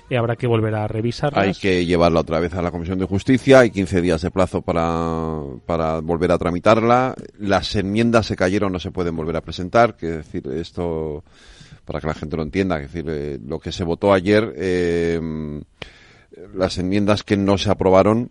Y 0.10 0.16
habrá 0.16 0.36
que 0.36 0.48
volver 0.48 0.76
a 0.76 0.86
revisarlas. 0.88 1.46
Hay 1.46 1.54
que 1.54 1.86
llevarla 1.86 2.20
otra 2.20 2.42
vez 2.42 2.54
a 2.56 2.62
la 2.62 2.72
Comisión 2.72 3.00
de 3.00 3.06
Justicia, 3.06 3.60
hay 3.60 3.70
15 3.70 4.02
días 4.02 4.22
de 4.22 4.32
plazo 4.32 4.62
para, 4.64 5.40
para 5.66 6.00
volver 6.02 6.34
a 6.34 6.38
tramitarla. 6.38 7.14
Las 7.38 7.74
enmiendas 7.78 8.26
se 8.26 8.36
cayeron, 8.36 8.74
no 8.74 8.80
se 8.80 8.92
pueden 8.92 9.16
volver 9.16 9.38
a 9.38 9.42
presentar, 9.42 9.96
que 9.96 10.08
decir 10.08 10.46
esto 10.48 11.24
para 11.90 12.00
que 12.02 12.06
la 12.08 12.14
gente 12.14 12.38
lo 12.38 12.44
entienda, 12.44 12.76
que 12.78 12.84
decir 12.84 13.06
eh, 13.10 13.40
lo 13.44 13.60
que 13.60 13.72
se 13.72 13.84
votó 13.84 14.14
ayer, 14.14 14.54
eh, 14.58 15.20
las 16.54 16.78
enmiendas 16.78 17.24
que 17.24 17.36
no 17.36 17.58
se 17.58 17.72
aprobaron 17.72 18.30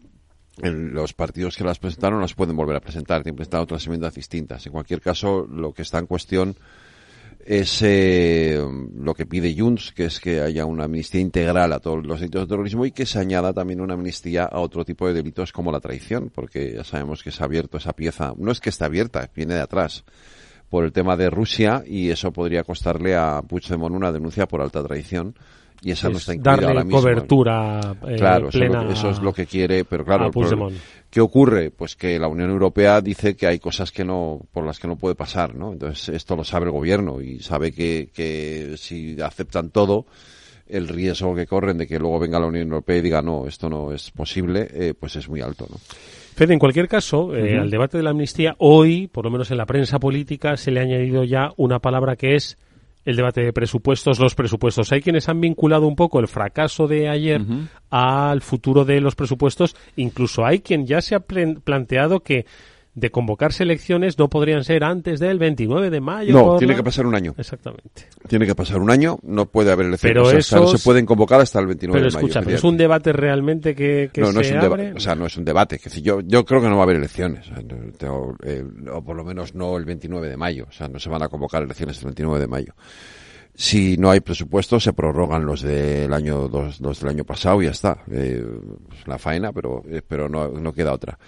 el- 0.62 0.90
los 0.90 1.12
partidos 1.12 1.56
que 1.56 1.64
las 1.64 1.80
presentaron 1.80 2.20
las 2.20 2.34
pueden 2.34 2.54
volver 2.54 2.76
a 2.76 2.80
presentar, 2.80 3.22
tienen 3.24 3.34
que 3.34 3.38
presentar 3.38 3.60
otras 3.62 3.84
enmiendas 3.86 4.14
distintas. 4.14 4.64
En 4.64 4.72
cualquier 4.72 5.00
caso, 5.00 5.44
lo 5.50 5.72
que 5.72 5.82
está 5.82 5.98
en 5.98 6.06
cuestión 6.06 6.54
es 7.44 7.80
eh, 7.82 8.64
lo 8.96 9.14
que 9.14 9.26
pide 9.26 9.52
Junts, 9.58 9.90
que 9.92 10.04
es 10.04 10.20
que 10.20 10.40
haya 10.40 10.64
una 10.64 10.84
amnistía 10.84 11.20
integral 11.20 11.72
a 11.72 11.80
todos 11.80 12.06
los 12.06 12.20
delitos 12.20 12.42
de 12.42 12.46
terrorismo 12.46 12.86
y 12.86 12.92
que 12.92 13.06
se 13.06 13.18
añada 13.18 13.52
también 13.52 13.80
una 13.80 13.94
amnistía 13.94 14.44
a 14.44 14.60
otro 14.60 14.84
tipo 14.84 15.08
de 15.08 15.14
delitos 15.14 15.50
como 15.50 15.72
la 15.72 15.80
traición, 15.80 16.30
porque 16.32 16.74
ya 16.74 16.84
sabemos 16.84 17.24
que 17.24 17.32
se 17.32 17.42
ha 17.42 17.46
abierto 17.46 17.78
esa 17.78 17.92
pieza. 17.92 18.34
No 18.36 18.52
es 18.52 18.60
que 18.60 18.68
esté 18.70 18.84
abierta, 18.84 19.28
viene 19.34 19.54
de 19.54 19.62
atrás 19.62 20.04
por 20.68 20.84
el 20.84 20.92
tema 20.92 21.16
de 21.16 21.30
Rusia 21.30 21.82
y 21.86 22.10
eso 22.10 22.32
podría 22.32 22.62
costarle 22.64 23.16
a 23.16 23.42
Puigdemont 23.42 23.94
una 23.94 24.12
denuncia 24.12 24.46
por 24.46 24.60
alta 24.60 24.82
traición 24.82 25.34
y 25.82 25.92
esa 25.92 26.08
no 26.08 26.16
Es 26.16 26.22
está 26.22 26.34
incluida 26.34 26.56
darle 26.56 26.66
ahora 26.68 26.84
mismo. 26.84 27.00
cobertura 27.00 27.96
eh, 28.08 28.16
claro, 28.16 28.48
eso, 28.48 28.58
es 28.58 28.64
plena 28.64 28.82
lo, 28.82 28.92
eso 28.92 29.10
es 29.10 29.20
lo 29.20 29.32
que 29.32 29.46
quiere, 29.46 29.84
pero 29.84 30.04
claro, 30.04 30.30
problema-. 30.30 30.70
¿qué 31.08 31.20
ocurre? 31.20 31.70
Pues 31.70 31.94
que 31.94 32.18
la 32.18 32.28
Unión 32.28 32.50
Europea 32.50 33.00
dice 33.00 33.36
que 33.36 33.46
hay 33.46 33.58
cosas 33.58 33.92
que 33.92 34.04
no, 34.04 34.40
por 34.52 34.66
las 34.66 34.78
que 34.78 34.88
no 34.88 34.96
puede 34.96 35.14
pasar, 35.14 35.54
¿no? 35.54 35.72
Entonces 35.72 36.08
esto 36.10 36.34
lo 36.34 36.44
sabe 36.44 36.66
el 36.66 36.72
gobierno 36.72 37.20
y 37.20 37.38
sabe 37.40 37.72
que, 37.72 38.10
que 38.12 38.74
si 38.76 39.20
aceptan 39.20 39.70
todo, 39.70 40.06
el 40.66 40.88
riesgo 40.88 41.34
que 41.34 41.46
corren 41.46 41.78
de 41.78 41.86
que 41.86 41.98
luego 41.98 42.18
venga 42.18 42.40
la 42.40 42.46
Unión 42.46 42.68
Europea 42.68 42.96
y 42.96 43.02
diga 43.02 43.22
no, 43.22 43.46
esto 43.46 43.70
no 43.70 43.92
es 43.92 44.10
posible, 44.10 44.68
eh, 44.72 44.94
pues 44.98 45.16
es 45.16 45.28
muy 45.28 45.40
alto, 45.40 45.66
¿no? 45.70 45.76
Fede, 46.38 46.52
en 46.52 46.60
cualquier 46.60 46.86
caso, 46.86 47.34
eh, 47.34 47.58
al 47.58 47.68
debate 47.68 47.96
de 47.96 48.04
la 48.04 48.10
amnistía, 48.10 48.54
hoy, 48.58 49.08
por 49.08 49.24
lo 49.24 49.30
menos 49.32 49.50
en 49.50 49.56
la 49.56 49.66
prensa 49.66 49.98
política, 49.98 50.56
se 50.56 50.70
le 50.70 50.78
ha 50.78 50.84
añadido 50.84 51.24
ya 51.24 51.48
una 51.56 51.80
palabra 51.80 52.14
que 52.14 52.36
es 52.36 52.58
el 53.04 53.16
debate 53.16 53.40
de 53.40 53.52
presupuestos, 53.52 54.20
los 54.20 54.36
presupuestos. 54.36 54.92
Hay 54.92 55.00
quienes 55.00 55.28
han 55.28 55.40
vinculado 55.40 55.88
un 55.88 55.96
poco 55.96 56.20
el 56.20 56.28
fracaso 56.28 56.86
de 56.86 57.08
ayer 57.08 57.40
al 57.90 58.40
futuro 58.40 58.84
de 58.84 59.00
los 59.00 59.16
presupuestos. 59.16 59.74
Incluso 59.96 60.46
hay 60.46 60.60
quien 60.60 60.86
ya 60.86 61.00
se 61.00 61.16
ha 61.16 61.20
planteado 61.20 62.20
que 62.20 62.46
de 62.98 63.10
convocarse 63.10 63.62
elecciones 63.62 64.18
no 64.18 64.28
podrían 64.28 64.64
ser 64.64 64.84
antes 64.84 65.20
del 65.20 65.38
29 65.38 65.90
de 65.90 66.00
mayo. 66.00 66.32
No, 66.32 66.56
tiene 66.58 66.72
la- 66.72 66.78
que 66.78 66.84
pasar 66.84 67.06
un 67.06 67.14
año. 67.14 67.34
Exactamente. 67.38 68.06
Tiene 68.28 68.46
que 68.46 68.54
pasar 68.54 68.78
un 68.78 68.90
año, 68.90 69.18
no 69.22 69.46
puede 69.46 69.70
haber 69.72 69.86
elecciones. 69.86 70.14
Pero 70.14 70.26
o 70.26 70.30
sea, 70.30 70.38
esos- 70.38 70.60
no 70.72 70.78
se 70.78 70.84
pueden 70.84 71.06
convocar 71.06 71.40
hasta 71.40 71.60
el 71.60 71.66
29 71.66 71.98
Pero 72.00 72.10
de 72.10 72.14
mayo. 72.14 72.26
escucha, 72.26 72.40
¿pero 72.40 72.50
es 72.50 72.54
efectivamente. 72.56 72.68
un 72.68 72.76
debate 72.78 73.12
realmente 73.12 73.74
que, 73.74 74.10
que 74.12 74.20
no, 74.20 74.32
no 74.32 74.40
se 74.42 74.46
es 74.46 74.52
un 74.52 74.58
abre? 74.58 74.82
debate, 74.84 74.96
o 74.96 75.00
sea, 75.00 75.14
no 75.14 75.26
es 75.26 75.36
un 75.36 75.44
debate. 75.44 75.78
Que 75.78 75.90
si 75.90 76.02
yo, 76.02 76.20
yo 76.20 76.44
creo 76.44 76.60
que 76.60 76.68
no 76.68 76.74
va 76.76 76.80
a 76.80 76.84
haber 76.84 76.96
elecciones, 76.96 77.46
o, 78.08 78.34
eh, 78.44 78.64
o 78.92 79.02
por 79.02 79.16
lo 79.16 79.24
menos 79.24 79.54
no 79.54 79.76
el 79.76 79.84
29 79.84 80.28
de 80.28 80.36
mayo, 80.36 80.66
o 80.68 80.72
sea, 80.72 80.88
no 80.88 80.98
se 80.98 81.08
van 81.08 81.22
a 81.22 81.28
convocar 81.28 81.62
elecciones 81.62 81.98
el 81.98 82.04
29 82.06 82.40
de 82.40 82.46
mayo. 82.46 82.74
Si 83.54 83.96
no 83.96 84.10
hay 84.10 84.20
presupuesto, 84.20 84.78
se 84.78 84.92
prorrogan 84.92 85.44
los 85.44 85.62
del 85.62 86.12
año 86.12 86.46
dos, 86.46 86.80
los 86.80 87.00
del 87.00 87.08
año 87.10 87.24
pasado 87.24 87.60
y 87.60 87.64
ya 87.64 87.72
está. 87.72 88.04
Eh, 88.10 88.40
es 88.96 89.06
la 89.08 89.18
faena, 89.18 89.52
pero 89.52 89.82
eh, 89.90 90.00
pero 90.06 90.28
no, 90.28 90.48
no 90.48 90.72
queda 90.72 90.92
otra. 90.92 91.18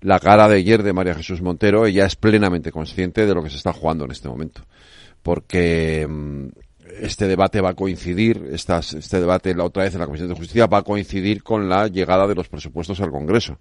La 0.00 0.20
cara 0.20 0.48
de 0.48 0.56
ayer 0.56 0.82
de 0.82 0.92
María 0.92 1.14
Jesús 1.14 1.42
Montero, 1.42 1.86
ella 1.86 2.06
es 2.06 2.16
plenamente 2.16 2.70
consciente 2.70 3.26
de 3.26 3.34
lo 3.34 3.42
que 3.42 3.50
se 3.50 3.56
está 3.56 3.72
jugando 3.72 4.04
en 4.04 4.10
este 4.10 4.28
momento, 4.28 4.62
porque 5.22 6.06
mm, 6.08 6.48
este 7.00 7.26
debate 7.26 7.60
va 7.60 7.70
a 7.70 7.74
coincidir, 7.74 8.48
este 8.52 9.20
debate 9.20 9.54
la 9.54 9.64
otra 9.64 9.84
vez 9.84 9.94
en 9.94 10.00
la 10.00 10.06
Comisión 10.06 10.28
de 10.28 10.34
Justicia 10.34 10.66
va 10.66 10.78
a 10.78 10.82
coincidir 10.82 11.42
con 11.42 11.68
la 11.68 11.88
llegada 11.88 12.26
de 12.26 12.34
los 12.34 12.48
presupuestos 12.48 13.00
al 13.00 13.10
Congreso. 13.10 13.58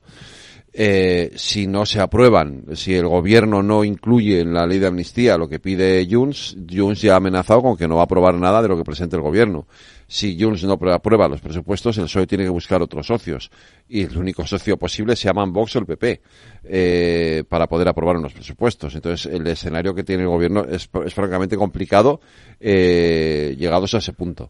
Eh, 0.78 1.32
si 1.36 1.68
no 1.68 1.86
se 1.86 2.02
aprueban, 2.02 2.66
si 2.74 2.96
el 2.96 3.08
gobierno 3.08 3.64
no 3.64 3.86
incluye 3.86 4.42
en 4.42 4.54
la 4.54 4.68
ley 4.68 4.78
de 4.78 4.88
amnistía 4.88 5.38
lo 5.38 5.48
que 5.48 5.60
pide 5.60 6.06
Junts, 6.10 6.58
Junts 6.70 7.02
ya 7.02 7.14
ha 7.14 7.18
amenazado 7.18 7.62
con 7.62 7.78
que 7.78 7.88
no 7.88 7.96
va 7.96 8.02
a 8.02 8.04
aprobar 8.06 8.36
nada 8.36 8.62
de 8.62 8.68
lo 8.68 8.76
que 8.76 8.84
presente 8.84 9.16
el 9.16 9.22
gobierno. 9.22 9.68
Si 10.16 10.38
Junts 10.40 10.64
no 10.64 10.80
aprueba 10.94 11.28
los 11.28 11.42
presupuestos, 11.42 11.98
el 11.98 12.06
PSOE 12.06 12.26
tiene 12.26 12.46
que 12.46 12.50
buscar 12.50 12.82
otros 12.82 13.06
socios. 13.06 13.52
Y 13.90 14.04
el 14.04 14.18
único 14.18 14.48
socio 14.48 14.78
posible 14.78 15.14
se 15.14 15.28
llaman 15.28 15.52
Vox 15.52 15.76
o 15.76 15.80
el 15.80 15.86
PP, 15.86 16.22
eh, 16.64 17.44
para 17.50 17.68
poder 17.68 17.90
aprobar 17.90 18.16
unos 18.16 18.32
presupuestos. 18.32 18.96
Entonces, 18.96 19.26
el 19.26 19.46
escenario 19.46 19.94
que 19.94 20.06
tiene 20.06 20.24
el 20.24 20.30
gobierno 20.30 20.64
es, 20.64 20.90
es 21.06 21.14
francamente 21.14 21.58
complicado, 21.58 22.22
eh, 22.62 23.58
llegados 23.60 23.94
a 23.94 23.98
ese 23.98 24.14
punto 24.14 24.50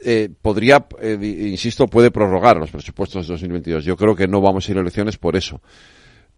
eh, 0.00 0.30
podría, 0.40 0.86
eh, 1.00 1.18
insisto, 1.50 1.86
puede 1.86 2.10
prorrogar 2.10 2.56
los 2.56 2.70
presupuestos 2.70 3.26
de 3.26 3.34
2022. 3.34 3.84
Yo 3.84 3.96
creo 3.96 4.14
que 4.14 4.28
no 4.28 4.40
vamos 4.40 4.66
a 4.66 4.72
ir 4.72 4.78
a 4.78 4.80
elecciones 4.80 5.18
por 5.18 5.36
eso. 5.36 5.60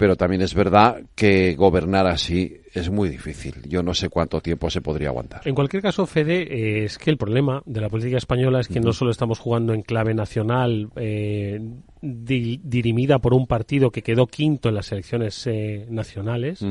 Pero 0.01 0.17
también 0.17 0.41
es 0.41 0.55
verdad 0.55 1.03
que 1.15 1.55
gobernar 1.57 2.07
así 2.07 2.57
es 2.73 2.89
muy 2.89 3.11
difícil. 3.11 3.53
Yo 3.69 3.83
no 3.83 3.93
sé 3.93 4.09
cuánto 4.09 4.41
tiempo 4.41 4.71
se 4.71 4.81
podría 4.81 5.09
aguantar. 5.11 5.43
En 5.45 5.55
cualquier 5.55 5.83
caso, 5.83 6.07
Fede, 6.07 6.41
eh, 6.81 6.85
es 6.85 6.97
que 6.97 7.11
el 7.11 7.19
problema 7.19 7.63
de 7.67 7.83
la 7.83 7.91
política 7.91 8.17
española 8.17 8.61
es 8.61 8.69
que 8.69 8.81
no 8.81 8.95
solo 8.95 9.11
estamos 9.11 9.39
jugando 9.39 9.75
en 9.75 9.83
clave 9.83 10.15
nacional, 10.15 10.89
eh, 10.97 11.61
di- 12.01 12.63
dirimida 12.65 13.19
por 13.19 13.35
un 13.35 13.47
partido 13.47 13.91
que 13.91 14.01
quedó 14.01 14.27
quinto 14.27 14.71
en 14.71 14.77
las 14.77 14.91
elecciones 14.91 15.47
eh, 15.47 15.87
nacionales, 15.91 16.65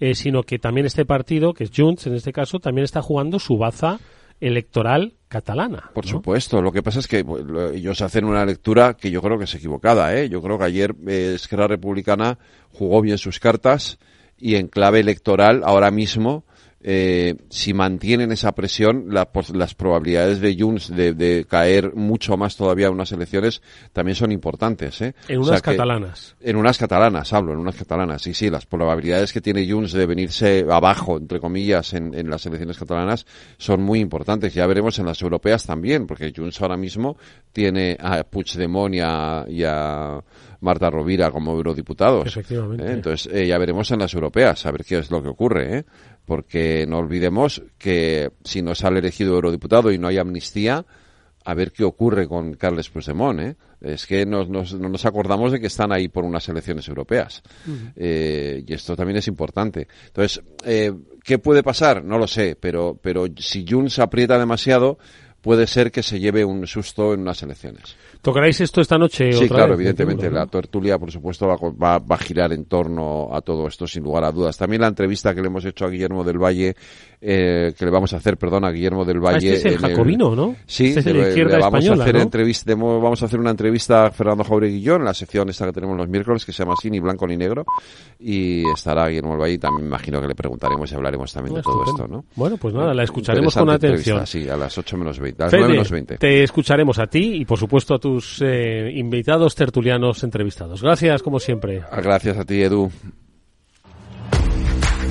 eh, 0.00 0.16
sino 0.16 0.42
que 0.42 0.58
también 0.58 0.84
este 0.86 1.04
partido, 1.04 1.54
que 1.54 1.62
es 1.62 1.70
Junts 1.72 2.08
en 2.08 2.14
este 2.16 2.32
caso, 2.32 2.58
también 2.58 2.82
está 2.84 3.02
jugando 3.02 3.38
su 3.38 3.56
baza 3.56 4.00
electoral 4.40 5.14
catalana. 5.28 5.90
Por 5.94 6.04
¿no? 6.06 6.10
supuesto. 6.10 6.60
Lo 6.62 6.72
que 6.72 6.82
pasa 6.82 6.98
es 7.00 7.06
que 7.06 7.22
bueno, 7.22 7.52
lo- 7.52 7.70
ellos 7.70 8.00
hacen 8.00 8.24
una 8.24 8.44
lectura 8.44 8.94
que 8.94 9.10
yo 9.10 9.20
creo 9.22 9.38
que 9.38 9.44
es 9.44 9.54
equivocada. 9.54 10.14
¿eh? 10.16 10.28
Yo 10.28 10.40
creo 10.42 10.58
que 10.58 10.64
ayer 10.64 10.94
eh, 11.06 11.32
Esquerra 11.36 11.66
Republicana 11.68 12.38
jugó 12.72 13.00
bien 13.00 13.18
sus 13.18 13.38
cartas 13.38 13.98
y 14.38 14.54
en 14.56 14.68
clave 14.68 15.00
electoral 15.00 15.62
ahora 15.64 15.90
mismo, 15.90 16.44
eh, 16.80 17.34
si 17.50 17.74
mantienen 17.74 18.30
esa 18.30 18.52
presión, 18.52 19.06
la 19.10 19.28
las 19.52 19.74
probabilidades 19.74 20.40
de 20.40 20.56
Junts 20.58 20.94
de, 20.94 21.12
de 21.12 21.44
caer 21.48 21.94
mucho 21.94 22.36
más 22.36 22.56
todavía 22.56 22.86
en 22.86 22.92
unas 22.94 23.10
elecciones 23.12 23.62
también 23.92 24.14
son 24.14 24.30
importantes. 24.30 25.00
¿eh? 25.02 25.14
En 25.26 25.38
O 25.38 25.40
unas 25.40 25.48
sea 25.48 25.56
que- 25.60 25.76
catalanas. 25.76 26.36
En 26.40 26.56
unas 26.56 26.78
catalanas, 26.78 27.32
hablo, 27.32 27.52
en 27.52 27.58
unas 27.58 27.74
catalanas. 27.74 28.22
Sí, 28.22 28.32
sí, 28.34 28.48
las 28.48 28.64
probabilidades 28.66 29.32
que 29.32 29.40
tiene 29.40 29.68
Junts 29.68 29.92
de 29.92 30.06
venirse 30.06 30.64
abajo, 30.70 31.16
entre 31.16 31.40
comillas, 31.40 31.94
en, 31.94 32.14
en 32.14 32.30
las 32.30 32.46
elecciones 32.46 32.78
catalanas 32.78 33.26
son 33.56 33.82
muy 33.82 33.98
importantes. 34.00 34.54
Ya 34.54 34.66
veremos 34.66 34.98
en 35.00 35.06
las 35.06 35.20
europeas 35.20 35.66
también, 35.66 36.06
porque 36.06 36.32
Junts 36.34 36.60
ahora 36.62 36.76
mismo 36.76 37.16
tiene 37.52 37.96
a 38.00 38.22
Puigdemont 38.22 38.94
y 38.94 39.00
a, 39.02 39.44
y 39.48 39.64
a 39.64 40.20
Marta 40.60 40.90
Rovira 40.90 41.30
como 41.32 41.52
eurodiputados. 41.52 42.26
Efectivamente. 42.26 42.84
¿eh? 42.84 42.92
Entonces, 42.92 43.28
eh, 43.32 43.46
ya 43.46 43.58
veremos 43.58 43.90
en 43.90 43.98
las 44.00 44.14
europeas, 44.14 44.64
a 44.66 44.70
ver 44.70 44.84
qué 44.84 44.98
es 44.98 45.10
lo 45.10 45.22
que 45.22 45.28
ocurre, 45.28 45.78
¿eh? 45.78 45.84
Porque 46.28 46.84
no 46.86 46.98
olvidemos 46.98 47.62
que 47.78 48.32
si 48.44 48.60
no 48.60 48.74
sale 48.74 48.98
elegido 48.98 49.34
eurodiputado 49.34 49.90
y 49.90 49.98
no 49.98 50.08
hay 50.08 50.18
amnistía, 50.18 50.84
a 51.42 51.54
ver 51.54 51.72
qué 51.72 51.84
ocurre 51.84 52.28
con 52.28 52.52
Carles 52.52 52.90
Puigdemont, 52.90 53.40
¿eh? 53.40 53.56
Es 53.80 54.06
que 54.06 54.26
nos, 54.26 54.50
nos, 54.50 54.74
no 54.74 54.90
nos 54.90 55.06
acordamos 55.06 55.52
de 55.52 55.58
que 55.58 55.68
están 55.68 55.90
ahí 55.90 56.08
por 56.08 56.24
unas 56.24 56.46
elecciones 56.50 56.86
europeas. 56.86 57.42
eh, 57.96 58.62
y 58.66 58.74
esto 58.74 58.94
también 58.94 59.16
es 59.16 59.26
importante. 59.28 59.88
Entonces, 60.08 60.42
eh, 60.66 60.92
¿qué 61.24 61.38
puede 61.38 61.62
pasar? 61.62 62.04
No 62.04 62.18
lo 62.18 62.26
sé, 62.26 62.58
pero, 62.60 62.98
pero 63.00 63.24
si 63.38 63.64
Junts 63.66 63.98
aprieta 63.98 64.38
demasiado, 64.38 64.98
puede 65.40 65.66
ser 65.66 65.90
que 65.90 66.02
se 66.02 66.20
lleve 66.20 66.44
un 66.44 66.66
susto 66.66 67.14
en 67.14 67.20
unas 67.20 67.42
elecciones. 67.42 67.96
¿Tocaréis 68.22 68.60
esto 68.60 68.80
esta 68.80 68.98
noche? 68.98 69.32
Sí, 69.32 69.44
otra 69.44 69.56
claro, 69.58 69.70
vez? 69.70 69.78
evidentemente. 69.80 70.22
Seguro, 70.22 70.38
¿no? 70.40 70.44
La 70.44 70.50
tertulia, 70.50 70.98
por 70.98 71.10
supuesto, 71.10 71.46
va, 71.46 71.54
a 71.54 71.58
co- 71.58 71.76
va- 71.76 71.98
va 71.98 72.14
a 72.16 72.18
girar 72.18 72.52
en 72.52 72.64
torno 72.66 73.28
a 73.32 73.40
todo 73.40 73.66
esto, 73.68 73.86
sin 73.86 74.02
lugar 74.02 74.24
a 74.24 74.32
dudas. 74.32 74.56
También 74.58 74.82
la 74.82 74.88
entrevista 74.88 75.34
que 75.34 75.40
le 75.40 75.46
hemos 75.46 75.64
hecho 75.64 75.84
a 75.84 75.90
Guillermo 75.90 76.24
del 76.24 76.38
Valle, 76.38 76.74
eh, 77.20 77.72
que 77.76 77.84
le 77.84 77.90
vamos 77.90 78.12
a 78.14 78.18
hacer, 78.18 78.36
perdón, 78.36 78.64
a 78.64 78.70
Guillermo 78.70 79.04
del 79.04 79.16
Ah, 79.18 79.32
Valle. 79.32 79.54
este 79.54 79.68
es 79.70 79.74
el 79.74 79.80
jacobino, 79.80 80.36
¿no? 80.36 80.54
Sí, 80.66 80.86
Este 80.88 81.00
es 81.00 81.06
le- 81.06 81.28
izquierda 81.28 81.56
le 81.56 81.62
vamos 81.62 81.80
española, 81.80 82.02
a 82.02 82.04
hacer 82.04 82.14
¿no? 82.16 82.22
entrevista, 82.22 82.74
vamos 82.76 83.22
a 83.22 83.26
hacer 83.26 83.40
una 83.40 83.50
entrevista 83.50 84.06
a 84.06 84.10
Fernando 84.10 84.44
Jaureguillón 84.44 85.00
en 85.00 85.04
la 85.06 85.14
sección 85.14 85.48
esta 85.48 85.66
que 85.66 85.72
tenemos 85.72 85.96
los 85.96 86.08
miércoles, 86.08 86.44
que 86.44 86.52
se 86.52 86.62
llama 86.62 86.74
así, 86.78 86.90
ni 86.90 87.00
blanco 87.00 87.26
ni 87.26 87.36
negro, 87.36 87.64
y 88.20 88.62
estará 88.70 89.08
Guillermo 89.08 89.30
del 89.32 89.40
Valle, 89.40 89.54
y 89.54 89.58
también 89.58 89.82
me 89.82 89.88
imagino 89.88 90.20
que 90.20 90.28
le 90.28 90.34
preguntaremos 90.34 90.90
y 90.92 90.94
hablaremos 90.94 91.32
también 91.32 91.56
Ah, 91.56 91.58
de 91.58 91.62
todo 91.62 91.82
estupendo. 91.84 92.04
esto, 92.04 92.16
¿no? 92.16 92.24
Bueno, 92.36 92.56
pues 92.56 92.74
nada, 92.74 92.94
la 92.94 93.02
escucharemos 93.04 93.54
con 93.54 93.70
atención. 93.70 94.26
Sí, 94.26 94.48
a 94.48 94.56
las 94.56 94.76
8 94.78 94.96
menos 94.96 95.18
20, 95.18 95.42
a 95.42 95.46
las 95.46 95.50
Fede, 95.50 95.60
9 95.62 95.72
menos 95.74 95.90
20. 95.90 96.18
te 96.18 96.42
escucharemos 96.44 96.98
a 96.98 97.06
ti 97.06 97.34
y, 97.40 97.44
por 97.44 97.58
supuesto, 97.58 97.94
a 97.94 97.98
tus 97.98 98.40
eh, 98.42 98.90
invitados 98.94 99.54
tertulianos 99.54 100.22
entrevistados. 100.24 100.82
Gracias, 100.82 101.22
como 101.22 101.38
siempre. 101.40 101.82
Ah, 101.90 102.00
Gracias 102.00 102.36
a 102.38 102.44
ti, 102.44 102.62
Edu. 102.62 102.90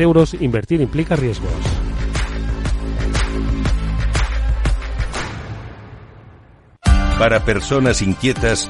euros. 0.00 0.34
Invertir 0.34 0.80
implica 0.80 1.16
riesgos. 1.16 1.50
Para 7.18 7.44
personas 7.44 8.02
inquietas, 8.02 8.68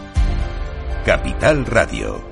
Capital 1.05 1.67
Radio. 1.67 2.23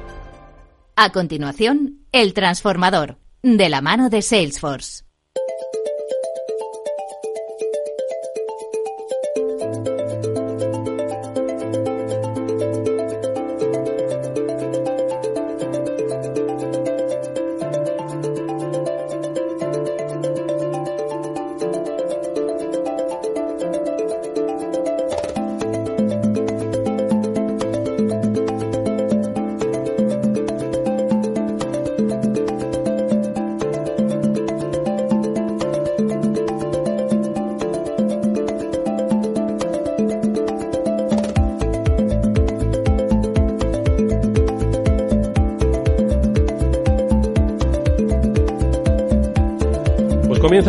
A 0.95 1.11
continuación, 1.11 2.01
El 2.13 2.35
Transformador, 2.35 3.17
de 3.43 3.69
la 3.71 3.81
mano 3.81 4.11
de 4.11 4.21
Salesforce. 4.21 5.05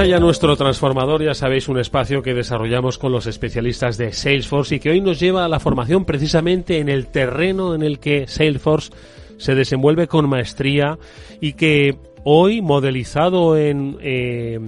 Ya 0.01 0.19
nuestro 0.19 0.57
transformador, 0.57 1.23
ya 1.23 1.35
sabéis, 1.35 1.69
un 1.69 1.79
espacio 1.79 2.23
que 2.23 2.33
desarrollamos 2.33 2.97
con 2.97 3.11
los 3.11 3.27
especialistas 3.27 3.95
de 3.97 4.11
Salesforce 4.11 4.75
y 4.75 4.79
que 4.79 4.89
hoy 4.89 5.01
nos 5.01 5.19
lleva 5.19 5.45
a 5.45 5.47
la 5.47 5.59
formación 5.59 6.03
precisamente 6.03 6.79
en 6.79 6.89
el 6.89 7.07
terreno 7.07 7.75
en 7.75 7.83
el 7.83 7.99
que 7.99 8.27
Salesforce 8.27 8.91
se 9.37 9.53
desenvuelve 9.53 10.07
con 10.07 10.27
maestría 10.27 10.97
y 11.39 11.53
que 11.53 11.95
hoy, 12.23 12.61
modelizado 12.61 13.55
en 13.55 13.97
eh, 14.01 14.59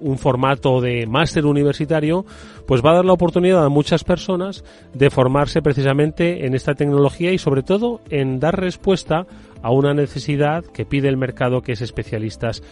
un 0.00 0.18
formato 0.18 0.80
de 0.80 1.06
máster 1.06 1.46
universitario, 1.46 2.26
pues 2.66 2.84
va 2.84 2.90
a 2.90 2.96
dar 2.96 3.04
la 3.04 3.12
oportunidad 3.12 3.64
a 3.64 3.68
muchas 3.68 4.02
personas 4.02 4.64
de 4.92 5.10
formarse 5.10 5.62
precisamente 5.62 6.44
en 6.44 6.54
esta 6.54 6.74
tecnología 6.74 7.32
y 7.32 7.38
sobre 7.38 7.62
todo 7.62 8.00
en 8.10 8.40
dar 8.40 8.60
respuesta 8.60 9.26
a 9.62 9.70
una 9.70 9.94
necesidad 9.94 10.64
que 10.64 10.84
pide 10.84 11.08
el 11.08 11.16
mercado 11.16 11.62
que 11.62 11.72
es 11.72 11.82
especialistas 11.82 12.62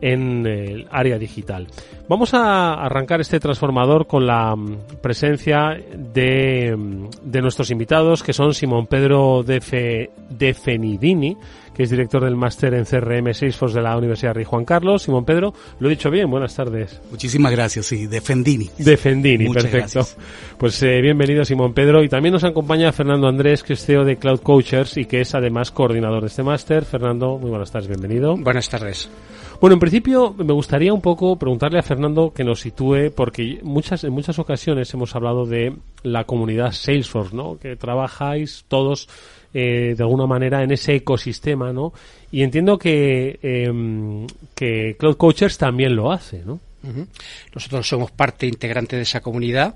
en 0.00 0.46
el 0.46 0.86
área 0.90 1.18
digital. 1.18 1.66
Vamos 2.08 2.32
a 2.34 2.74
arrancar 2.74 3.20
este 3.20 3.38
transformador 3.40 4.06
con 4.06 4.26
la 4.26 4.54
mm, 4.56 4.76
presencia 5.02 5.76
de, 5.94 6.74
mm, 6.76 7.08
de 7.22 7.42
nuestros 7.42 7.70
invitados, 7.70 8.22
que 8.22 8.32
son 8.32 8.54
Simón 8.54 8.86
Pedro 8.86 9.42
de, 9.42 9.60
Fe- 9.60 10.10
de 10.30 10.54
Fenidini, 10.54 11.36
que 11.74 11.82
es 11.84 11.90
director 11.90 12.24
del 12.24 12.34
máster 12.34 12.74
en 12.74 12.84
CRM 12.84 13.32
Salesforce 13.34 13.76
de 13.76 13.82
la 13.82 13.96
Universidad 13.96 14.34
Rey 14.34 14.44
Juan 14.44 14.64
Carlos. 14.64 15.02
Simón 15.02 15.24
Pedro, 15.24 15.52
lo 15.78 15.86
he 15.88 15.90
dicho 15.90 16.10
bien, 16.10 16.28
buenas 16.30 16.54
tardes. 16.56 17.00
Muchísimas 17.10 17.52
gracias, 17.52 17.86
sí, 17.86 18.06
de 18.06 18.20
Fendini. 18.20 18.68
De 18.78 18.96
Fendini, 18.96 19.46
Muchas 19.46 19.64
perfecto. 19.64 20.00
gracias. 20.00 20.16
Pues 20.58 20.82
eh, 20.82 21.00
bienvenido 21.00 21.44
Simón 21.44 21.74
Pedro 21.74 22.02
y 22.02 22.08
también 22.08 22.32
nos 22.32 22.42
acompaña 22.42 22.90
Fernando 22.90 23.28
Andrés, 23.28 23.62
que 23.62 23.74
es 23.74 23.84
CEO 23.84 24.04
de 24.04 24.16
Cloud 24.16 24.40
Coachers 24.40 24.96
y 24.96 25.04
que 25.04 25.20
es 25.20 25.34
además 25.36 25.70
coordinador 25.70 26.22
de 26.22 26.28
este 26.28 26.42
máster. 26.42 26.84
Fernando, 26.84 27.38
muy 27.38 27.50
buenas 27.50 27.70
tardes, 27.70 27.86
bienvenido. 27.88 28.34
Buenas 28.36 28.68
tardes. 28.68 29.08
Bueno, 29.60 29.74
en 29.74 29.80
principio 29.80 30.34
me 30.38 30.52
gustaría 30.52 30.94
un 30.94 31.00
poco 31.00 31.36
preguntarle 31.36 31.80
a 31.80 31.82
Fernando 31.82 32.32
que 32.32 32.44
nos 32.44 32.60
sitúe, 32.60 33.10
porque 33.12 33.58
muchas, 33.64 34.04
en 34.04 34.12
muchas 34.12 34.38
ocasiones 34.38 34.94
hemos 34.94 35.16
hablado 35.16 35.46
de 35.46 35.74
la 36.04 36.24
comunidad 36.24 36.70
Salesforce, 36.70 37.34
¿no? 37.34 37.58
Que 37.58 37.74
trabajáis 37.74 38.64
todos 38.68 39.08
eh, 39.52 39.94
de 39.96 40.02
alguna 40.04 40.26
manera 40.26 40.62
en 40.62 40.70
ese 40.70 40.94
ecosistema, 40.94 41.72
¿no? 41.72 41.92
Y 42.30 42.42
entiendo 42.42 42.78
que, 42.78 43.40
em, 43.42 44.28
que 44.54 44.94
Cloud 44.96 45.16
Coachers 45.16 45.58
también 45.58 45.96
lo 45.96 46.12
hace, 46.12 46.44
¿no? 46.44 46.60
Nosotros 47.52 47.86
somos 47.86 48.12
parte 48.12 48.46
integrante 48.46 48.94
de 48.94 49.02
esa 49.02 49.20
comunidad. 49.20 49.74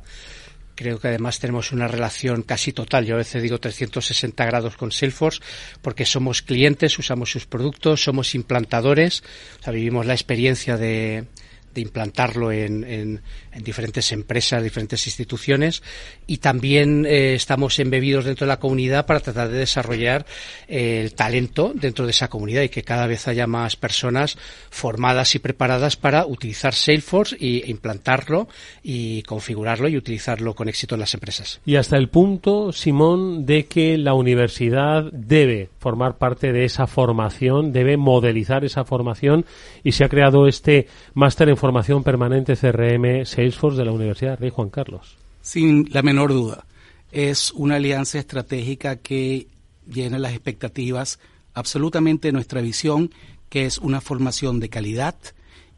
Creo 0.83 0.99
que 0.99 1.07
además 1.09 1.39
tenemos 1.39 1.71
una 1.71 1.87
relación 1.87 2.43
casi 2.43 2.73
total, 2.73 3.07
yo 3.07 3.15
a 3.15 3.19
veces 3.19 3.41
digo 3.41 3.59
360 3.61 4.45
grados 4.45 4.77
con 4.77 4.91
Salesforce, 4.91 5.41
porque 5.81 6.05
somos 6.05 6.43
clientes, 6.43 6.99
usamos 6.99 7.31
sus 7.31 7.47
productos, 7.47 8.03
somos 8.03 8.35
implantadores, 8.35 9.23
o 9.61 9.63
sea, 9.63 9.73
vivimos 9.73 10.07
la 10.07 10.15
experiencia 10.15 10.77
de, 10.77 11.27
de 11.73 11.81
implantarlo 11.81 12.51
en, 12.51 12.83
en- 12.83 13.23
en 13.53 13.63
diferentes 13.63 14.13
empresas, 14.13 14.63
diferentes 14.63 15.07
instituciones, 15.07 15.83
y 16.27 16.39
también 16.39 17.07
eh, 17.07 17.35
estamos 17.35 17.79
embebidos 17.79 18.25
dentro 18.25 18.47
de 18.47 18.49
la 18.49 18.59
comunidad 18.59 19.07
para 19.07 19.21
tratar 19.21 19.49
de 19.49 19.59
desarrollar 19.59 20.27
eh, 20.69 21.01
el 21.03 21.15
talento 21.15 21.73
dentro 21.75 22.05
de 22.05 22.13
esa 22.13 22.29
comunidad 22.29 22.63
y 22.63 22.69
que 22.69 22.83
cada 22.83 23.07
vez 23.07 23.29
haya 23.29 23.47
más 23.47 23.77
personas 23.77 24.39
formadas 24.71 25.35
y 25.35 25.39
preparadas 25.39 25.97
para 25.97 26.27
utilizar 26.27 26.75
Salesforce 26.75 27.37
y 27.39 27.71
implantarlo 27.71 28.49
y 28.83 29.23
configurarlo 29.23 29.89
y 29.89 29.97
utilizarlo 29.97 30.55
con 30.55 30.69
éxito 30.69 30.95
en 30.95 31.01
las 31.01 31.15
empresas. 31.15 31.61
Y 31.65 31.77
hasta 31.77 31.97
el 31.97 32.09
punto, 32.09 32.73
Simón, 32.73 33.47
de 33.47 33.67
que 33.67 33.99
la 33.99 34.15
universidad 34.15 35.05
debe 35.13 35.71
formar 35.79 36.19
parte 36.19 36.53
de 36.53 36.65
esa 36.65 36.87
formación, 36.87 37.73
debe 37.73 37.97
modelizar 37.97 38.65
esa 38.65 38.85
formación 38.85 39.45
y 39.85 39.93
se 39.93 40.05
ha 40.05 40.09
creado 40.09 40.47
este 40.47 40.87
máster 41.15 41.49
en 41.49 41.57
formación 41.57 42.03
permanente 42.03 42.57
CRM 42.57 43.25
De 43.43 43.85
la 43.85 43.91
Universidad 43.91 44.39
Rey 44.39 44.51
Juan 44.51 44.71
Carlos. 44.71 45.17
Sin 45.41 45.89
la 45.91 46.03
menor 46.03 46.33
duda. 46.33 46.65
Es 47.11 47.51
una 47.51 47.75
alianza 47.75 48.21
estratégica 48.21 48.97
que 48.97 49.49
llena 49.85 50.21
las 50.21 50.31
expectativas 50.31 51.19
absolutamente 51.53 52.29
de 52.29 52.33
nuestra 52.33 52.61
visión, 52.61 53.11
que 53.49 53.67
es 53.67 53.79
una 53.79 54.01
formación 54.01 54.61
de 54.61 54.69
calidad 54.69 55.17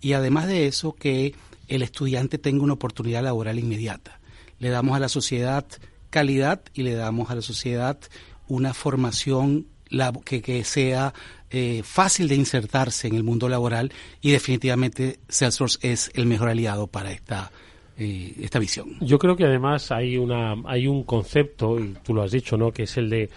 y 0.02 0.12
además 0.12 0.46
de 0.46 0.66
eso 0.66 0.92
que 0.92 1.34
el 1.68 1.80
estudiante 1.80 2.36
tenga 2.36 2.62
una 2.62 2.74
oportunidad 2.74 3.22
laboral 3.22 3.58
inmediata. 3.58 4.20
Le 4.58 4.68
damos 4.68 4.94
a 4.94 5.00
la 5.00 5.08
sociedad 5.08 5.64
calidad 6.10 6.60
y 6.74 6.82
le 6.82 6.92
damos 6.92 7.30
a 7.30 7.34
la 7.34 7.40
sociedad 7.42 7.98
una 8.46 8.74
formación 8.74 9.68
lab- 9.94 10.22
que, 10.24 10.42
que 10.42 10.64
sea 10.64 11.14
eh, 11.50 11.82
fácil 11.84 12.28
de 12.28 12.34
insertarse 12.34 13.06
en 13.08 13.14
el 13.14 13.22
mundo 13.22 13.48
laboral 13.48 13.92
y 14.20 14.32
definitivamente 14.32 15.18
Salesforce 15.28 15.78
es 15.82 16.10
el 16.14 16.26
mejor 16.26 16.48
aliado 16.48 16.86
para 16.86 17.12
esta 17.12 17.50
eh, 17.96 18.34
esta 18.40 18.58
visión. 18.58 18.96
Yo 19.00 19.18
creo 19.18 19.36
que 19.36 19.44
además 19.44 19.92
hay 19.92 20.16
una 20.16 20.54
hay 20.66 20.86
un 20.88 21.04
concepto 21.04 21.78
y 21.78 21.94
tú 22.02 22.12
lo 22.12 22.22
has 22.22 22.32
dicho, 22.32 22.56
¿no? 22.56 22.72
Que 22.72 22.82
es 22.84 22.96
el 22.96 23.08
de 23.08 23.30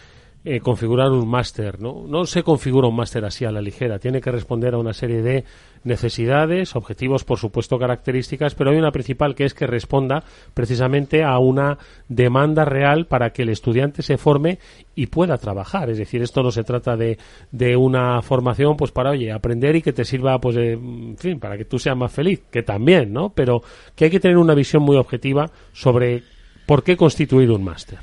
eh, 0.46 0.60
configurar 0.62 1.12
un 1.12 1.28
máster, 1.28 1.80
¿no? 1.80 2.06
No 2.08 2.26
se 2.26 2.42
configura 2.42 2.88
un 2.88 2.96
máster 2.96 3.24
así 3.26 3.44
a 3.46 3.52
la 3.52 3.62
ligera, 3.62 4.00
tiene 4.00 4.22
que 4.22 4.32
responder 4.32 4.74
a 4.74 4.78
una 4.78 4.94
serie 4.94 5.22
de 5.22 5.44
necesidades, 5.88 6.76
objetivos, 6.76 7.24
por 7.24 7.40
supuesto, 7.40 7.80
características, 7.80 8.54
pero 8.54 8.70
hay 8.70 8.78
una 8.78 8.92
principal 8.92 9.34
que 9.34 9.46
es 9.46 9.54
que 9.54 9.66
responda 9.66 10.24
precisamente 10.54 11.24
a 11.24 11.40
una 11.40 11.80
demanda 12.08 12.66
real 12.66 13.08
para 13.08 13.32
que 13.32 13.42
el 13.42 13.50
estudiante 13.50 14.04
se 14.04 14.18
forme 14.18 14.60
y 14.94 15.08
pueda 15.08 15.38
trabajar. 15.38 15.90
Es 15.90 15.98
decir, 15.98 16.22
esto 16.22 16.44
no 16.44 16.52
se 16.52 16.64
trata 16.64 16.96
de, 16.96 17.18
de 17.52 17.76
una 17.76 18.22
formación, 18.22 18.78
pues 18.78 18.92
para, 18.92 19.12
oye, 19.12 19.32
aprender 19.32 19.76
y 19.78 19.82
que 19.82 19.94
te 19.94 20.06
sirva, 20.06 20.40
pues, 20.40 20.58
en 20.58 21.18
fin, 21.18 21.40
para 21.40 21.58
que 21.58 21.66
tú 21.66 21.80
seas 21.80 21.98
más 21.98 22.12
feliz, 22.12 22.42
que 22.52 22.62
también, 22.62 23.12
¿no? 23.12 23.30
Pero 23.30 23.64
que 23.96 24.06
hay 24.06 24.12
que 24.12 24.20
tener 24.20 24.38
una 24.38 24.54
visión 24.54 24.84
muy 24.84 24.98
objetiva 24.98 25.50
sobre 25.74 26.24
por 26.68 26.84
qué 26.84 26.98
constituir 26.98 27.50
un 27.50 27.64
máster. 27.64 28.00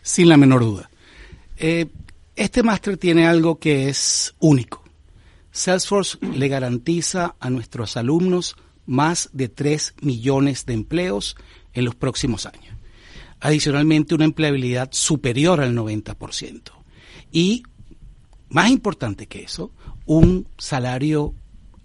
Sin 0.00 0.28
la 0.28 0.36
menor 0.36 0.60
duda. 0.60 0.88
Eh, 1.58 1.86
este 2.36 2.62
máster 2.62 2.96
tiene 2.96 3.26
algo 3.26 3.58
que 3.58 3.88
es 3.88 4.34
único 4.38 4.85
Salesforce 5.56 6.18
le 6.20 6.48
garantiza 6.48 7.34
a 7.40 7.48
nuestros 7.48 7.96
alumnos 7.96 8.56
más 8.84 9.30
de 9.32 9.48
3 9.48 9.94
millones 10.02 10.66
de 10.66 10.74
empleos 10.74 11.34
en 11.72 11.86
los 11.86 11.94
próximos 11.94 12.44
años. 12.44 12.76
Adicionalmente, 13.40 14.14
una 14.14 14.26
empleabilidad 14.26 14.90
superior 14.92 15.62
al 15.62 15.74
90%. 15.74 16.72
Y, 17.32 17.62
más 18.50 18.70
importante 18.70 19.28
que 19.28 19.44
eso, 19.44 19.72
un 20.04 20.46
salario 20.58 21.34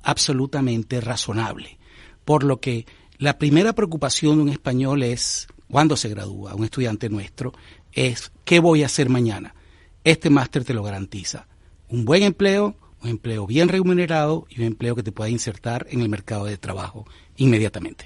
absolutamente 0.03 0.99
razonable. 0.99 1.77
Por 2.25 2.43
lo 2.43 2.59
que 2.59 2.85
la 3.19 3.37
primera 3.37 3.73
preocupación 3.73 4.35
de 4.35 4.43
un 4.43 4.49
español 4.49 5.01
es, 5.01 5.47
cuando 5.69 5.95
se 5.95 6.09
gradúa, 6.09 6.55
un 6.55 6.65
estudiante 6.65 7.09
nuestro, 7.09 7.53
es, 7.93 8.33
¿qué 8.43 8.59
voy 8.59 8.83
a 8.83 8.87
hacer 8.87 9.07
mañana? 9.07 9.55
Este 10.03 10.29
máster 10.29 10.65
te 10.65 10.73
lo 10.73 10.83
garantiza. 10.83 11.47
Un 11.87 12.03
buen 12.03 12.23
empleo, 12.23 12.75
un 13.03 13.09
empleo 13.09 13.47
bien 13.47 13.69
remunerado 13.69 14.45
y 14.49 14.59
un 14.59 14.67
empleo 14.67 14.95
que 14.95 15.03
te 15.03 15.11
pueda 15.11 15.29
insertar 15.29 15.87
en 15.89 16.01
el 16.01 16.09
mercado 16.09 16.45
de 16.45 16.57
trabajo 16.57 17.05
inmediatamente. 17.37 18.05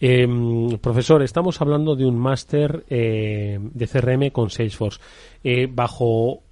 Eh, 0.00 0.26
profesor, 0.80 1.22
estamos 1.22 1.60
hablando 1.60 1.96
de 1.96 2.04
un 2.06 2.18
máster 2.18 2.84
eh, 2.88 3.58
de 3.60 3.86
CRM 3.86 4.30
con 4.30 4.50
Salesforce. 4.50 5.00
Eh, 5.42 5.68
bajo 5.70 6.42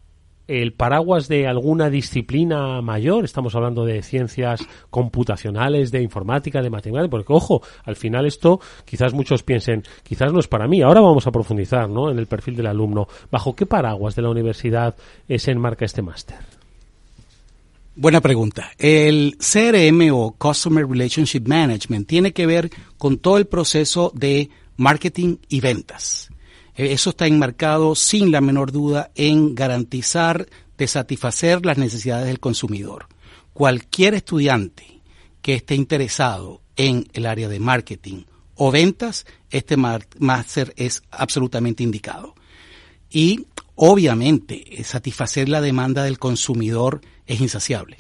el 0.49 0.75
paraguas 0.75 1.29
de 1.29 1.47
alguna 1.47 1.89
disciplina 1.89 2.81
mayor, 2.83 3.25
estamos 3.25 3.55
hablando 3.55 3.85
de 3.85 4.03
ciencias 4.03 4.61
computacionales, 4.91 5.93
de 5.93 6.03
informática, 6.03 6.61
de 6.61 6.69
matemáticas, 6.69 7.11
porque 7.11 7.33
ojo, 7.33 7.63
al 7.85 7.97
final 7.97 8.27
esto 8.27 8.61
quizás 8.85 9.15
muchos 9.15 9.43
piensen, 9.43 9.83
quizás 10.03 10.33
no 10.33 10.41
es 10.41 10.49
para 10.49 10.67
mí, 10.67 10.83
ahora 10.83 11.01
vamos 11.01 11.27
a 11.27 11.31
profundizar 11.31 11.89
¿no? 11.89 12.11
en 12.11 12.19
el 12.19 12.27
perfil 12.27 12.57
del 12.57 12.67
alumno. 12.67 13.07
¿Bajo 13.31 13.55
qué 13.55 13.67
paraguas 13.67 14.15
de 14.15 14.23
la 14.23 14.31
universidad 14.31 14.97
se 15.29 15.51
enmarca 15.51 15.85
este 15.85 16.03
máster? 16.03 16.62
Buena 17.95 18.23
pregunta. 18.23 18.73
El 18.79 19.37
CRM 19.37 20.15
o 20.15 20.35
Customer 20.39 20.87
Relationship 20.87 21.43
Management 21.47 22.09
tiene 22.09 22.33
que 22.33 22.47
ver 22.47 22.71
con 22.97 23.19
todo 23.19 23.37
el 23.37 23.47
proceso 23.47 24.11
de 24.15 24.49
marketing 24.79 25.37
y 25.49 25.61
ventas. 25.61 26.31
Eh, 26.75 26.93
eso 26.93 27.11
está 27.11 27.27
enmarcado 27.27 27.95
sin 27.95 28.33
la 28.33 28.41
menor 28.41 28.73
duda 28.73 29.11
en 29.15 29.55
garantizar 29.55 30.49
de 30.79 30.87
satisfacer 30.89 31.67
las 31.67 31.77
necesidades 31.77 32.29
del 32.29 32.41
consumidor. 32.41 33.09
Cualquier 33.53 34.15
estudiante 34.15 35.03
que 35.43 35.55
esté 35.55 35.75
interesado 35.75 36.63
en 36.77 37.07
el 37.13 37.27
área 37.27 37.51
de 37.51 37.61
marketing 37.61 38.23
o 38.55 38.71
ventas, 38.71 39.27
este 39.51 39.77
máster 39.77 40.73
es 40.79 41.03
absolutamente 41.11 41.83
indicado. 41.83 42.35
Y 43.11 43.49
obviamente 43.75 44.83
satisfacer 44.83 45.51
la 45.51 45.61
demanda 45.61 46.05
del 46.05 46.19
consumidor 46.19 47.03
es 47.27 47.41
insaciable. 47.41 47.99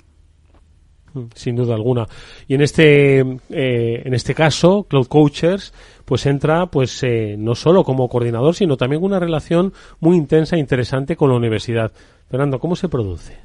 Mm, 1.14 1.24
sin 1.34 1.56
duda 1.56 1.74
alguna. 1.74 2.08
Y 2.48 2.54
en 2.54 2.62
este, 2.62 3.20
eh, 3.20 4.02
en 4.04 4.14
este 4.14 4.34
caso, 4.34 4.84
Cloud 4.88 5.06
Coachers, 5.08 5.72
pues 6.04 6.26
entra, 6.26 6.66
pues 6.66 7.02
eh, 7.02 7.36
no 7.38 7.54
solo 7.54 7.84
como 7.84 8.08
coordinador, 8.08 8.54
sino 8.54 8.76
también 8.76 9.02
una 9.02 9.18
relación 9.18 9.72
muy 10.00 10.16
intensa 10.16 10.56
e 10.56 10.58
interesante 10.58 11.16
con 11.16 11.30
la 11.30 11.36
universidad. 11.36 11.92
Fernando, 12.30 12.58
¿cómo 12.58 12.76
se 12.76 12.88
produce? 12.88 13.38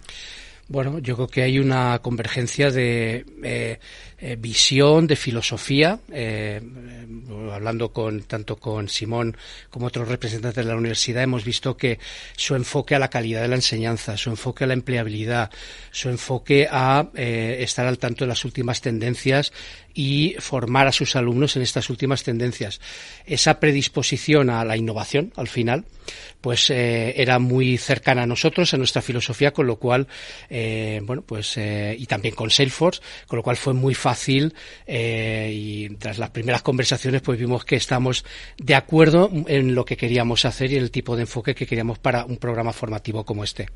Bueno, 0.70 0.99
yo 0.99 1.15
creo 1.15 1.28
que 1.30 1.43
hay 1.43 1.59
una 1.59 1.99
convergencia 1.99 2.70
de 2.72 3.26
eh, 3.41 3.80
eh, 4.18 4.36
visión, 4.38 5.07
de 5.07 5.15
filosofía, 5.15 5.97
eh, 6.11 6.61
hablando 7.53 7.93
con 7.93 8.24
tanto 8.24 8.57
con 8.57 8.89
Simón 8.89 9.38
como 9.70 9.88
otros 9.88 10.09
representantes 10.09 10.65
de 10.65 10.70
la 10.70 10.76
universidad, 10.76 11.24
hemos 11.24 11.45
visto 11.45 11.78
que 11.78 11.99
su 12.36 12.53
enfoque 12.53 12.95
a 12.95 12.99
la 12.99 13.09
calidad 13.09 13.43
de 13.43 13.47
la 13.47 13.55
enseñanza, 13.55 14.18
su 14.18 14.30
enfoque 14.30 14.65
a 14.65 14.68
la 14.68 14.74
empleabilidad, 14.74 15.51
su 15.91 16.09
enfoque 16.09 16.68
a 16.70 17.07
estar 17.15 17.88
al 17.88 17.97
tanto 17.97 18.26
de 18.26 18.30
las 18.30 18.43
últimas 18.43 18.82
tendencias 18.82 19.53
y 19.98 20.36
formar 20.38 20.86
a 20.86 20.91
sus 20.91 21.16
alumnos 21.16 21.56
en 21.56 21.64
estas 21.64 21.89
últimas 21.89 22.22
tendencias. 22.22 22.80
Esa 23.26 23.60
predisposición 23.60 24.52
a 24.52 24.64
la 24.64 24.78
innovación, 24.78 25.34
al 25.36 25.48
final, 25.48 25.86
pues 26.39 26.70
eh, 26.70 27.20
era 27.20 27.39
muy 27.39 27.80
cercana 27.80 28.22
a 28.22 28.28
nosotros, 28.28 28.76
a 28.76 28.78
nuestra 28.78 29.02
filosofía, 29.02 29.54
con 29.54 29.66
lo 29.66 29.78
cual, 29.78 30.08
eh, 30.52 31.02
bueno, 31.04 31.24
pues, 31.24 31.58
eh, 31.58 31.95
y 31.98 32.06
también 32.06 32.36
con 32.36 32.52
Salesforce, 32.52 33.02
con 33.26 33.38
lo 33.38 33.43
cual 33.43 33.58
fue 33.58 33.74
muy 33.74 33.95
fácil 33.95 34.54
y 34.88 35.89
tras 35.95 36.20
las 36.20 36.30
primeras 36.30 36.62
conversaciones, 36.62 37.24
pues 37.24 37.39
vimos 37.39 37.66
que 37.66 37.76
estamos 37.76 38.24
de 38.56 38.76
acuerdo 38.76 39.32
en 39.48 39.74
lo 39.74 39.84
que 39.84 39.98
queríamos 39.98 40.45
hacer 40.45 40.72
y 40.72 40.76
en 40.76 40.84
el 40.84 40.91
tipo 40.91 41.16
de 41.16 41.24
enfoque 41.24 41.56
que 41.56 41.66
queríamos 41.66 41.98
para 41.98 42.24
un 42.24 42.38
programa 42.38 42.72
formativo 42.72 43.26
como 43.26 43.43
este. 43.43 43.68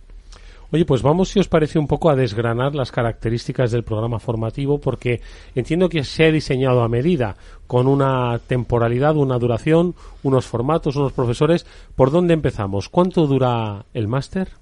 Oye, 0.73 0.85
pues 0.85 1.01
vamos, 1.01 1.29
si 1.29 1.39
os 1.39 1.49
parece, 1.49 1.79
un 1.79 1.87
poco 1.87 2.09
a 2.09 2.15
desgranar 2.15 2.75
las 2.75 2.91
características 2.93 3.71
del 3.71 3.83
programa 3.83 4.19
formativo, 4.19 4.79
porque 4.79 5.19
entiendo 5.53 5.89
que 5.89 6.05
se 6.05 6.25
ha 6.25 6.31
diseñado 6.31 6.81
a 6.81 6.87
medida, 6.87 7.35
con 7.67 7.87
una 7.87 8.39
temporalidad, 8.39 9.17
una 9.17 9.37
duración, 9.37 9.95
unos 10.23 10.45
formatos, 10.45 10.95
unos 10.95 11.11
profesores. 11.11 11.65
¿Por 11.95 12.09
dónde 12.09 12.33
empezamos? 12.33 12.87
¿Cuánto 12.87 13.27
dura 13.27 13.85
el 13.93 14.07
máster? 14.07 14.53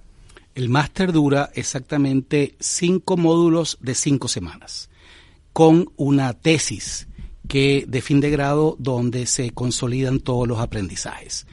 El 0.55 0.70
máster 0.70 1.12
dura 1.12 1.51
exactamente 1.53 2.55
cinco 2.60 3.16
módulos 3.16 3.78
de 3.80 3.93
cinco 3.93 4.28
semanas, 4.28 4.89
con 5.53 5.91
una 5.95 6.34
tesis 6.34 7.07
que 7.47 7.86
de 7.88 8.01
fin 8.01 8.20
de 8.20 8.32
grado 8.32 8.76
donde 8.80 9.28
se 9.28 9.51
consolidan 9.51 10.20
todos 10.20 10.47
los 10.47 10.60
aprendizajes. 10.60 11.45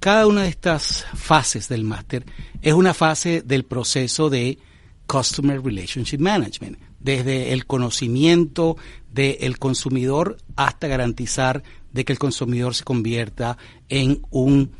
Cada 0.00 0.26
una 0.26 0.44
de 0.44 0.48
estas 0.48 1.04
fases 1.14 1.68
del 1.68 1.84
máster 1.84 2.24
es 2.62 2.72
una 2.72 2.94
fase 2.94 3.42
del 3.42 3.64
proceso 3.64 4.30
de 4.30 4.58
Customer 5.06 5.62
Relationship 5.62 6.18
Management, 6.18 6.78
desde 6.98 7.52
el 7.52 7.66
conocimiento 7.66 8.78
del 9.12 9.58
consumidor 9.58 10.38
hasta 10.56 10.88
garantizar 10.88 11.62
de 11.92 12.06
que 12.06 12.14
el 12.14 12.18
consumidor 12.18 12.74
se 12.74 12.84
convierta 12.84 13.58
en 13.90 14.22
un 14.30 14.72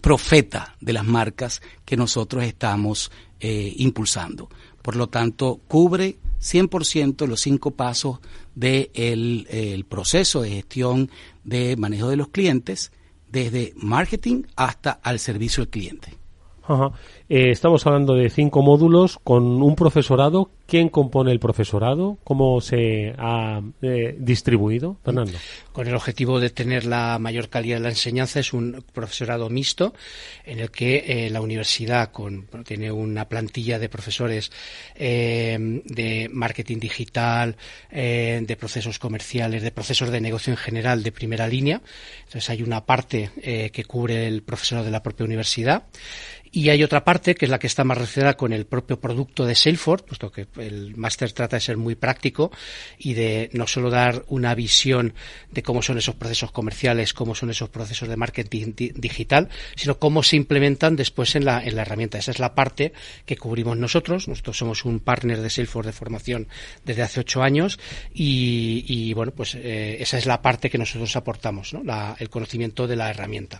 profeta 0.00 0.76
de 0.80 0.92
las 0.92 1.04
marcas 1.04 1.60
que 1.84 1.96
nosotros 1.96 2.44
estamos 2.44 3.10
eh, 3.40 3.74
impulsando. 3.78 4.48
Por 4.80 4.94
lo 4.94 5.08
tanto, 5.08 5.60
cubre 5.66 6.18
100% 6.40 7.26
los 7.26 7.40
cinco 7.40 7.72
pasos 7.72 8.20
del 8.54 9.84
proceso 9.88 10.42
de 10.42 10.50
gestión 10.50 11.10
de 11.42 11.76
manejo 11.76 12.10
de 12.10 12.16
los 12.16 12.28
clientes, 12.28 12.92
desde 13.34 13.72
marketing 13.76 14.44
hasta 14.54 14.92
al 15.02 15.18
servicio 15.18 15.64
al 15.64 15.68
cliente. 15.68 16.23
Eh, 17.28 17.50
estamos 17.50 17.86
hablando 17.86 18.14
de 18.14 18.30
cinco 18.30 18.62
módulos 18.62 19.18
con 19.22 19.62
un 19.62 19.76
profesorado. 19.76 20.50
¿Quién 20.66 20.88
compone 20.88 21.30
el 21.30 21.38
profesorado? 21.38 22.16
¿Cómo 22.24 22.60
se 22.62 23.14
ha 23.18 23.60
eh, 23.82 24.16
distribuido, 24.18 24.96
Fernando? 25.04 25.32
Con 25.72 25.86
el 25.86 25.94
objetivo 25.94 26.40
de 26.40 26.48
tener 26.48 26.86
la 26.86 27.18
mayor 27.18 27.50
calidad 27.50 27.76
de 27.76 27.82
la 27.82 27.88
enseñanza 27.90 28.40
es 28.40 28.54
un 28.54 28.82
profesorado 28.94 29.50
mixto 29.50 29.92
en 30.46 30.60
el 30.60 30.70
que 30.70 31.04
eh, 31.06 31.30
la 31.30 31.42
universidad 31.42 32.10
con, 32.12 32.46
tiene 32.64 32.90
una 32.90 33.28
plantilla 33.28 33.78
de 33.78 33.88
profesores 33.90 34.50
de 34.96 36.30
marketing 36.32 36.78
digital, 36.78 37.56
de 37.90 38.56
procesos 38.58 38.98
comerciales, 38.98 39.62
de 39.62 39.70
procesos 39.70 40.10
de 40.10 40.20
negocio 40.20 40.52
en 40.52 40.56
general 40.56 41.02
de 41.02 41.12
primera 41.12 41.46
línea. 41.46 41.82
Entonces 42.20 42.48
hay 42.50 42.62
una 42.62 42.84
parte 42.84 43.30
que 43.72 43.84
cubre 43.84 44.26
el 44.26 44.42
profesorado 44.42 44.86
de 44.86 44.92
la 44.92 45.02
propia 45.02 45.24
universidad 45.24 45.84
Y 46.56 46.68
hay 46.68 46.84
otra 46.84 47.02
parte 47.02 47.34
que 47.34 47.46
es 47.46 47.50
la 47.50 47.58
que 47.58 47.66
está 47.66 47.82
más 47.82 47.98
relacionada 47.98 48.36
con 48.36 48.52
el 48.52 48.64
propio 48.64 49.00
producto 49.00 49.44
de 49.44 49.56
Salesforce, 49.56 50.04
puesto 50.06 50.30
que 50.30 50.46
el 50.58 50.94
máster 50.94 51.32
trata 51.32 51.56
de 51.56 51.60
ser 51.60 51.76
muy 51.76 51.96
práctico 51.96 52.52
y 52.96 53.14
de 53.14 53.50
no 53.54 53.66
solo 53.66 53.90
dar 53.90 54.24
una 54.28 54.54
visión 54.54 55.14
de 55.50 55.64
cómo 55.64 55.82
son 55.82 55.98
esos 55.98 56.14
procesos 56.14 56.52
comerciales, 56.52 57.12
cómo 57.12 57.34
son 57.34 57.50
esos 57.50 57.70
procesos 57.70 58.08
de 58.08 58.16
marketing 58.16 58.72
digital, 58.76 59.48
sino 59.74 59.98
cómo 59.98 60.22
se 60.22 60.36
implementan 60.36 60.94
después 60.94 61.34
en 61.34 61.44
la, 61.44 61.60
en 61.60 61.74
la 61.74 61.82
herramienta. 61.82 62.18
Esa 62.18 62.30
es 62.30 62.38
la 62.38 62.54
parte 62.54 62.92
que 63.26 63.36
cubrimos 63.36 63.76
nosotros. 63.76 64.28
Nosotros 64.28 64.56
somos 64.56 64.84
un 64.84 65.00
partner 65.00 65.40
de 65.40 65.50
Salesforce 65.50 65.88
de 65.88 65.92
formación 65.92 66.46
desde 66.84 67.02
hace 67.02 67.18
ocho 67.18 67.42
años 67.42 67.80
y, 68.14 69.12
bueno, 69.14 69.32
pues 69.32 69.56
eh, 69.56 69.96
esa 69.98 70.18
es 70.18 70.26
la 70.26 70.40
parte 70.40 70.70
que 70.70 70.78
nosotros 70.78 71.16
aportamos, 71.16 71.74
¿no? 71.74 71.82
el 72.16 72.30
conocimiento 72.30 72.86
de 72.86 72.94
la 72.94 73.10
herramienta. 73.10 73.58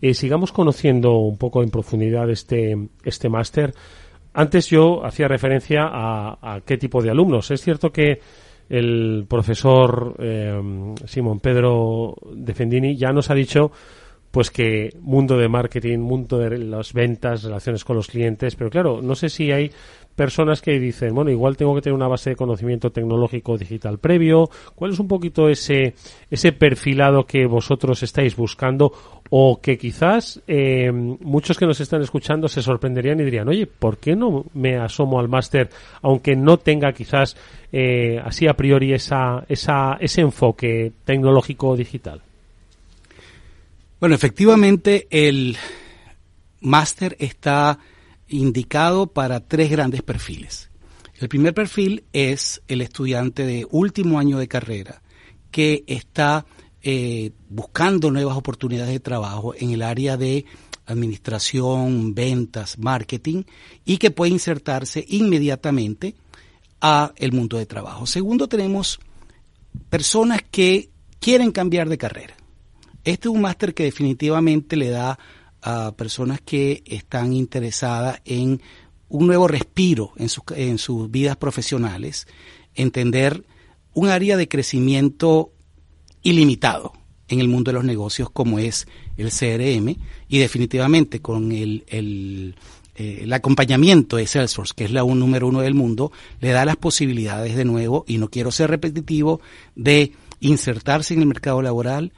Eh, 0.00 0.14
sigamos 0.14 0.52
conociendo 0.52 1.18
un 1.18 1.36
poco 1.38 1.62
en 1.62 1.70
profundidad 1.70 2.30
este, 2.30 2.76
este 3.04 3.28
máster. 3.28 3.74
Antes 4.32 4.68
yo 4.68 5.04
hacía 5.04 5.26
referencia 5.26 5.88
a, 5.90 6.60
qué 6.64 6.76
tipo 6.76 7.02
de 7.02 7.10
alumnos. 7.10 7.50
Es 7.50 7.62
cierto 7.62 7.90
que 7.90 8.20
el 8.68 9.26
profesor 9.28 10.14
eh, 10.18 10.94
Simón 11.06 11.40
Pedro 11.40 12.14
Defendini 12.34 12.96
ya 12.96 13.12
nos 13.12 13.30
ha 13.30 13.34
dicho 13.34 13.72
pues 14.30 14.50
que 14.50 14.90
mundo 15.00 15.36
de 15.36 15.48
marketing, 15.48 15.98
mundo 15.98 16.38
de 16.38 16.58
las 16.58 16.92
ventas, 16.92 17.42
relaciones 17.42 17.84
con 17.84 17.96
los 17.96 18.08
clientes, 18.08 18.56
pero 18.56 18.70
claro, 18.70 19.00
no 19.02 19.14
sé 19.14 19.28
si 19.28 19.50
hay 19.50 19.70
personas 20.18 20.60
que 20.60 20.80
dicen, 20.80 21.14
bueno, 21.14 21.30
igual 21.30 21.56
tengo 21.56 21.76
que 21.76 21.80
tener 21.80 21.94
una 21.94 22.08
base 22.08 22.30
de 22.30 22.36
conocimiento 22.36 22.90
tecnológico 22.90 23.56
digital 23.56 23.98
previo. 23.98 24.50
¿Cuál 24.74 24.90
es 24.90 24.98
un 24.98 25.06
poquito 25.06 25.48
ese, 25.48 25.94
ese 26.28 26.50
perfilado 26.50 27.24
que 27.24 27.46
vosotros 27.46 28.02
estáis 28.02 28.34
buscando 28.34 28.92
o 29.30 29.60
que 29.62 29.78
quizás 29.78 30.42
eh, 30.48 30.90
muchos 30.90 31.56
que 31.56 31.66
nos 31.66 31.80
están 31.80 32.02
escuchando 32.02 32.48
se 32.48 32.62
sorprenderían 32.62 33.20
y 33.20 33.24
dirían, 33.24 33.48
oye, 33.48 33.66
¿por 33.66 33.98
qué 33.98 34.16
no 34.16 34.44
me 34.54 34.76
asomo 34.76 35.20
al 35.20 35.28
máster 35.28 35.70
aunque 36.02 36.34
no 36.34 36.58
tenga 36.58 36.92
quizás 36.92 37.36
eh, 37.70 38.20
así 38.22 38.48
a 38.48 38.54
priori 38.54 38.92
esa, 38.92 39.44
esa, 39.48 39.98
ese 40.00 40.22
enfoque 40.22 40.92
tecnológico 41.04 41.76
digital? 41.76 42.22
Bueno, 44.00 44.14
efectivamente 44.14 45.08
el 45.10 45.56
máster 46.60 47.16
está 47.18 47.80
indicado 48.28 49.08
para 49.08 49.40
tres 49.40 49.70
grandes 49.70 50.02
perfiles. 50.02 50.70
El 51.16 51.28
primer 51.28 51.52
perfil 51.52 52.04
es 52.12 52.62
el 52.68 52.80
estudiante 52.80 53.44
de 53.44 53.66
último 53.70 54.20
año 54.20 54.38
de 54.38 54.46
carrera 54.46 55.02
que 55.50 55.82
está 55.88 56.46
eh, 56.80 57.32
buscando 57.48 58.12
nuevas 58.12 58.36
oportunidades 58.36 58.92
de 58.92 59.00
trabajo 59.00 59.52
en 59.58 59.70
el 59.70 59.82
área 59.82 60.16
de 60.16 60.44
administración, 60.86 62.14
ventas, 62.14 62.78
marketing 62.78 63.42
y 63.84 63.98
que 63.98 64.12
puede 64.12 64.30
insertarse 64.30 65.04
inmediatamente 65.08 66.14
a 66.80 67.12
el 67.16 67.32
mundo 67.32 67.58
de 67.58 67.66
trabajo. 67.66 68.06
Segundo, 68.06 68.48
tenemos 68.48 69.00
personas 69.90 70.40
que 70.48 70.90
quieren 71.18 71.50
cambiar 71.50 71.88
de 71.88 71.98
carrera. 71.98 72.37
Este 73.08 73.28
es 73.28 73.34
un 73.34 73.40
máster 73.40 73.72
que 73.72 73.84
definitivamente 73.84 74.76
le 74.76 74.90
da 74.90 75.18
a 75.62 75.92
personas 75.92 76.42
que 76.42 76.82
están 76.84 77.32
interesadas 77.32 78.20
en 78.26 78.60
un 79.08 79.26
nuevo 79.26 79.48
respiro 79.48 80.12
en, 80.18 80.28
en 80.56 80.76
sus 80.76 81.10
vidas 81.10 81.38
profesionales, 81.38 82.26
entender 82.74 83.46
un 83.94 84.10
área 84.10 84.36
de 84.36 84.46
crecimiento 84.46 85.52
ilimitado 86.20 86.92
en 87.28 87.40
el 87.40 87.48
mundo 87.48 87.70
de 87.70 87.76
los 87.76 87.84
negocios 87.84 88.28
como 88.28 88.58
es 88.58 88.86
el 89.16 89.30
CRM 89.30 89.96
y 90.28 90.38
definitivamente 90.38 91.22
con 91.22 91.50
el, 91.52 91.84
el, 91.88 92.56
eh, 92.94 93.20
el 93.22 93.32
acompañamiento 93.32 94.18
de 94.18 94.26
Salesforce, 94.26 94.74
que 94.76 94.84
es 94.84 94.90
la 94.90 95.02
un, 95.02 95.18
número 95.18 95.48
uno 95.48 95.60
del 95.62 95.72
mundo, 95.72 96.12
le 96.40 96.50
da 96.50 96.66
las 96.66 96.76
posibilidades 96.76 97.56
de 97.56 97.64
nuevo, 97.64 98.04
y 98.06 98.18
no 98.18 98.28
quiero 98.28 98.50
ser 98.50 98.68
repetitivo, 98.68 99.40
de 99.76 100.12
insertarse 100.40 101.14
en 101.14 101.20
el 101.20 101.26
mercado 101.26 101.62
laboral 101.62 102.12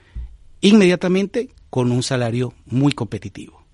inmediatamente 0.61 1.51
con 1.69 1.93
un 1.93 2.03
salario 2.03 2.53
muy 2.67 2.93
competitivo. 2.93 3.65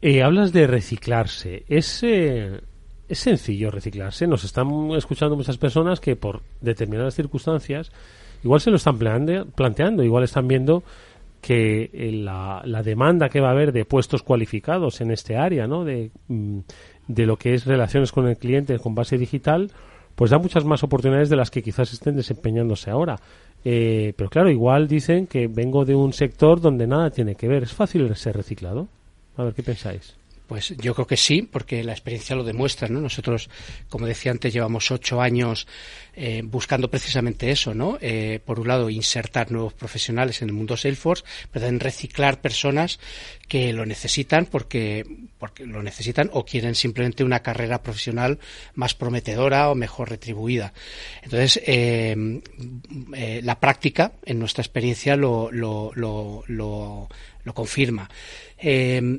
Eh, 0.00 0.22
hablas 0.22 0.52
de 0.52 0.66
reciclarse. 0.66 1.64
¿Es, 1.68 2.02
eh, 2.02 2.60
¿Es 3.08 3.18
sencillo 3.18 3.70
reciclarse? 3.70 4.26
Nos 4.26 4.44
están 4.44 4.90
escuchando 4.92 5.36
muchas 5.36 5.58
personas 5.58 6.00
que 6.00 6.16
por 6.16 6.42
determinadas 6.60 7.14
circunstancias 7.14 7.90
igual 8.44 8.60
se 8.60 8.70
lo 8.70 8.76
están 8.76 8.98
planteando, 8.98 10.04
igual 10.04 10.24
están 10.24 10.46
viendo 10.46 10.84
que 11.40 11.90
eh, 11.92 12.12
la, 12.12 12.62
la, 12.64 12.82
demanda 12.82 13.28
que 13.28 13.40
va 13.40 13.48
a 13.48 13.52
haber 13.52 13.72
de 13.72 13.84
puestos 13.84 14.22
cualificados 14.22 15.00
en 15.00 15.10
este 15.10 15.36
área, 15.36 15.66
¿no? 15.66 15.84
De, 15.84 16.10
mm, 16.28 16.58
de 17.08 17.26
lo 17.26 17.36
que 17.36 17.54
es 17.54 17.66
relaciones 17.66 18.12
con 18.12 18.26
el 18.26 18.36
cliente 18.36 18.78
con 18.78 18.94
base 18.94 19.16
digital, 19.18 19.70
pues 20.14 20.30
da 20.30 20.38
muchas 20.38 20.64
más 20.64 20.82
oportunidades 20.82 21.28
de 21.28 21.36
las 21.36 21.50
que 21.50 21.62
quizás 21.62 21.92
estén 21.92 22.16
desempeñándose 22.16 22.90
ahora. 22.90 23.16
Eh, 23.68 24.12
pero 24.16 24.30
claro, 24.30 24.48
igual 24.48 24.86
dicen 24.86 25.26
que 25.26 25.48
vengo 25.48 25.84
de 25.84 25.96
un 25.96 26.12
sector 26.12 26.60
donde 26.60 26.86
nada 26.86 27.10
tiene 27.10 27.34
que 27.34 27.48
ver. 27.48 27.64
¿Es 27.64 27.72
fácil 27.72 28.14
ser 28.14 28.36
reciclado? 28.36 28.86
A 29.36 29.42
ver, 29.42 29.54
¿qué 29.54 29.64
pensáis? 29.64 30.14
Pues 30.46 30.74
yo 30.76 30.94
creo 30.94 31.06
que 31.06 31.16
sí, 31.16 31.42
porque 31.42 31.82
la 31.82 31.92
experiencia 31.92 32.36
lo 32.36 32.44
demuestra, 32.44 32.88
¿no? 32.88 33.00
Nosotros, 33.00 33.50
como 33.88 34.06
decía 34.06 34.30
antes, 34.30 34.52
llevamos 34.52 34.90
ocho 34.92 35.20
años 35.20 35.66
eh, 36.14 36.42
buscando 36.44 36.88
precisamente 36.88 37.50
eso, 37.50 37.74
¿no? 37.74 37.98
Eh, 38.00 38.40
por 38.44 38.60
un 38.60 38.68
lado, 38.68 38.88
insertar 38.88 39.50
nuevos 39.50 39.74
profesionales 39.74 40.40
en 40.40 40.48
el 40.48 40.54
mundo 40.54 40.76
Salesforce, 40.76 41.24
pero 41.50 41.66
también 41.66 41.80
reciclar 41.80 42.40
personas 42.40 43.00
que 43.48 43.72
lo 43.72 43.84
necesitan 43.84 44.46
porque, 44.46 45.04
porque 45.38 45.66
lo 45.66 45.82
necesitan 45.82 46.30
o 46.32 46.44
quieren 46.46 46.74
simplemente 46.74 47.24
una 47.24 47.40
carrera 47.40 47.82
profesional 47.82 48.38
más 48.74 48.94
prometedora 48.94 49.68
o 49.68 49.74
mejor 49.74 50.10
retribuida. 50.10 50.72
Entonces, 51.22 51.60
eh, 51.66 52.40
la 53.42 53.60
práctica, 53.60 54.12
en 54.24 54.38
nuestra 54.38 54.62
experiencia, 54.62 55.16
lo, 55.16 55.50
lo, 55.50 55.92
lo, 55.94 57.08
confirma. 57.52 58.08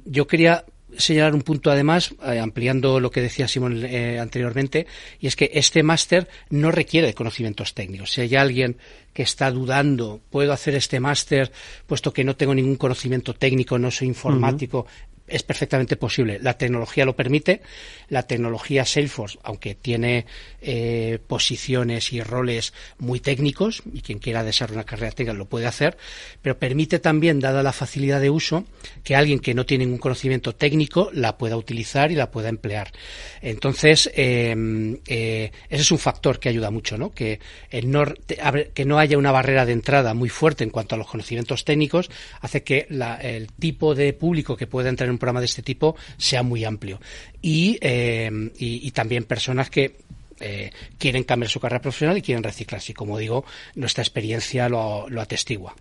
yo 0.05 0.27
quería 0.27 0.65
señalar 0.97 1.33
un 1.35 1.41
punto 1.41 1.71
además, 1.71 2.13
eh, 2.23 2.39
ampliando 2.39 2.99
lo 2.99 3.11
que 3.11 3.21
decía 3.21 3.47
Simón 3.47 3.85
eh, 3.85 4.19
anteriormente, 4.19 4.87
y 5.19 5.27
es 5.27 5.35
que 5.35 5.51
este 5.53 5.83
máster 5.83 6.27
no 6.49 6.71
requiere 6.71 7.07
de 7.07 7.13
conocimientos 7.13 7.73
técnicos. 7.73 8.11
Si 8.11 8.21
hay 8.21 8.35
alguien 8.35 8.77
que 9.13 9.23
está 9.23 9.49
dudando, 9.51 10.21
puedo 10.29 10.53
hacer 10.53 10.75
este 10.75 10.99
máster 10.99 11.51
puesto 11.87 12.13
que 12.13 12.23
no 12.23 12.35
tengo 12.35 12.53
ningún 12.53 12.75
conocimiento 12.75 13.33
técnico, 13.33 13.79
no 13.79 13.91
soy 13.91 14.07
informático, 14.07 14.85
es 15.27 15.43
perfectamente 15.43 15.95
posible. 15.97 16.39
La 16.41 16.57
tecnología 16.57 17.05
lo 17.05 17.15
permite. 17.15 17.61
La 18.09 18.23
tecnología 18.23 18.85
Salesforce, 18.85 19.37
aunque 19.43 19.75
tiene 19.75 20.25
eh, 20.61 21.19
posiciones 21.27 22.13
y 22.13 22.21
roles 22.21 22.73
muy 22.97 23.19
técnicos, 23.19 23.83
y 23.93 24.01
quien 24.01 24.19
quiera 24.19 24.43
desarrollar 24.43 24.77
una 24.77 24.85
carrera 24.85 25.11
técnica 25.11 25.33
lo 25.33 25.45
puede 25.45 25.65
hacer, 25.65 25.97
pero 26.41 26.57
permite 26.57 26.99
también, 26.99 27.39
dada 27.39 27.63
la 27.63 27.73
facilidad 27.73 28.21
de 28.21 28.29
uso, 28.29 28.65
que 29.03 29.15
alguien 29.15 29.39
que 29.39 29.53
no 29.53 29.65
tiene 29.65 29.85
ningún 29.85 29.99
conocimiento 29.99 30.55
técnico 30.55 31.09
la 31.13 31.37
pueda 31.37 31.57
utilizar 31.57 32.11
y 32.11 32.15
la 32.15 32.31
pueda 32.31 32.49
emplear. 32.49 32.91
Entonces, 33.41 34.09
em, 34.15 34.97
eh, 35.07 35.51
ese 35.69 35.81
es 35.81 35.91
un 35.91 35.99
factor 35.99 36.39
que 36.39 36.49
ayuda 36.49 36.71
mucho, 36.71 36.97
¿no? 36.97 37.11
Que, 37.11 37.39
no, 37.83 38.05
que 38.73 38.85
no 38.85 38.99
haya 38.99 39.17
una 39.17 39.31
barrera 39.31 39.65
de 39.65 39.73
entrada 39.73 40.13
muy 40.13 40.29
fuerte 40.29 40.63
en 40.63 40.69
cuanto 40.69 40.95
a 40.95 40.97
los 40.97 41.07
conocimientos 41.07 41.65
técnicos, 41.65 42.09
hace 42.41 42.63
que 42.63 42.87
el 43.21 43.47
tipo 43.53 43.95
de 43.95 44.13
público 44.13 44.55
que 44.55 44.67
pueda 44.67 44.89
entrar 44.89 45.09
en 45.09 45.16
un 45.17 45.19
programa 45.19 45.41
de 45.41 45.47
este 45.47 45.61
tipo 45.61 45.95
sea 46.17 46.43
muy 46.43 46.63
amplio. 46.63 46.99
Y, 47.41 47.77
eh, 47.81 48.29
y, 48.57 48.91
también 48.91 49.25
personas 49.25 49.69
que 49.69 49.97
eh, 50.39 50.71
quieren 50.99 51.23
cambiar 51.23 51.49
su 51.49 51.59
carrera 51.59 51.81
profesional 51.81 52.17
y 52.17 52.21
quieren 52.21 52.43
reciclarse. 52.43 52.91
Y 52.91 52.95
como 52.95 53.17
digo, 53.17 53.43
nuestra 53.75 54.03
experiencia 54.03 54.69
lo, 54.69 55.09
lo, 55.09 55.21
atestigua. 55.21 55.75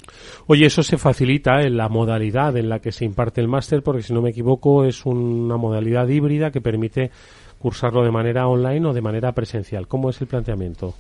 Oye, 0.47 0.67
eso 0.67 0.83
se 0.83 0.97
facilita 0.97 1.63
en 1.63 1.77
la 1.77 1.89
modalidad 1.89 2.57
en 2.57 2.69
la 2.69 2.81
que 2.81 2.93
se 2.93 3.05
imparte 3.05 3.41
el 3.41 3.49
máster, 3.49 3.83
porque 3.83 4.03
si 4.03 4.13
no 4.13 4.23
me 4.23 4.31
equivoco 4.31 4.85
es 4.85 5.05
una 5.05 5.57
modalidad 5.57 6.09
híbrida 6.09 6.51
que 6.51 6.61
permite 6.61 7.11
cursarlo 7.59 8.03
de 8.03 8.11
manera 8.11 8.49
online 8.49 8.87
o 8.87 8.95
de 8.95 9.03
manera 9.03 9.33
presencial. 9.33 9.89
¿Cómo 9.89 10.09
es 10.09 10.21
el 10.21 10.27
planteamiento? 10.27 10.95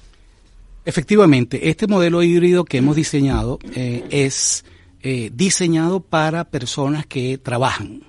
Efectivamente, 0.84 1.70
este 1.70 1.86
modelo 1.86 2.22
híbrido 2.22 2.64
que 2.64 2.78
hemos 2.78 2.96
diseñado 2.96 3.58
eh, 3.74 4.04
es 4.10 4.64
diseñado 5.32 6.00
para 6.00 6.46
personas 6.46 7.06
que 7.06 7.38
trabajan 7.38 8.02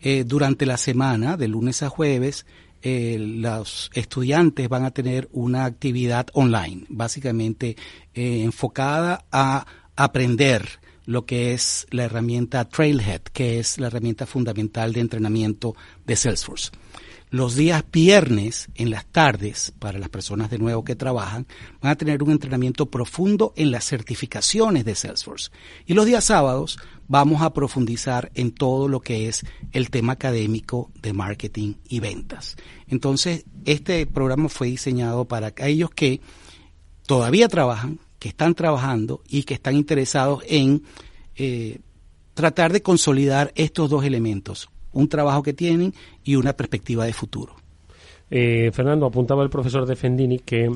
eh, 0.00 0.24
durante 0.24 0.66
la 0.66 0.76
semana, 0.76 1.36
de 1.36 1.48
lunes 1.48 1.82
a 1.82 1.88
jueves, 1.88 2.46
eh, 2.82 3.16
los 3.18 3.90
estudiantes 3.94 4.68
van 4.68 4.84
a 4.84 4.90
tener 4.90 5.28
una 5.32 5.64
actividad 5.64 6.26
online, 6.34 6.84
básicamente 6.88 7.76
eh, 8.14 8.42
enfocada 8.42 9.24
a 9.32 9.66
aprender 9.96 10.68
lo 11.06 11.24
que 11.24 11.52
es 11.52 11.86
la 11.90 12.04
herramienta 12.04 12.64
Trailhead, 12.68 13.22
que 13.22 13.58
es 13.58 13.78
la 13.78 13.86
herramienta 13.86 14.26
fundamental 14.26 14.92
de 14.92 15.00
entrenamiento 15.00 15.74
de 16.04 16.16
Salesforce. 16.16 16.70
Los 17.30 17.56
días 17.56 17.84
viernes, 17.90 18.68
en 18.76 18.90
las 18.90 19.04
tardes, 19.06 19.72
para 19.78 19.98
las 19.98 20.08
personas 20.08 20.48
de 20.48 20.58
nuevo 20.58 20.84
que 20.84 20.94
trabajan, 20.94 21.46
van 21.80 21.92
a 21.92 21.96
tener 21.96 22.22
un 22.22 22.30
entrenamiento 22.30 22.86
profundo 22.86 23.52
en 23.56 23.72
las 23.72 23.84
certificaciones 23.84 24.84
de 24.84 24.94
Salesforce. 24.94 25.50
Y 25.86 25.94
los 25.94 26.06
días 26.06 26.24
sábados 26.24 26.78
vamos 27.08 27.42
a 27.42 27.52
profundizar 27.52 28.30
en 28.34 28.52
todo 28.52 28.88
lo 28.88 29.00
que 29.00 29.28
es 29.28 29.44
el 29.72 29.90
tema 29.90 30.14
académico 30.14 30.90
de 31.00 31.12
marketing 31.12 31.74
y 31.88 32.00
ventas. 32.00 32.56
Entonces, 32.88 33.44
este 33.64 34.06
programa 34.06 34.48
fue 34.48 34.68
diseñado 34.68 35.24
para 35.24 35.48
aquellos 35.48 35.90
que 35.90 36.20
todavía 37.06 37.48
trabajan, 37.48 37.98
que 38.18 38.28
están 38.28 38.54
trabajando 38.54 39.22
y 39.28 39.44
que 39.44 39.54
están 39.54 39.76
interesados 39.76 40.42
en 40.48 40.82
eh, 41.36 41.78
tratar 42.34 42.72
de 42.72 42.82
consolidar 42.82 43.52
estos 43.54 43.88
dos 43.90 44.04
elementos, 44.04 44.68
un 44.92 45.08
trabajo 45.08 45.42
que 45.42 45.52
tienen 45.52 45.94
y 46.24 46.36
una 46.36 46.52
perspectiva 46.52 47.04
de 47.04 47.12
futuro. 47.12 47.54
Eh, 48.30 48.70
Fernando, 48.72 49.06
apuntaba 49.06 49.42
el 49.42 49.50
profesor 49.50 49.86
de 49.86 49.94
Fendini 49.94 50.40
que 50.40 50.70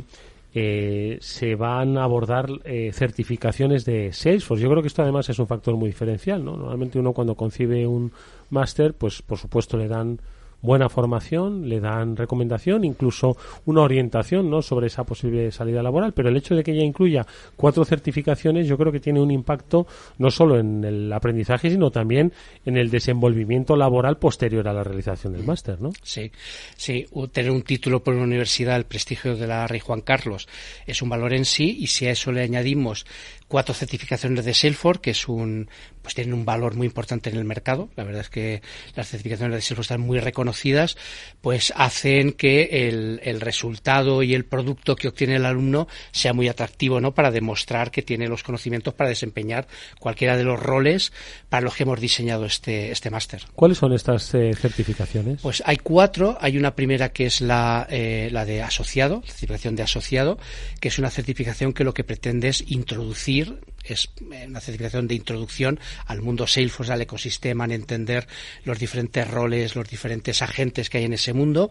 eh, 0.52 1.18
se 1.20 1.54
van 1.54 1.96
a 1.96 2.04
abordar 2.04 2.48
eh, 2.64 2.90
certificaciones 2.92 3.84
de 3.84 4.12
Salesforce. 4.12 4.62
Yo 4.62 4.70
creo 4.70 4.82
que 4.82 4.88
esto 4.88 5.02
además 5.02 5.28
es 5.28 5.38
un 5.38 5.46
factor 5.46 5.76
muy 5.76 5.88
diferencial. 5.88 6.44
¿no? 6.44 6.56
Normalmente 6.56 6.98
uno 6.98 7.12
cuando 7.12 7.36
concibe 7.36 7.86
un 7.86 8.12
máster, 8.50 8.94
pues 8.94 9.22
por 9.22 9.38
supuesto 9.38 9.76
le 9.76 9.88
dan 9.88 10.20
buena 10.62 10.88
formación, 10.88 11.68
le 11.68 11.80
dan 11.80 12.16
recomendación, 12.16 12.84
incluso 12.84 13.36
una 13.66 13.82
orientación 13.82 14.50
¿no? 14.50 14.62
sobre 14.62 14.88
esa 14.88 15.04
posible 15.04 15.50
salida 15.50 15.82
laboral, 15.82 16.12
pero 16.12 16.28
el 16.28 16.36
hecho 16.36 16.54
de 16.54 16.62
que 16.62 16.72
ella 16.72 16.84
incluya 16.84 17.26
cuatro 17.56 17.84
certificaciones 17.84 18.66
yo 18.66 18.76
creo 18.76 18.92
que 18.92 19.00
tiene 19.00 19.20
un 19.20 19.30
impacto 19.30 19.86
no 20.18 20.30
solo 20.30 20.58
en 20.58 20.84
el 20.84 21.12
aprendizaje, 21.12 21.70
sino 21.70 21.90
también 21.90 22.32
en 22.64 22.76
el 22.76 22.90
desenvolvimiento 22.90 23.76
laboral 23.76 24.18
posterior 24.18 24.68
a 24.68 24.72
la 24.72 24.84
realización 24.84 25.32
del 25.32 25.44
máster, 25.44 25.80
¿no? 25.80 25.90
Sí, 26.02 26.30
sí, 26.76 27.06
tener 27.32 27.50
un 27.50 27.62
título 27.62 28.02
por 28.02 28.14
una 28.14 28.24
universidad, 28.24 28.76
el 28.76 28.84
prestigio 28.84 29.36
de 29.36 29.46
la 29.46 29.66
Rey 29.66 29.80
Juan 29.80 30.00
Carlos, 30.00 30.48
es 30.86 31.02
un 31.02 31.08
valor 31.08 31.32
en 31.32 31.44
sí 31.44 31.76
y 31.80 31.86
si 31.86 32.06
a 32.06 32.12
eso 32.12 32.32
le 32.32 32.42
añadimos 32.42 33.06
cuatro 33.50 33.74
certificaciones 33.74 34.44
de 34.44 34.54
Salesforce, 34.54 35.02
que 35.02 35.10
es 35.10 35.26
un, 35.26 35.68
pues 36.02 36.14
tienen 36.14 36.34
un 36.34 36.44
valor 36.44 36.76
muy 36.76 36.86
importante 36.86 37.30
en 37.30 37.36
el 37.36 37.44
mercado. 37.44 37.88
La 37.96 38.04
verdad 38.04 38.20
es 38.20 38.30
que 38.30 38.62
las 38.94 39.08
certificaciones 39.08 39.56
de 39.56 39.60
Salesforce 39.60 39.92
están 39.92 40.00
muy 40.02 40.20
reconocidas, 40.20 40.96
pues 41.40 41.72
hacen 41.74 42.32
que 42.32 42.88
el, 42.88 43.20
el 43.24 43.40
resultado 43.40 44.22
y 44.22 44.34
el 44.34 44.44
producto 44.44 44.94
que 44.94 45.08
obtiene 45.08 45.34
el 45.34 45.44
alumno 45.44 45.88
sea 46.12 46.32
muy 46.32 46.46
atractivo, 46.46 47.00
¿no? 47.00 47.12
Para 47.12 47.32
demostrar 47.32 47.90
que 47.90 48.02
tiene 48.02 48.28
los 48.28 48.44
conocimientos 48.44 48.94
para 48.94 49.10
desempeñar 49.10 49.66
cualquiera 49.98 50.36
de 50.36 50.44
los 50.44 50.62
roles 50.62 51.12
para 51.48 51.62
los 51.62 51.74
que 51.74 51.82
hemos 51.82 52.00
diseñado 52.00 52.44
este, 52.44 52.92
este 52.92 53.10
máster. 53.10 53.42
¿Cuáles 53.56 53.78
son 53.78 53.92
estas 53.92 54.32
eh, 54.32 54.52
certificaciones? 54.54 55.40
Pues 55.42 55.60
hay 55.66 55.78
cuatro. 55.78 56.38
Hay 56.40 56.56
una 56.56 56.76
primera 56.76 57.08
que 57.08 57.26
es 57.26 57.40
la, 57.40 57.88
eh, 57.90 58.28
la 58.30 58.44
de 58.44 58.62
asociado, 58.62 59.22
certificación 59.26 59.74
de 59.74 59.82
asociado, 59.82 60.38
que 60.78 60.86
es 60.86 61.00
una 61.00 61.10
certificación 61.10 61.72
que 61.72 61.82
lo 61.82 61.94
que 61.94 62.04
pretende 62.04 62.46
es 62.46 62.62
introducir 62.68 63.39
es 63.84 64.10
una 64.20 64.60
certificación 64.60 65.08
de 65.08 65.14
introducción 65.14 65.80
al 66.06 66.22
mundo 66.22 66.46
Salesforce, 66.46 66.92
al 66.92 67.02
ecosistema, 67.02 67.64
en 67.64 67.72
entender 67.72 68.26
los 68.64 68.78
diferentes 68.78 69.28
roles, 69.28 69.74
los 69.74 69.88
diferentes 69.88 70.42
agentes 70.42 70.90
que 70.90 70.98
hay 70.98 71.04
en 71.04 71.14
ese 71.14 71.32
mundo, 71.32 71.70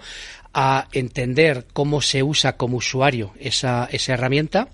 a 0.54 0.88
entender 0.92 1.68
cómo 1.74 2.02
se 2.02 2.24
usa 2.24 2.58
como 2.58 2.78
usuario 2.78 3.34
esa, 3.40 3.88
esa 3.92 4.14
herramienta 4.14 4.70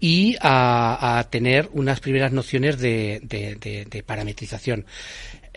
y 0.00 0.36
a, 0.40 1.26
tener 1.30 1.68
unas 1.72 2.00
primeras 2.00 2.32
nociones 2.32 2.78
de, 2.78 3.20
de 3.22 4.02
parametrización. 4.04 4.86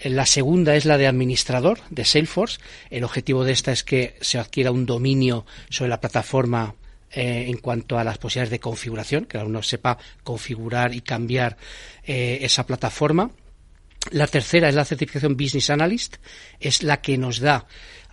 La 0.03 0.25
segunda 0.25 0.75
es 0.75 0.85
la 0.85 0.97
de 0.97 1.05
administrador 1.05 1.79
de 1.91 2.05
Salesforce. 2.05 2.59
El 2.89 3.03
objetivo 3.03 3.43
de 3.43 3.51
esta 3.51 3.71
es 3.71 3.83
que 3.83 4.15
se 4.19 4.39
adquiera 4.39 4.71
un 4.71 4.87
dominio 4.87 5.45
sobre 5.69 5.89
la 5.89 6.01
plataforma 6.01 6.73
eh, 7.13 7.45
en 7.47 7.57
cuanto 7.57 7.97
a 7.97 8.03
las 8.03 8.17
posibilidades 8.17 8.51
de 8.51 8.59
configuración, 8.59 9.25
que 9.25 9.37
uno 9.37 9.61
sepa 9.61 9.97
configurar 10.23 10.93
y 10.93 11.01
cambiar 11.01 11.57
eh, 12.03 12.39
esa 12.41 12.65
plataforma. 12.65 13.31
La 14.11 14.27
tercera 14.27 14.69
es 14.69 14.75
la 14.75 14.85
certificación 14.85 15.37
Business 15.37 15.69
Analyst, 15.69 16.17
es 16.59 16.83
la 16.83 17.01
que 17.01 17.17
nos 17.17 17.39
da 17.39 17.67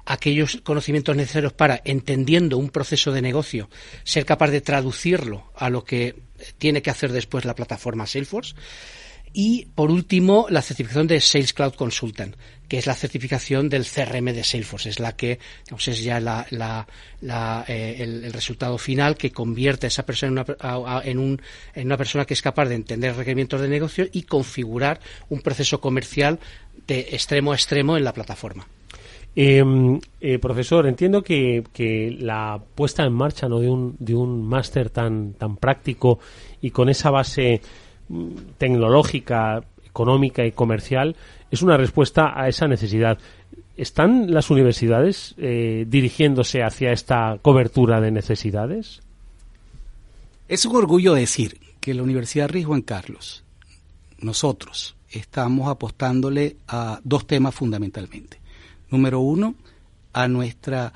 aquellos 0.05 0.61
conocimientos 0.65 1.15
necesarios 1.15 1.53
para, 1.53 1.81
entendiendo 1.85 2.57
un 2.57 2.71
proceso 2.71 3.13
de 3.13 3.23
negocio, 3.23 3.69
ser 4.05 4.25
capaz 4.25 4.51
de 4.51 4.63
traducirlo 4.63 5.53
a 5.55 5.69
lo 5.69 5.85
que 5.85 6.17
tiene 6.57 6.83
que 6.83 6.91
hacer 6.91 7.13
después 7.13 7.45
la 7.45 7.55
plataforma 7.55 8.07
Salesforce. 8.07 8.55
Y 9.33 9.67
por 9.75 9.91
último, 9.91 10.47
la 10.51 10.63
certificación 10.63 11.07
de 11.07 11.21
Sales 11.21 11.53
Cloud 11.53 11.75
Consultant, 11.75 12.35
que 12.69 12.79
es 12.79 12.87
la 12.87 12.95
certificación 12.95 13.69
del 13.69 13.87
CRM 13.87 14.27
de 14.27 14.45
Salesforce, 14.45 14.91
es 14.91 15.01
la 15.01 15.17
que 15.17 15.39
es 15.87 16.03
ya 16.03 16.19
eh, 17.69 17.97
el, 17.99 18.33
resultado 18.33 18.79
final 18.79 19.17
que 19.17 19.33
convierte 19.33 19.87
a 19.87 19.89
esa 19.89 20.05
persona 20.05 20.45
en 21.05 21.19
una, 21.19 21.39
en, 21.75 21.87
una 21.87 21.97
persona 21.97 22.25
que 22.25 22.35
es 22.35 22.43
capaz 22.43 22.67
de 22.67 22.75
entender 22.75 23.17
requerimientos 23.17 23.61
de 23.61 23.69
negocio 23.69 24.07
y 24.13 24.23
configurar 24.23 25.01
un 25.29 25.41
proceso 25.41 25.81
comercial 25.81 26.39
de 26.87 27.01
extremo 27.13 27.53
a 27.53 27.55
extremo 27.55 27.97
en 27.97 28.05
la 28.05 28.13
plataforma. 28.13 28.67
Em, 29.41 30.01
eh, 30.21 30.39
profesor, 30.39 30.87
entiendo 30.87 31.23
que, 31.23 31.63
la 32.19 32.61
puesta 32.75 33.05
en 33.05 33.13
marcha 33.13 33.49
¿no? 33.49 33.61
de 33.61 33.69
un, 33.69 33.97
de 33.99 34.15
un 34.15 34.45
máster 34.45 34.91
tan, 34.91 35.35
tan 35.35 35.57
práctico 35.57 36.19
y 36.61 36.71
con 36.71 36.89
esa 36.89 37.11
base 37.11 37.61
tecnológica, 38.59 39.63
económica 39.85 40.45
y 40.45 40.53
comercial 40.53 41.17
es 41.51 41.63
una 41.63 41.77
respuesta 41.77 42.33
a 42.35 42.49
esa 42.49 42.69
necesidad. 42.69 43.19
¿Están 43.77 44.33
las 44.33 44.51
universidades 44.51 45.35
eh, 45.39 45.87
dirigiéndose 45.89 46.63
hacia 46.63 46.93
esta 46.93 47.39
cobertura 47.43 48.01
de 48.01 48.11
necesidades? 48.11 49.01
Es 50.49 50.65
un 50.65 50.77
orgullo 50.77 51.15
decir 51.15 51.59
que 51.81 51.95
la 51.95 52.03
Universidad 52.03 52.49
Rey 52.49 52.65
Juan 52.65 52.83
Carlos, 52.83 53.45
nosotros, 54.21 54.97
estamos 55.11 55.69
apostándole 55.69 56.57
a 56.67 57.01
dos 57.05 57.27
temas 57.27 57.55
fundamentalmente. 57.55 58.39
Número 58.91 59.21
uno, 59.21 59.55
a 60.13 60.27
nuestra 60.27 60.93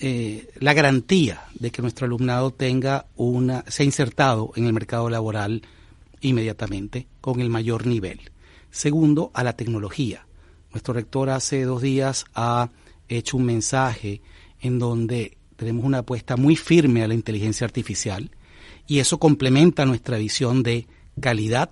eh, 0.00 0.48
la 0.58 0.72
garantía 0.72 1.44
de 1.54 1.70
que 1.70 1.82
nuestro 1.82 2.06
alumnado 2.06 2.50
tenga 2.50 3.06
una, 3.16 3.64
sea 3.68 3.84
insertado 3.84 4.52
en 4.56 4.66
el 4.66 4.72
mercado 4.72 5.08
laboral 5.08 5.62
inmediatamente 6.22 7.06
con 7.20 7.40
el 7.40 7.50
mayor 7.50 7.86
nivel. 7.86 8.20
Segundo, 8.70 9.30
a 9.34 9.44
la 9.44 9.54
tecnología. 9.54 10.26
Nuestro 10.70 10.94
rector 10.94 11.28
hace 11.28 11.64
dos 11.64 11.82
días 11.82 12.24
ha 12.34 12.70
hecho 13.08 13.36
un 13.36 13.44
mensaje 13.44 14.22
en 14.60 14.78
donde 14.78 15.36
tenemos 15.56 15.84
una 15.84 15.98
apuesta 15.98 16.36
muy 16.36 16.56
firme 16.56 17.02
a 17.02 17.08
la 17.08 17.14
inteligencia 17.14 17.66
artificial 17.66 18.30
y 18.86 18.98
eso 18.98 19.18
complementa 19.18 19.84
nuestra 19.84 20.16
visión 20.18 20.62
de 20.62 20.86
calidad, 21.20 21.70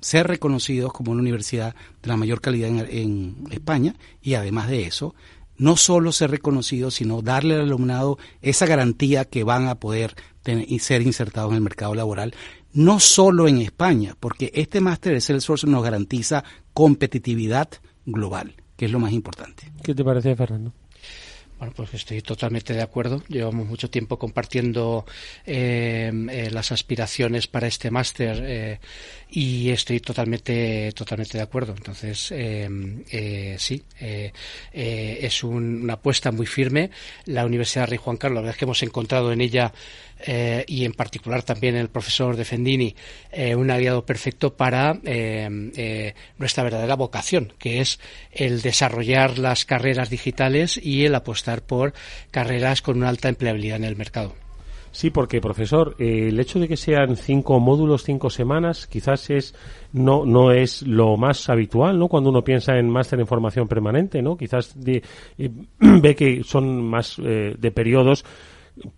ser 0.00 0.26
reconocidos 0.26 0.92
como 0.92 1.12
una 1.12 1.22
universidad 1.22 1.74
de 2.02 2.08
la 2.08 2.16
mayor 2.16 2.40
calidad 2.40 2.68
en, 2.90 3.46
España 3.50 3.96
y 4.22 4.34
además 4.34 4.68
de 4.68 4.84
eso, 4.84 5.14
no 5.56 5.76
solo 5.76 6.12
ser 6.12 6.30
reconocidos, 6.30 6.94
sino 6.94 7.22
darle 7.22 7.54
al 7.54 7.62
alumnado 7.62 8.18
esa 8.42 8.66
garantía 8.66 9.24
que 9.24 9.42
van 9.42 9.68
a 9.68 9.76
poder 9.76 10.14
y 10.52 10.78
ser 10.78 11.02
insertados 11.02 11.50
en 11.50 11.56
el 11.56 11.62
mercado 11.62 11.94
laboral 11.94 12.34
no 12.76 13.00
solo 13.00 13.48
en 13.48 13.62
España, 13.62 14.14
porque 14.20 14.52
este 14.54 14.82
máster 14.82 15.14
de 15.14 15.22
Salesforce 15.22 15.66
nos 15.66 15.82
garantiza 15.82 16.44
competitividad 16.74 17.68
global, 18.04 18.54
que 18.76 18.84
es 18.84 18.92
lo 18.92 18.98
más 18.98 19.12
importante. 19.12 19.72
¿Qué 19.82 19.94
te 19.94 20.04
parece, 20.04 20.36
Fernando? 20.36 20.74
Bueno, 21.58 21.72
pues 21.74 21.94
estoy 21.94 22.20
totalmente 22.20 22.74
de 22.74 22.82
acuerdo. 22.82 23.22
Llevamos 23.28 23.66
mucho 23.66 23.88
tiempo 23.88 24.18
compartiendo 24.18 25.06
eh, 25.46 26.12
eh, 26.30 26.50
las 26.50 26.70
aspiraciones 26.70 27.46
para 27.46 27.66
este 27.66 27.90
máster 27.90 28.42
eh, 28.44 28.78
y 29.30 29.70
estoy 29.70 30.00
totalmente, 30.00 30.92
totalmente 30.92 31.38
de 31.38 31.44
acuerdo. 31.44 31.72
Entonces, 31.74 32.18
sí, 33.58 33.82
es 34.72 35.44
una 35.44 35.94
apuesta 35.94 36.30
muy 36.30 36.44
firme. 36.44 36.90
La 37.24 37.46
Universidad 37.46 37.88
Rey 37.88 37.98
Juan 37.98 38.18
Carlos, 38.18 38.36
la 38.36 38.40
verdad 38.42 38.54
es 38.54 38.58
que 38.58 38.64
hemos 38.66 38.82
encontrado 38.82 39.32
en 39.32 39.40
ella 39.40 39.72
eh, 40.18 40.64
y 40.66 40.84
en 40.84 40.92
particular 40.92 41.42
también 41.42 41.76
el 41.76 41.88
profesor 41.88 42.36
de 42.36 42.44
Fendini, 42.44 42.94
eh, 43.30 43.54
un 43.54 43.70
aliado 43.70 44.04
perfecto 44.04 44.54
para 44.54 44.98
eh, 45.04 46.14
nuestra 46.38 46.64
verdadera 46.64 46.96
vocación, 46.96 47.52
que 47.58 47.80
es 47.80 48.00
el 48.32 48.62
desarrollar 48.62 49.38
las 49.38 49.64
carreras 49.64 50.10
digitales 50.10 50.80
y 50.82 51.04
el 51.04 51.14
apostar 51.14 51.62
por 51.62 51.92
carreras 52.30 52.82
con 52.82 52.96
una 52.98 53.08
alta 53.08 53.28
empleabilidad 53.28 53.76
en 53.76 53.84
el 53.84 53.96
mercado. 53.96 54.34
Sí, 54.90 55.10
porque 55.10 55.42
profesor, 55.42 55.94
el 55.98 56.40
hecho 56.40 56.58
de 56.58 56.68
que 56.68 56.78
sean 56.78 57.16
cinco 57.16 57.60
módulos, 57.60 58.02
cinco 58.02 58.30
semanas, 58.30 58.86
quizás 58.86 59.28
es 59.28 59.54
no 59.92 60.24
no 60.24 60.52
es 60.52 60.80
lo 60.80 61.18
más 61.18 61.50
habitual, 61.50 61.98
¿no? 61.98 62.08
Cuando 62.08 62.30
uno 62.30 62.42
piensa 62.42 62.78
en 62.78 62.88
máster 62.88 63.20
en 63.20 63.26
formación 63.26 63.68
permanente, 63.68 64.22
¿no? 64.22 64.38
Quizás 64.38 64.74
ve 64.78 66.14
que 66.14 66.42
son 66.44 66.82
más 66.82 67.16
de 67.18 67.70
periodos 67.72 68.24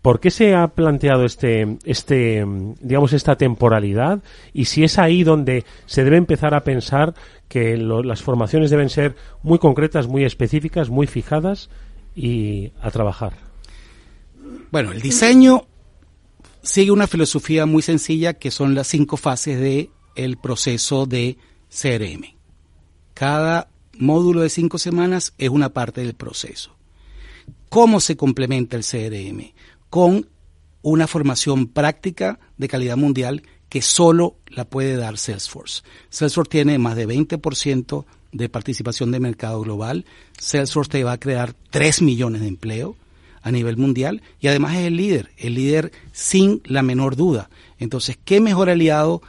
¿Por 0.02 0.18
qué 0.18 0.30
se 0.30 0.54
ha 0.54 0.68
planteado 0.68 1.24
este, 1.24 1.78
este, 1.84 2.44
digamos, 2.80 3.12
esta 3.12 3.36
temporalidad? 3.36 4.22
Y 4.52 4.64
si 4.64 4.82
es 4.82 4.98
ahí 4.98 5.22
donde 5.22 5.64
se 5.86 6.02
debe 6.02 6.16
empezar 6.16 6.54
a 6.54 6.64
pensar 6.64 7.14
que 7.48 7.76
las 7.76 8.22
formaciones 8.22 8.70
deben 8.70 8.90
ser 8.90 9.14
muy 9.42 9.58
concretas, 9.58 10.08
muy 10.08 10.24
específicas, 10.24 10.90
muy 10.90 11.06
fijadas 11.06 11.70
y 12.16 12.72
a 12.80 12.90
trabajar? 12.90 13.34
Bueno, 14.70 14.90
el 14.90 15.00
diseño 15.00 15.66
sigue 16.62 16.90
una 16.90 17.06
filosofía 17.06 17.64
muy 17.64 17.82
sencilla 17.82 18.34
que 18.34 18.50
son 18.50 18.74
las 18.74 18.88
cinco 18.88 19.16
fases 19.16 19.60
de 19.60 19.90
el 20.16 20.38
proceso 20.38 21.06
de 21.06 21.38
CRM. 21.70 22.36
Cada 23.14 23.68
módulo 23.96 24.40
de 24.40 24.48
cinco 24.48 24.78
semanas 24.78 25.34
es 25.38 25.50
una 25.50 25.68
parte 25.70 26.00
del 26.00 26.14
proceso. 26.14 26.77
¿Cómo 27.68 28.00
se 28.00 28.16
complementa 28.16 28.76
el 28.76 28.84
CRM? 28.84 29.52
Con 29.90 30.28
una 30.82 31.06
formación 31.06 31.66
práctica 31.66 32.38
de 32.56 32.68
calidad 32.68 32.96
mundial 32.96 33.42
que 33.68 33.82
solo 33.82 34.36
la 34.48 34.64
puede 34.64 34.96
dar 34.96 35.18
Salesforce. 35.18 35.82
Salesforce 36.08 36.50
tiene 36.50 36.78
más 36.78 36.96
de 36.96 37.06
20% 37.06 38.04
de 38.32 38.48
participación 38.48 39.10
de 39.10 39.20
mercado 39.20 39.60
global. 39.60 40.04
Salesforce 40.38 40.90
te 40.90 41.04
va 41.04 41.12
a 41.12 41.20
crear 41.20 41.54
3 41.70 42.02
millones 42.02 42.40
de 42.40 42.48
empleo 42.48 42.96
a 43.42 43.50
nivel 43.50 43.76
mundial 43.76 44.22
y 44.40 44.48
además 44.48 44.76
es 44.76 44.86
el 44.86 44.96
líder, 44.96 45.30
el 45.36 45.54
líder 45.54 45.92
sin 46.12 46.60
la 46.64 46.82
menor 46.82 47.16
duda. 47.16 47.50
Entonces, 47.78 48.18
¿qué 48.24 48.40
mejor 48.40 48.70
aliado 48.70 49.22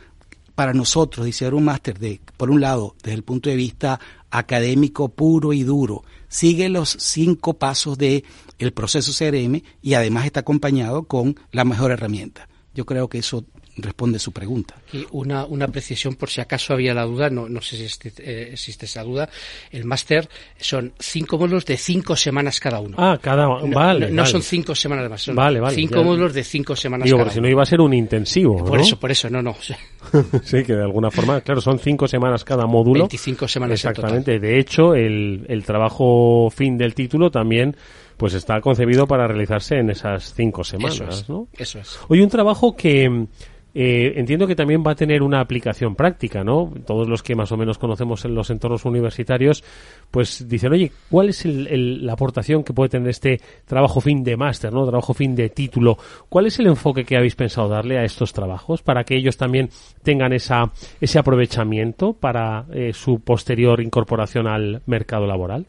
para 0.59 0.73
nosotros 0.73 1.25
diseñar 1.25 1.53
un 1.53 1.63
máster 1.63 1.97
de, 1.99 2.19
por 2.35 2.51
un 2.51 2.59
lado, 2.59 2.93
desde 3.01 3.13
el 3.13 3.23
punto 3.23 3.49
de 3.49 3.55
vista 3.55 3.97
académico 4.29 5.07
puro 5.07 5.53
y 5.53 5.63
duro, 5.63 6.03
sigue 6.27 6.67
los 6.67 6.97
cinco 6.99 7.53
pasos 7.53 7.97
de 7.97 8.25
el 8.57 8.73
proceso 8.73 9.13
CRM 9.17 9.61
y 9.81 9.93
además 9.93 10.25
está 10.25 10.41
acompañado 10.41 11.03
con 11.03 11.39
la 11.53 11.63
mejor 11.63 11.91
herramienta. 11.91 12.49
Yo 12.75 12.85
creo 12.85 13.07
que 13.07 13.19
eso 13.19 13.45
responde 13.81 14.19
su 14.19 14.31
pregunta. 14.31 14.75
Y 14.93 15.05
una, 15.11 15.45
una 15.45 15.67
precisión 15.67 16.15
por 16.15 16.29
si 16.29 16.41
acaso 16.41 16.73
había 16.73 16.93
la 16.93 17.03
duda, 17.03 17.29
no, 17.29 17.49
no 17.49 17.61
sé 17.61 17.77
si 17.77 17.83
existe, 17.83 18.11
eh, 18.19 18.49
existe 18.53 18.85
esa 18.85 19.03
duda. 19.03 19.29
El 19.71 19.85
máster 19.85 20.29
son 20.59 20.93
cinco 20.99 21.37
módulos 21.37 21.65
de 21.65 21.77
cinco 21.77 22.15
semanas 22.15 22.59
cada 22.59 22.79
uno. 22.79 22.95
Ah, 22.99 23.17
cada 23.21 23.45
no, 23.45 23.67
vale. 23.69 24.11
No, 24.11 24.25
son 24.25 24.41
cinco 24.41 24.75
semanas 24.75 25.03
de 25.03 25.09
más, 25.09 25.21
son 25.21 25.35
vale, 25.35 25.59
vale, 25.59 25.75
cinco 25.75 26.03
módulos 26.03 26.33
de 26.33 26.43
cinco 26.43 26.75
semanas 26.75 27.05
Digo, 27.05 27.17
cada 27.17 27.25
porque 27.25 27.33
si 27.33 27.39
uno. 27.39 27.47
no 27.47 27.51
iba 27.51 27.63
a 27.63 27.65
ser 27.65 27.81
un 27.81 27.93
intensivo. 27.93 28.57
Por 28.65 28.77
¿no? 28.77 28.83
eso, 28.83 28.99
por 28.99 29.11
eso, 29.11 29.29
no, 29.29 29.41
no. 29.41 29.55
sí, 30.43 30.63
que 30.63 30.73
de 30.73 30.83
alguna 30.83 31.11
forma, 31.11 31.41
claro, 31.41 31.61
son 31.61 31.79
cinco 31.79 32.07
semanas 32.07 32.43
cada 32.43 32.65
módulo. 32.65 33.01
25 33.01 33.47
semanas 33.47 33.83
en 33.83 33.89
Exactamente. 33.89 34.39
De 34.39 34.59
hecho, 34.59 34.95
el, 34.95 35.45
el 35.47 35.63
trabajo 35.63 36.49
fin 36.49 36.77
del 36.77 36.93
título 36.93 37.29
también 37.31 37.75
pues 38.19 38.33
está 38.33 38.59
concebido 38.59 39.07
para 39.07 39.27
realizarse 39.27 39.77
en 39.77 39.89
esas 39.89 40.33
cinco 40.33 40.63
semanas, 40.65 40.99
Eso 40.99 41.09
es, 41.09 41.29
¿no? 41.29 41.47
eso 41.57 41.79
es. 41.79 41.97
Hoy 42.09 42.19
un 42.21 42.29
trabajo 42.29 42.75
que 42.75 43.27
eh, 43.75 44.13
entiendo 44.15 44.47
que 44.47 44.55
también 44.55 44.83
va 44.85 44.91
a 44.93 44.95
tener 44.95 45.21
una 45.21 45.39
aplicación 45.39 45.95
práctica, 45.95 46.43
¿no? 46.43 46.73
Todos 46.87 47.07
los 47.07 47.21
que 47.21 47.35
más 47.35 47.51
o 47.51 47.55
menos 47.57 47.77
conocemos 47.77 48.25
en 48.25 48.33
los 48.33 48.49
entornos 48.49 48.83
universitarios, 48.83 49.63
pues 50.09 50.49
dicen, 50.49 50.73
oye, 50.73 50.91
¿cuál 51.09 51.29
es 51.29 51.45
el- 51.45 51.67
el- 51.67 52.05
la 52.05 52.13
aportación 52.13 52.63
que 52.63 52.73
puede 52.73 52.89
tener 52.89 53.09
este 53.09 53.39
trabajo 53.65 54.01
fin 54.01 54.23
de 54.23 54.35
máster, 54.35 54.73
¿no? 54.73 54.85
Trabajo 54.87 55.13
fin 55.13 55.35
de 55.35 55.49
título. 55.49 55.97
¿Cuál 56.29 56.47
es 56.47 56.57
el 56.59 56.65
enfoque 56.67 57.05
que 57.05 57.15
habéis 57.15 57.35
pensado 57.35 57.69
darle 57.69 57.99
a 57.99 58.03
estos 58.03 58.33
trabajos 58.33 58.81
para 58.81 59.03
que 59.03 59.15
ellos 59.15 59.37
también 59.37 59.69
tengan 60.03 60.33
esa, 60.33 60.71
ese 60.99 61.19
aprovechamiento 61.19 62.13
para 62.13 62.65
eh, 62.73 62.91
su 62.91 63.19
posterior 63.21 63.79
incorporación 63.81 64.47
al 64.47 64.81
mercado 64.87 65.27
laboral? 65.27 65.67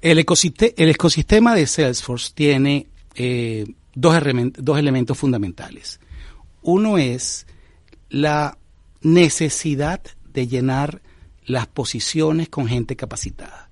El, 0.00 0.18
ecosiste- 0.18 0.74
el 0.76 0.88
ecosistema 0.90 1.54
de 1.54 1.66
Salesforce 1.66 2.32
tiene 2.34 2.86
eh, 3.14 3.66
dos, 3.94 4.14
dos 4.58 4.78
elementos 4.78 5.18
fundamentales. 5.18 6.00
Uno 6.62 6.98
es 6.98 7.46
la 8.08 8.58
necesidad 9.02 10.00
de 10.32 10.46
llenar 10.46 11.02
las 11.44 11.66
posiciones 11.66 12.48
con 12.48 12.66
gente 12.68 12.96
capacitada. 12.96 13.70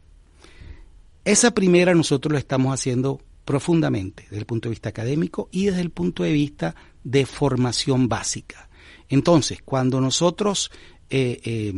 Esa 1.25 1.53
primera 1.53 1.95
nosotros 1.95 2.33
lo 2.33 2.39
estamos 2.39 2.73
haciendo 2.73 3.21
profundamente 3.45 4.25
desde 4.25 4.39
el 4.39 4.47
punto 4.47 4.69
de 4.69 4.73
vista 4.73 4.89
académico 4.89 5.49
y 5.53 5.67
desde 5.67 5.81
el 5.81 5.91
punto 5.91 6.23
de 6.23 6.33
vista 6.33 6.75
de 7.05 7.27
formación 7.27 8.09
básica. 8.09 8.69
Entonces, 9.09 9.61
cuando 9.65 10.01
nosotros 10.01 10.71
eh, 11.11 11.41
eh, 11.45 11.73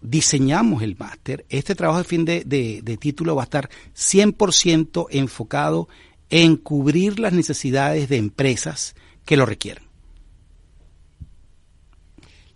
diseñamos 0.00 0.82
el 0.82 0.96
máster, 0.96 1.44
este 1.48 1.74
trabajo 1.74 1.98
de 1.98 2.04
fin 2.04 2.24
de, 2.24 2.98
título 3.00 3.36
va 3.36 3.42
a 3.42 3.44
estar 3.44 3.70
100% 3.96 5.06
enfocado 5.10 5.88
en 6.30 6.56
cubrir 6.56 7.18
las 7.18 7.32
necesidades 7.32 8.08
de 8.08 8.16
empresas 8.16 8.94
que 9.24 9.36
lo 9.36 9.46
requieren. 9.46 9.89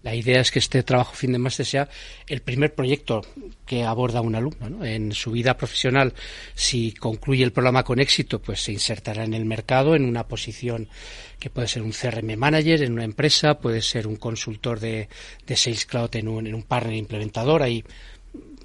La 0.04 0.14
idea 0.14 0.42
es 0.42 0.50
que 0.50 0.58
este 0.58 0.82
trabajo 0.82 1.14
fin 1.14 1.32
de 1.32 1.38
máster 1.38 1.64
sea 1.64 1.88
el 2.26 2.42
primer 2.42 2.74
proyecto 2.74 3.22
que 3.64 3.84
aborda 3.84 4.20
un 4.20 4.34
alumno 4.34 4.68
¿no? 4.68 4.84
en 4.84 5.12
su 5.12 5.30
vida 5.30 5.56
profesional. 5.56 6.12
Si 6.54 6.92
concluye 6.92 7.42
el 7.42 7.52
programa 7.52 7.84
con 7.84 7.98
éxito, 7.98 8.38
pues 8.38 8.62
se 8.62 8.72
insertará 8.72 9.24
en 9.24 9.32
el 9.32 9.46
mercado 9.46 9.96
en 9.96 10.04
una 10.04 10.28
posición 10.28 10.90
que 11.38 11.48
puede 11.48 11.68
ser 11.68 11.80
un 11.80 11.92
CRM 11.92 12.36
manager 12.36 12.82
en 12.82 12.92
una 12.92 13.04
empresa, 13.04 13.58
puede 13.58 13.80
ser 13.80 14.06
un 14.06 14.16
consultor 14.16 14.78
de, 14.78 15.08
de 15.46 15.56
Sales 15.56 15.86
Cloud 15.86 16.14
en 16.16 16.28
un, 16.28 16.46
en 16.46 16.54
un 16.54 16.64
partner 16.64 16.96
implementador. 16.96 17.62
Hay 17.62 17.82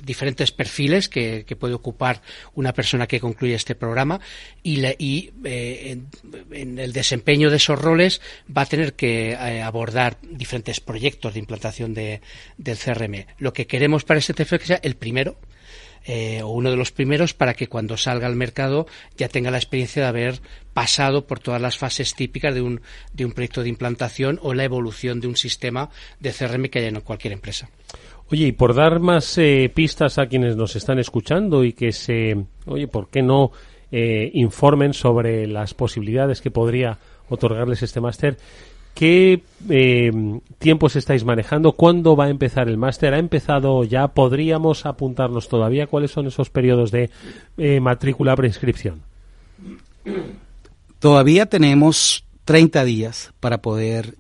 diferentes 0.04 0.52
perfiles 0.52 1.10
que, 1.10 1.46
puede 1.60 1.74
ocupar 1.74 2.22
una 2.54 2.74
persona 2.74 3.08
que 3.08 3.20
concluye 3.20 3.54
este 3.56 3.76
programa 3.76 4.20
y, 4.64 4.78
le- 4.78 4.96
y, 4.98 5.32
eh, 5.44 6.00
en, 6.52 6.80
el 6.80 6.94
desempeño 6.94 7.50
de 7.50 7.58
esos 7.58 7.80
roles 7.80 8.22
va 8.56 8.62
a 8.64 8.66
tener 8.66 8.94
que 8.94 9.32
eh, 9.32 9.62
abordar 9.62 10.18
diferentes 10.22 10.80
proyectos 10.80 11.34
de 11.34 11.40
implantación 11.40 11.94
de, 11.94 12.22
del 12.58 12.78
CRM. 12.78 13.26
Lo 13.38 13.54
que 13.54 13.68
queremos 13.68 14.04
para 14.06 14.20
este 14.20 14.42
es 14.44 14.50
que 14.50 14.60
sea 14.60 14.80
el 14.84 14.96
primero 14.96 15.38
eh, 16.06 16.42
o 16.44 16.48
uno 16.50 16.72
de 16.72 16.78
los 16.78 16.92
primeros 16.92 17.34
para 17.34 17.54
que 17.54 17.68
cuando 17.68 17.98
salga 17.98 18.26
al 18.28 18.36
mercado 18.36 18.88
ya 19.18 19.28
tenga 19.28 19.52
la 19.52 19.58
experiencia 19.58 20.02
de 20.04 20.08
haber 20.08 20.42
pasado 20.74 21.28
por 21.28 21.40
todas 21.40 21.62
las 21.62 21.78
fases 21.78 22.16
típicas 22.16 22.54
de 22.54 22.62
un, 22.62 22.82
de 23.12 23.26
un 23.26 23.34
proyecto 23.34 23.64
de 23.64 23.70
implantación 23.70 24.40
o 24.42 24.54
la 24.54 24.64
evolución 24.64 25.20
de 25.20 25.28
un 25.28 25.36
sistema 25.36 25.90
de 26.22 26.32
CRM 26.32 26.70
que 26.70 26.80
haya 26.80 26.88
en 26.88 27.02
cualquier 27.02 27.34
empresa. 27.34 27.70
Oye, 28.32 28.48
y 28.48 28.52
por 28.52 28.76
dar 28.76 29.00
más 29.00 29.38
eh, 29.38 29.72
pistas 29.74 30.18
a 30.20 30.28
quienes 30.28 30.56
nos 30.56 30.76
están 30.76 31.00
escuchando 31.00 31.64
y 31.64 31.74
que 31.74 31.92
se, 31.92 32.46
oye, 32.68 32.88
¿por 32.88 33.10
qué 33.10 33.22
no 33.24 33.52
eh, 33.92 34.30
informen 34.36 34.94
sobre 34.94 35.48
las 35.48 35.74
posibilidades 35.74 36.42
que 36.42 36.52
podría 36.52 37.00
otorgarles 37.28 37.82
este 37.82 38.00
máster? 38.00 38.38
¿Qué 38.94 39.42
eh, 39.70 40.12
tiempos 40.60 40.96
estáis 40.96 41.24
manejando? 41.24 41.72
¿Cuándo 41.72 42.16
va 42.16 42.26
a 42.26 42.30
empezar 42.30 42.68
el 42.68 42.78
máster? 42.78 43.16
¿Ha 43.16 43.20
empezado 43.20 43.84
ya? 43.84 44.10
¿Podríamos 44.10 44.86
apuntarnos 44.86 45.48
todavía? 45.48 45.88
¿Cuáles 45.88 46.12
son 46.12 46.28
esos 46.28 46.52
periodos 46.52 46.92
de 46.92 47.10
eh, 47.58 47.80
matrícula 47.80 48.36
preinscripción? 48.36 49.02
Todavía 51.00 51.48
tenemos 51.48 52.26
30 52.46 52.84
días 52.84 53.34
para 53.40 53.62
poder 53.62 54.16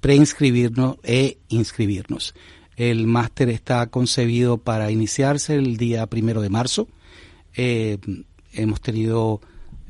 preinscribirnos 0.00 0.96
e 1.02 1.38
inscribirnos. 1.48 2.34
El 2.76 3.06
máster 3.06 3.48
está 3.48 3.86
concebido 3.88 4.58
para 4.58 4.90
iniciarse 4.90 5.54
el 5.54 5.76
día 5.76 6.06
primero 6.06 6.40
de 6.40 6.50
marzo. 6.50 6.88
Eh, 7.56 7.98
hemos 8.52 8.80
tenido 8.80 9.40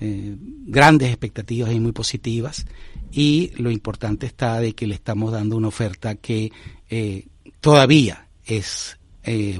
eh, 0.01 0.37
grandes 0.66 1.09
expectativas 1.09 1.72
y 1.72 1.80
muy 1.80 1.93
positivas 1.93 2.66
y 3.12 3.53
lo 3.57 3.70
importante 3.70 4.26
está 4.26 4.61
de 4.61 4.74
que 4.74 4.87
le 4.87 4.95
estamos 4.95 5.32
dando 5.32 5.57
una 5.57 5.68
oferta 5.68 6.14
que 6.16 6.53
eh, 6.91 7.26
todavía 7.61 8.26
es 8.45 8.99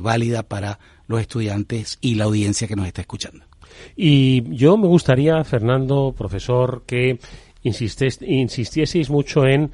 válida 0.03 0.43
para 0.43 0.79
los 1.07 1.23
estudiantes 1.23 1.97
y 2.03 2.17
la 2.17 2.25
audiencia 2.25 2.69
que 2.69 2.77
nos 2.77 2.87
está 2.87 3.01
escuchando. 3.01 3.47
Y 3.97 4.43
yo 4.55 4.77
me 4.77 4.87
gustaría, 4.87 5.43
Fernando, 5.45 6.15
profesor, 6.17 6.85
que 6.87 7.19
insistes- 7.65 8.21
insistieseis 8.27 9.09
mucho 9.09 9.47
en. 9.47 9.71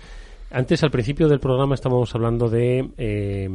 Antes, 0.52 0.82
al 0.82 0.90
principio 0.90 1.28
del 1.28 1.38
programa, 1.38 1.74
estábamos 1.76 2.12
hablando 2.14 2.48
de 2.48 2.90
eh, 2.98 3.48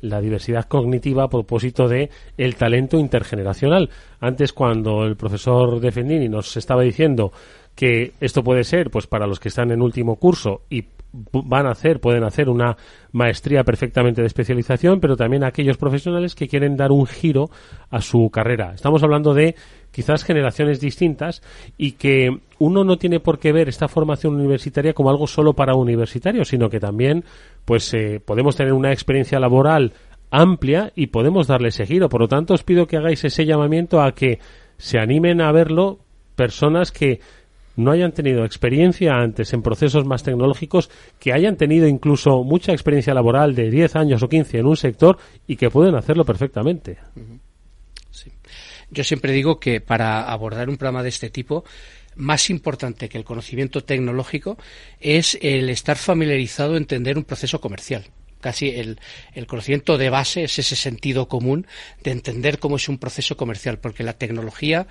la 0.00 0.20
diversidad 0.20 0.64
cognitiva 0.64 1.24
a 1.24 1.28
propósito 1.28 1.86
de 1.86 2.10
el 2.36 2.56
talento 2.56 2.98
intergeneracional. 2.98 3.88
Antes, 4.18 4.52
cuando 4.52 5.04
el 5.04 5.16
profesor 5.16 5.78
De 5.78 5.92
Fendini 5.92 6.28
nos 6.28 6.56
estaba 6.56 6.82
diciendo 6.82 7.32
que 7.76 8.14
esto 8.20 8.42
puede 8.42 8.64
ser, 8.64 8.90
pues, 8.90 9.06
para 9.06 9.28
los 9.28 9.38
que 9.38 9.48
están 9.48 9.70
en 9.70 9.80
último 9.80 10.16
curso 10.16 10.62
y 10.68 10.86
van 11.12 11.66
a 11.66 11.70
hacer, 11.70 12.00
pueden 12.00 12.24
hacer 12.24 12.48
una 12.48 12.76
maestría 13.12 13.64
perfectamente 13.64 14.20
de 14.20 14.26
especialización, 14.26 15.00
pero 15.00 15.16
también 15.16 15.44
aquellos 15.44 15.76
profesionales 15.76 16.34
que 16.34 16.48
quieren 16.48 16.76
dar 16.76 16.92
un 16.92 17.06
giro 17.06 17.50
a 17.90 18.00
su 18.00 18.28
carrera. 18.30 18.74
Estamos 18.74 19.02
hablando 19.02 19.34
de 19.34 19.54
quizás 19.90 20.24
generaciones 20.24 20.80
distintas 20.80 21.42
y 21.76 21.92
que 21.92 22.40
uno 22.58 22.84
no 22.84 22.98
tiene 22.98 23.20
por 23.20 23.38
qué 23.38 23.52
ver 23.52 23.68
esta 23.68 23.88
formación 23.88 24.34
universitaria 24.34 24.94
como 24.94 25.10
algo 25.10 25.26
solo 25.26 25.54
para 25.54 25.74
universitarios, 25.74 26.48
sino 26.48 26.68
que 26.68 26.80
también 26.80 27.24
pues 27.64 27.92
eh, 27.94 28.20
podemos 28.24 28.56
tener 28.56 28.72
una 28.72 28.92
experiencia 28.92 29.40
laboral 29.40 29.92
amplia 30.30 30.92
y 30.94 31.08
podemos 31.08 31.46
darle 31.46 31.68
ese 31.68 31.86
giro. 31.86 32.08
Por 32.08 32.20
lo 32.20 32.28
tanto, 32.28 32.54
os 32.54 32.62
pido 32.62 32.86
que 32.86 32.96
hagáis 32.96 33.24
ese 33.24 33.44
llamamiento 33.44 34.00
a 34.00 34.12
que 34.12 34.38
se 34.78 34.98
animen 34.98 35.40
a 35.40 35.52
verlo 35.52 35.98
personas 36.36 36.92
que 36.92 37.20
no 37.76 37.90
hayan 37.90 38.12
tenido 38.12 38.44
experiencia 38.44 39.14
antes 39.14 39.52
en 39.52 39.62
procesos 39.62 40.04
más 40.04 40.22
tecnológicos, 40.22 40.90
que 41.18 41.32
hayan 41.32 41.56
tenido 41.56 41.86
incluso 41.86 42.44
mucha 42.44 42.72
experiencia 42.72 43.14
laboral 43.14 43.54
de 43.54 43.70
10 43.70 43.96
años 43.96 44.22
o 44.22 44.28
15 44.28 44.58
en 44.58 44.66
un 44.66 44.76
sector 44.76 45.18
y 45.46 45.56
que 45.56 45.70
pueden 45.70 45.94
hacerlo 45.94 46.24
perfectamente. 46.24 46.98
Yo 48.90 49.04
siempre 49.04 49.32
digo 49.32 49.60
que 49.60 49.80
para 49.80 50.30
abordar 50.30 50.68
un 50.68 50.76
programa 50.76 51.02
de 51.02 51.10
este 51.10 51.30
tipo, 51.30 51.64
más 52.16 52.50
importante 52.50 53.08
que 53.08 53.18
el 53.18 53.24
conocimiento 53.24 53.84
tecnológico 53.84 54.58
es 54.98 55.38
el 55.42 55.70
estar 55.70 55.96
familiarizado, 55.96 56.76
entender 56.76 57.16
un 57.16 57.24
proceso 57.24 57.60
comercial 57.60 58.04
casi 58.40 58.70
el, 58.70 58.98
el, 59.34 59.46
conocimiento 59.46 59.98
de 59.98 60.10
base 60.10 60.44
es 60.44 60.58
ese 60.58 60.76
sentido 60.76 61.28
común 61.28 61.66
de 62.02 62.10
entender 62.10 62.58
cómo 62.58 62.76
es 62.76 62.88
un 62.88 62.98
proceso 62.98 63.36
comercial, 63.36 63.78
porque 63.78 64.02
la 64.02 64.14
tecnología 64.14 64.86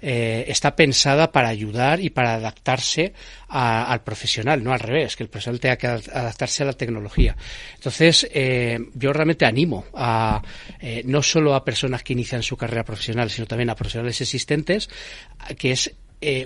eh, 0.00 0.44
está 0.48 0.74
pensada 0.74 1.32
para 1.32 1.48
ayudar 1.48 2.00
y 2.00 2.10
para 2.10 2.34
adaptarse 2.34 3.12
a, 3.48 3.84
al 3.84 4.02
profesional, 4.02 4.62
no 4.62 4.72
al 4.72 4.80
revés, 4.80 5.16
que 5.16 5.22
el 5.22 5.28
profesional 5.28 5.60
tenga 5.60 5.76
que 5.76 5.86
adaptarse 5.86 6.62
a 6.62 6.66
la 6.66 6.72
tecnología. 6.72 7.36
Entonces, 7.74 8.28
eh, 8.32 8.78
yo 8.94 9.12
realmente 9.12 9.44
animo 9.46 9.84
a 9.94 10.42
eh, 10.80 11.02
no 11.04 11.22
solo 11.22 11.54
a 11.54 11.64
personas 11.64 12.02
que 12.02 12.14
inician 12.14 12.42
su 12.42 12.56
carrera 12.56 12.84
profesional, 12.84 13.30
sino 13.30 13.46
también 13.46 13.70
a 13.70 13.74
profesionales 13.74 14.20
existentes, 14.20 14.88
que 15.58 15.72
es 15.72 15.94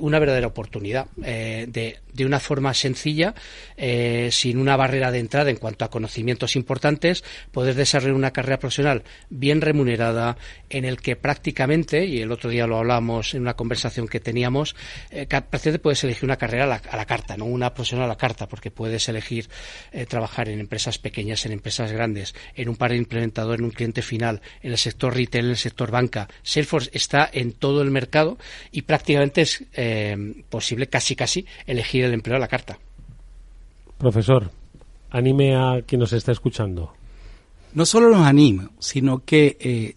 una 0.00 0.18
verdadera 0.18 0.46
oportunidad 0.46 1.06
de, 1.16 1.98
de, 2.16 2.26
una 2.26 2.40
forma 2.40 2.74
sencilla, 2.74 3.34
eh, 3.76 4.28
sin 4.32 4.58
una 4.58 4.76
barrera 4.76 5.10
de 5.10 5.18
entrada 5.18 5.50
en 5.50 5.56
cuanto 5.56 5.84
a 5.84 5.90
conocimientos 5.90 6.56
importantes, 6.56 7.24
poder 7.52 7.74
desarrollar 7.74 8.14
una 8.14 8.32
carrera 8.32 8.58
profesional 8.58 9.04
bien 9.30 9.60
remunerada, 9.60 10.36
en 10.70 10.84
el 10.84 11.00
que 11.00 11.16
prácticamente, 11.16 12.04
y 12.06 12.20
el 12.20 12.32
otro 12.32 12.50
día 12.50 12.66
lo 12.66 12.78
hablamos 12.78 13.34
en 13.34 13.42
una 13.42 13.54
conversación 13.54 14.08
que 14.08 14.20
teníamos, 14.20 14.74
eh, 15.10 15.26
prácticamente 15.26 15.78
puedes 15.78 16.02
elegir 16.04 16.24
una 16.24 16.36
carrera 16.36 16.64
a 16.64 16.96
la, 16.96 17.04
carta, 17.04 17.36
no 17.36 17.44
una 17.44 17.72
profesional 17.74 18.06
a 18.06 18.08
la 18.08 18.16
carta, 18.16 18.48
porque 18.48 18.70
puedes 18.70 19.08
elegir 19.08 19.48
eh, 19.92 20.06
trabajar 20.06 20.48
en 20.48 20.60
empresas 20.60 20.98
pequeñas, 20.98 21.46
en 21.46 21.52
empresas 21.52 21.92
grandes, 21.92 22.34
en 22.54 22.68
un 22.68 22.76
par 22.76 22.90
de 22.90 22.96
implementador, 22.96 23.58
en 23.58 23.66
un 23.66 23.70
cliente 23.70 24.02
final, 24.02 24.40
en 24.62 24.72
el 24.72 24.78
sector 24.78 25.14
retail, 25.14 25.46
en 25.46 25.50
el 25.52 25.56
sector 25.56 25.90
banca. 25.90 26.28
Salesforce 26.42 26.90
está 26.92 27.28
en 27.32 27.52
todo 27.52 27.82
el 27.82 27.90
mercado 27.90 28.38
y 28.72 28.82
prácticamente 28.82 29.42
es 29.42 29.64
posible 30.48 30.88
casi 30.88 31.14
casi 31.14 31.46
elegir 31.66 32.05
el 32.06 32.14
empleo 32.14 32.36
a 32.36 32.40
la 32.40 32.48
carta. 32.48 32.78
Profesor, 33.98 34.50
anime 35.10 35.56
a 35.56 35.82
quien 35.86 36.00
nos 36.00 36.12
está 36.12 36.32
escuchando. 36.32 36.92
No 37.74 37.84
solo 37.86 38.10
nos 38.10 38.26
anima, 38.26 38.70
sino 38.78 39.24
que 39.24 39.56
eh, 39.60 39.96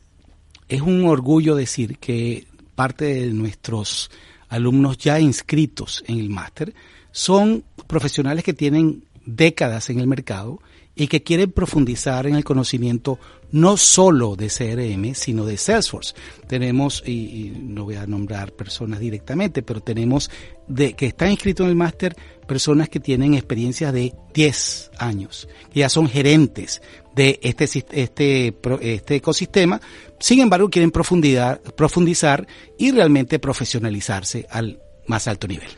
es 0.67 0.81
un 0.81 1.05
orgullo 1.05 1.55
decir 1.55 1.97
que 1.97 2.45
parte 2.75 3.05
de 3.05 3.27
nuestros 3.33 4.09
alumnos 4.49 4.97
ya 4.97 5.19
inscritos 5.19 6.03
en 6.07 6.19
el 6.19 6.29
máster 6.29 6.73
son 7.11 7.63
profesionales 7.87 8.43
que 8.43 8.53
tienen 8.53 9.03
décadas 9.25 9.89
en 9.89 9.99
el 9.99 10.07
mercado 10.07 10.59
y 10.95 11.07
que 11.07 11.23
quieren 11.23 11.51
profundizar 11.51 12.27
en 12.27 12.35
el 12.35 12.43
conocimiento 12.43 13.19
no 13.51 13.77
solo 13.77 14.35
de 14.35 14.47
CRM, 14.47 15.15
sino 15.15 15.45
de 15.45 15.57
Salesforce. 15.57 16.13
Tenemos, 16.47 17.03
y, 17.05 17.53
no 17.59 17.85
voy 17.85 17.95
a 17.95 18.05
nombrar 18.05 18.51
personas 18.53 18.99
directamente, 18.99 19.61
pero 19.63 19.81
tenemos 19.81 20.29
de 20.67 20.93
que 20.93 21.07
están 21.07 21.31
inscritos 21.31 21.65
en 21.65 21.71
el 21.71 21.75
máster 21.75 22.15
personas 22.47 22.89
que 22.89 22.99
tienen 22.99 23.33
experiencias 23.33 23.93
de 23.93 24.13
10 24.33 24.91
años, 24.97 25.47
que 25.71 25.81
ya 25.81 25.89
son 25.89 26.07
gerentes 26.07 26.81
de 27.15 27.39
este, 27.43 27.65
este, 27.91 28.55
este 28.81 29.15
ecosistema, 29.15 29.81
sin 30.19 30.39
embargo 30.39 30.69
quieren 30.69 30.91
profundizar, 30.91 31.61
profundizar 31.61 32.47
y 32.77 32.91
realmente 32.91 33.39
profesionalizarse 33.39 34.47
al 34.49 34.81
más 35.07 35.27
alto 35.27 35.47
nivel. 35.47 35.69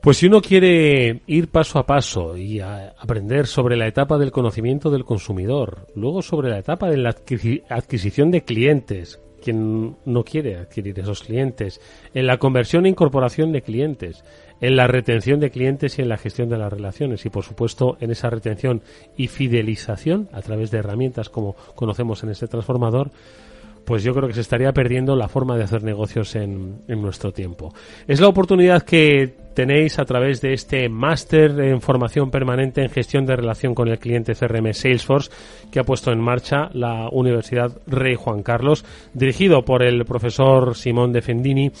Pues 0.00 0.18
si 0.18 0.26
uno 0.26 0.40
quiere 0.40 1.22
ir 1.26 1.48
paso 1.48 1.78
a 1.78 1.86
paso 1.86 2.36
y 2.36 2.60
a 2.60 2.94
aprender 2.98 3.46
sobre 3.48 3.76
la 3.76 3.88
etapa 3.88 4.16
del 4.16 4.30
conocimiento 4.30 4.90
del 4.90 5.04
consumidor, 5.04 5.88
luego 5.96 6.22
sobre 6.22 6.50
la 6.50 6.58
etapa 6.58 6.88
de 6.88 6.98
la 6.98 7.10
adquisición 7.10 8.30
de 8.30 8.44
clientes, 8.44 9.20
quien 9.42 9.96
no 10.04 10.22
quiere 10.22 10.56
adquirir 10.56 10.98
esos 11.00 11.24
clientes, 11.24 11.80
en 12.14 12.28
la 12.28 12.38
conversión 12.38 12.86
e 12.86 12.90
incorporación 12.90 13.50
de 13.50 13.62
clientes, 13.62 14.24
en 14.60 14.76
la 14.76 14.86
retención 14.86 15.40
de 15.40 15.50
clientes 15.50 15.98
y 15.98 16.02
en 16.02 16.08
la 16.08 16.16
gestión 16.16 16.48
de 16.48 16.58
las 16.58 16.72
relaciones 16.72 17.26
y 17.26 17.30
por 17.30 17.44
supuesto 17.44 17.96
en 18.00 18.12
esa 18.12 18.30
retención 18.30 18.82
y 19.16 19.26
fidelización 19.26 20.28
a 20.32 20.42
través 20.42 20.70
de 20.70 20.78
herramientas 20.78 21.28
como 21.28 21.54
conocemos 21.74 22.22
en 22.22 22.30
este 22.30 22.46
transformador, 22.46 23.10
pues 23.84 24.02
yo 24.04 24.14
creo 24.14 24.28
que 24.28 24.34
se 24.34 24.42
estaría 24.42 24.72
perdiendo 24.72 25.16
la 25.16 25.28
forma 25.28 25.56
de 25.56 25.64
hacer 25.64 25.82
negocios 25.82 26.36
en, 26.36 26.82
en 26.88 27.00
nuestro 27.00 27.32
tiempo. 27.32 27.72
Es 28.06 28.20
la 28.20 28.28
oportunidad 28.28 28.82
que 28.82 29.47
tenéis 29.58 29.98
a 29.98 30.04
través 30.04 30.40
de 30.40 30.52
este 30.52 30.88
máster 30.88 31.58
en 31.58 31.80
formación 31.80 32.30
permanente 32.30 32.80
en 32.80 32.90
gestión 32.90 33.26
de 33.26 33.34
relación 33.34 33.74
con 33.74 33.88
el 33.88 33.98
cliente 33.98 34.36
CRM 34.36 34.72
Salesforce 34.72 35.32
que 35.72 35.80
ha 35.80 35.82
puesto 35.82 36.12
en 36.12 36.20
marcha 36.20 36.70
la 36.74 37.08
Universidad 37.10 37.76
Rey 37.88 38.14
Juan 38.14 38.44
Carlos, 38.44 38.84
dirigido 39.14 39.64
por 39.64 39.82
el 39.82 40.04
profesor 40.04 40.76
Simón 40.76 41.12
Defendini 41.12 41.72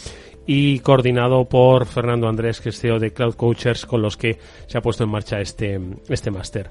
y 0.44 0.80
coordinado 0.80 1.44
por 1.44 1.86
Fernando 1.86 2.26
Andrés, 2.26 2.60
que 2.60 2.70
es 2.70 2.80
CEO 2.80 2.98
de 2.98 3.12
Cloud 3.12 3.36
Coachers, 3.36 3.86
con 3.86 4.02
los 4.02 4.16
que 4.16 4.40
se 4.66 4.76
ha 4.76 4.80
puesto 4.80 5.04
en 5.04 5.10
marcha 5.10 5.38
este, 5.38 5.78
este 6.08 6.32
máster. 6.32 6.70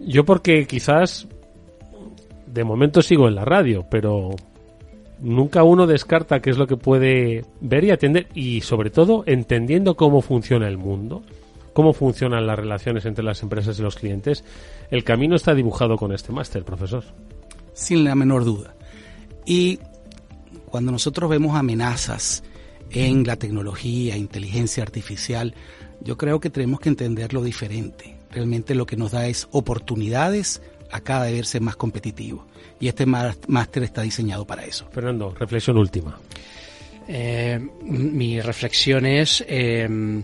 Yo 0.00 0.24
porque 0.24 0.66
quizás 0.66 1.28
de 2.46 2.64
momento 2.64 3.02
sigo 3.02 3.28
en 3.28 3.34
la 3.34 3.44
radio, 3.44 3.84
pero 3.90 4.30
nunca 5.20 5.62
uno 5.62 5.86
descarta 5.86 6.40
qué 6.40 6.50
es 6.50 6.58
lo 6.58 6.66
que 6.66 6.76
puede 6.76 7.44
ver 7.60 7.84
y 7.84 7.90
atender 7.90 8.28
y 8.34 8.60
sobre 8.62 8.90
todo 8.90 9.24
entendiendo 9.26 9.96
cómo 9.96 10.22
funciona 10.22 10.68
el 10.68 10.78
mundo, 10.78 11.22
cómo 11.72 11.92
funcionan 11.92 12.46
las 12.46 12.58
relaciones 12.58 13.04
entre 13.04 13.24
las 13.24 13.42
empresas 13.42 13.78
y 13.78 13.82
los 13.82 13.96
clientes. 13.96 14.44
El 14.90 15.04
camino 15.04 15.36
está 15.36 15.54
dibujado 15.54 15.96
con 15.96 16.12
este 16.12 16.32
máster, 16.32 16.64
profesor. 16.64 17.04
Sin 17.72 18.04
la 18.04 18.14
menor 18.14 18.44
duda. 18.44 18.74
Y 19.46 19.78
cuando 20.66 20.92
nosotros 20.92 21.30
vemos 21.30 21.56
amenazas 21.56 22.42
en 22.90 23.24
la 23.24 23.36
tecnología, 23.36 24.16
inteligencia 24.16 24.82
artificial, 24.82 25.54
yo 26.00 26.16
creo 26.16 26.40
que 26.40 26.50
tenemos 26.50 26.80
que 26.80 26.88
entenderlo 26.88 27.42
diferente. 27.42 28.16
Realmente 28.30 28.74
lo 28.74 28.86
que 28.86 28.96
nos 28.96 29.12
da 29.12 29.26
es 29.26 29.48
oportunidades 29.50 30.62
a 30.90 31.00
cada 31.00 31.24
vez 31.24 31.34
verse 31.34 31.60
más 31.60 31.76
competitivo. 31.76 32.46
Y 32.78 32.88
este 32.88 33.06
máster 33.06 33.82
está 33.82 34.02
diseñado 34.02 34.46
para 34.46 34.64
eso. 34.64 34.88
Fernando, 34.90 35.34
reflexión 35.38 35.76
última. 35.76 36.18
Eh, 37.08 37.58
mi 37.82 38.40
reflexión 38.40 39.04
es 39.04 39.44
eh, 39.48 40.22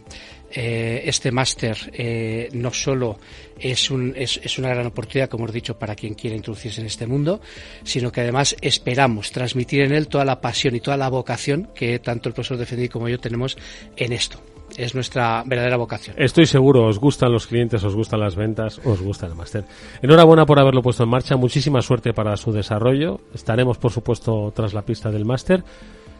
eh, 0.50 1.02
este 1.04 1.32
máster 1.32 1.76
eh, 1.92 2.48
no 2.52 2.72
solo 2.72 3.18
es, 3.58 3.90
un, 3.90 4.14
es, 4.16 4.40
es, 4.42 4.58
una 4.58 4.68
gran 4.68 4.86
oportunidad, 4.86 5.28
como 5.28 5.44
hemos 5.44 5.54
dicho, 5.54 5.78
para 5.78 5.94
quien 5.94 6.14
quiera 6.14 6.36
introducirse 6.36 6.80
en 6.80 6.86
este 6.86 7.06
mundo, 7.06 7.40
sino 7.82 8.12
que 8.12 8.20
además 8.22 8.56
esperamos 8.60 9.32
transmitir 9.32 9.82
en 9.82 9.92
él 9.92 10.08
toda 10.08 10.24
la 10.24 10.40
pasión 10.40 10.74
y 10.74 10.80
toda 10.80 10.96
la 10.96 11.08
vocación 11.08 11.68
que 11.74 11.98
tanto 11.98 12.28
el 12.28 12.34
profesor 12.34 12.56
Defendí 12.56 12.88
como 12.88 13.08
yo 13.08 13.18
tenemos 13.18 13.58
en 13.96 14.12
esto 14.12 14.40
es 14.76 14.94
nuestra 14.94 15.42
verdadera 15.46 15.76
vocación. 15.76 16.16
Estoy 16.18 16.46
seguro, 16.46 16.86
os 16.86 16.98
gustan 16.98 17.32
los 17.32 17.46
clientes, 17.46 17.82
os 17.84 17.94
gustan 17.94 18.20
las 18.20 18.36
ventas, 18.36 18.80
os 18.84 19.00
gusta 19.00 19.26
el 19.26 19.34
máster. 19.34 19.64
Enhorabuena 20.02 20.46
por 20.46 20.58
haberlo 20.58 20.82
puesto 20.82 21.04
en 21.04 21.10
marcha, 21.10 21.36
muchísima 21.36 21.82
suerte 21.82 22.12
para 22.12 22.36
su 22.36 22.52
desarrollo. 22.52 23.20
Estaremos, 23.34 23.78
por 23.78 23.92
supuesto, 23.92 24.52
tras 24.54 24.74
la 24.74 24.82
pista 24.82 25.10
del 25.10 25.24
máster. 25.24 25.64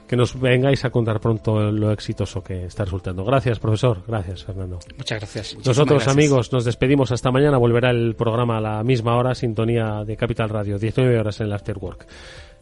Que 0.07 0.15
nos 0.15 0.39
vengáis 0.39 0.85
a 0.85 0.91
contar 0.91 1.19
pronto 1.19 1.73
lo 1.73 1.91
exitoso 1.91 2.41
que 2.41 2.67
está 2.67 2.85
resultando. 2.85 3.25
Gracias, 3.25 3.59
profesor. 3.59 4.05
Gracias, 4.07 4.45
Fernando. 4.45 4.79
Muchas 4.97 5.19
gracias. 5.19 5.57
Nosotros, 5.57 6.05
gracias. 6.05 6.15
amigos, 6.15 6.53
nos 6.53 6.65
despedimos 6.65 7.11
hasta 7.11 7.33
mañana. 7.33 7.59
Volverá 7.59 7.91
el 7.91 8.15
programa 8.15 8.59
a 8.59 8.61
la 8.61 8.85
misma 8.85 9.17
hora, 9.17 9.35
sintonía 9.35 10.05
de 10.07 10.17
Capital 10.17 10.49
Radio, 10.49 10.79
19 10.79 11.19
horas 11.19 11.41
en 11.41 11.47
el 11.47 11.55
Afterwork. 11.55 12.07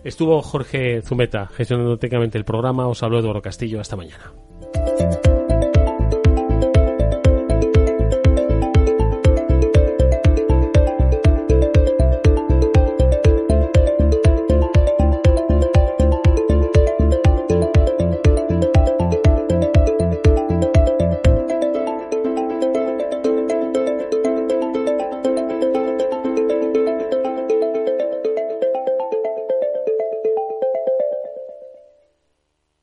Estuvo 0.05 0.41
Jorge 0.41 1.03
Zumeta 1.03 1.47
gestionando 1.55 1.99
técnicamente 1.99 2.39
el 2.39 2.47
programa. 2.47 2.87
Os 2.87 3.03
habló 3.03 3.18
Eduardo 3.18 3.43
Castillo. 3.43 3.78
Hasta 3.78 3.97
mañana. 3.97 4.32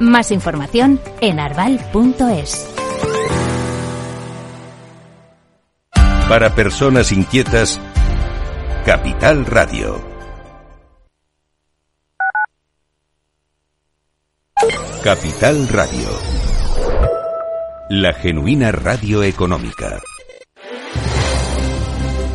Más 0.00 0.30
información 0.30 1.00
en 1.20 1.40
arval.es. 1.40 2.72
Para 6.28 6.54
personas 6.54 7.10
inquietas, 7.10 7.80
Capital 8.84 9.44
Radio. 9.44 10.00
Capital 15.02 15.68
Radio. 15.68 16.08
La 17.90 18.12
genuina 18.12 18.70
radio 18.70 19.24
económica. 19.24 20.00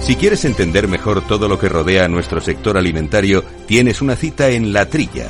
Si 0.01 0.17
quieres 0.17 0.43
entender 0.43 0.89
mejor 0.89 1.25
todo 1.25 1.47
lo 1.47 1.57
que 1.57 1.69
rodea 1.69 2.03
a 2.03 2.09
nuestro 2.09 2.41
sector 2.41 2.77
alimentario, 2.77 3.41
tienes 3.67 4.01
una 4.01 4.17
cita 4.17 4.49
en 4.49 4.73
La 4.73 4.87
Trilla. 4.87 5.29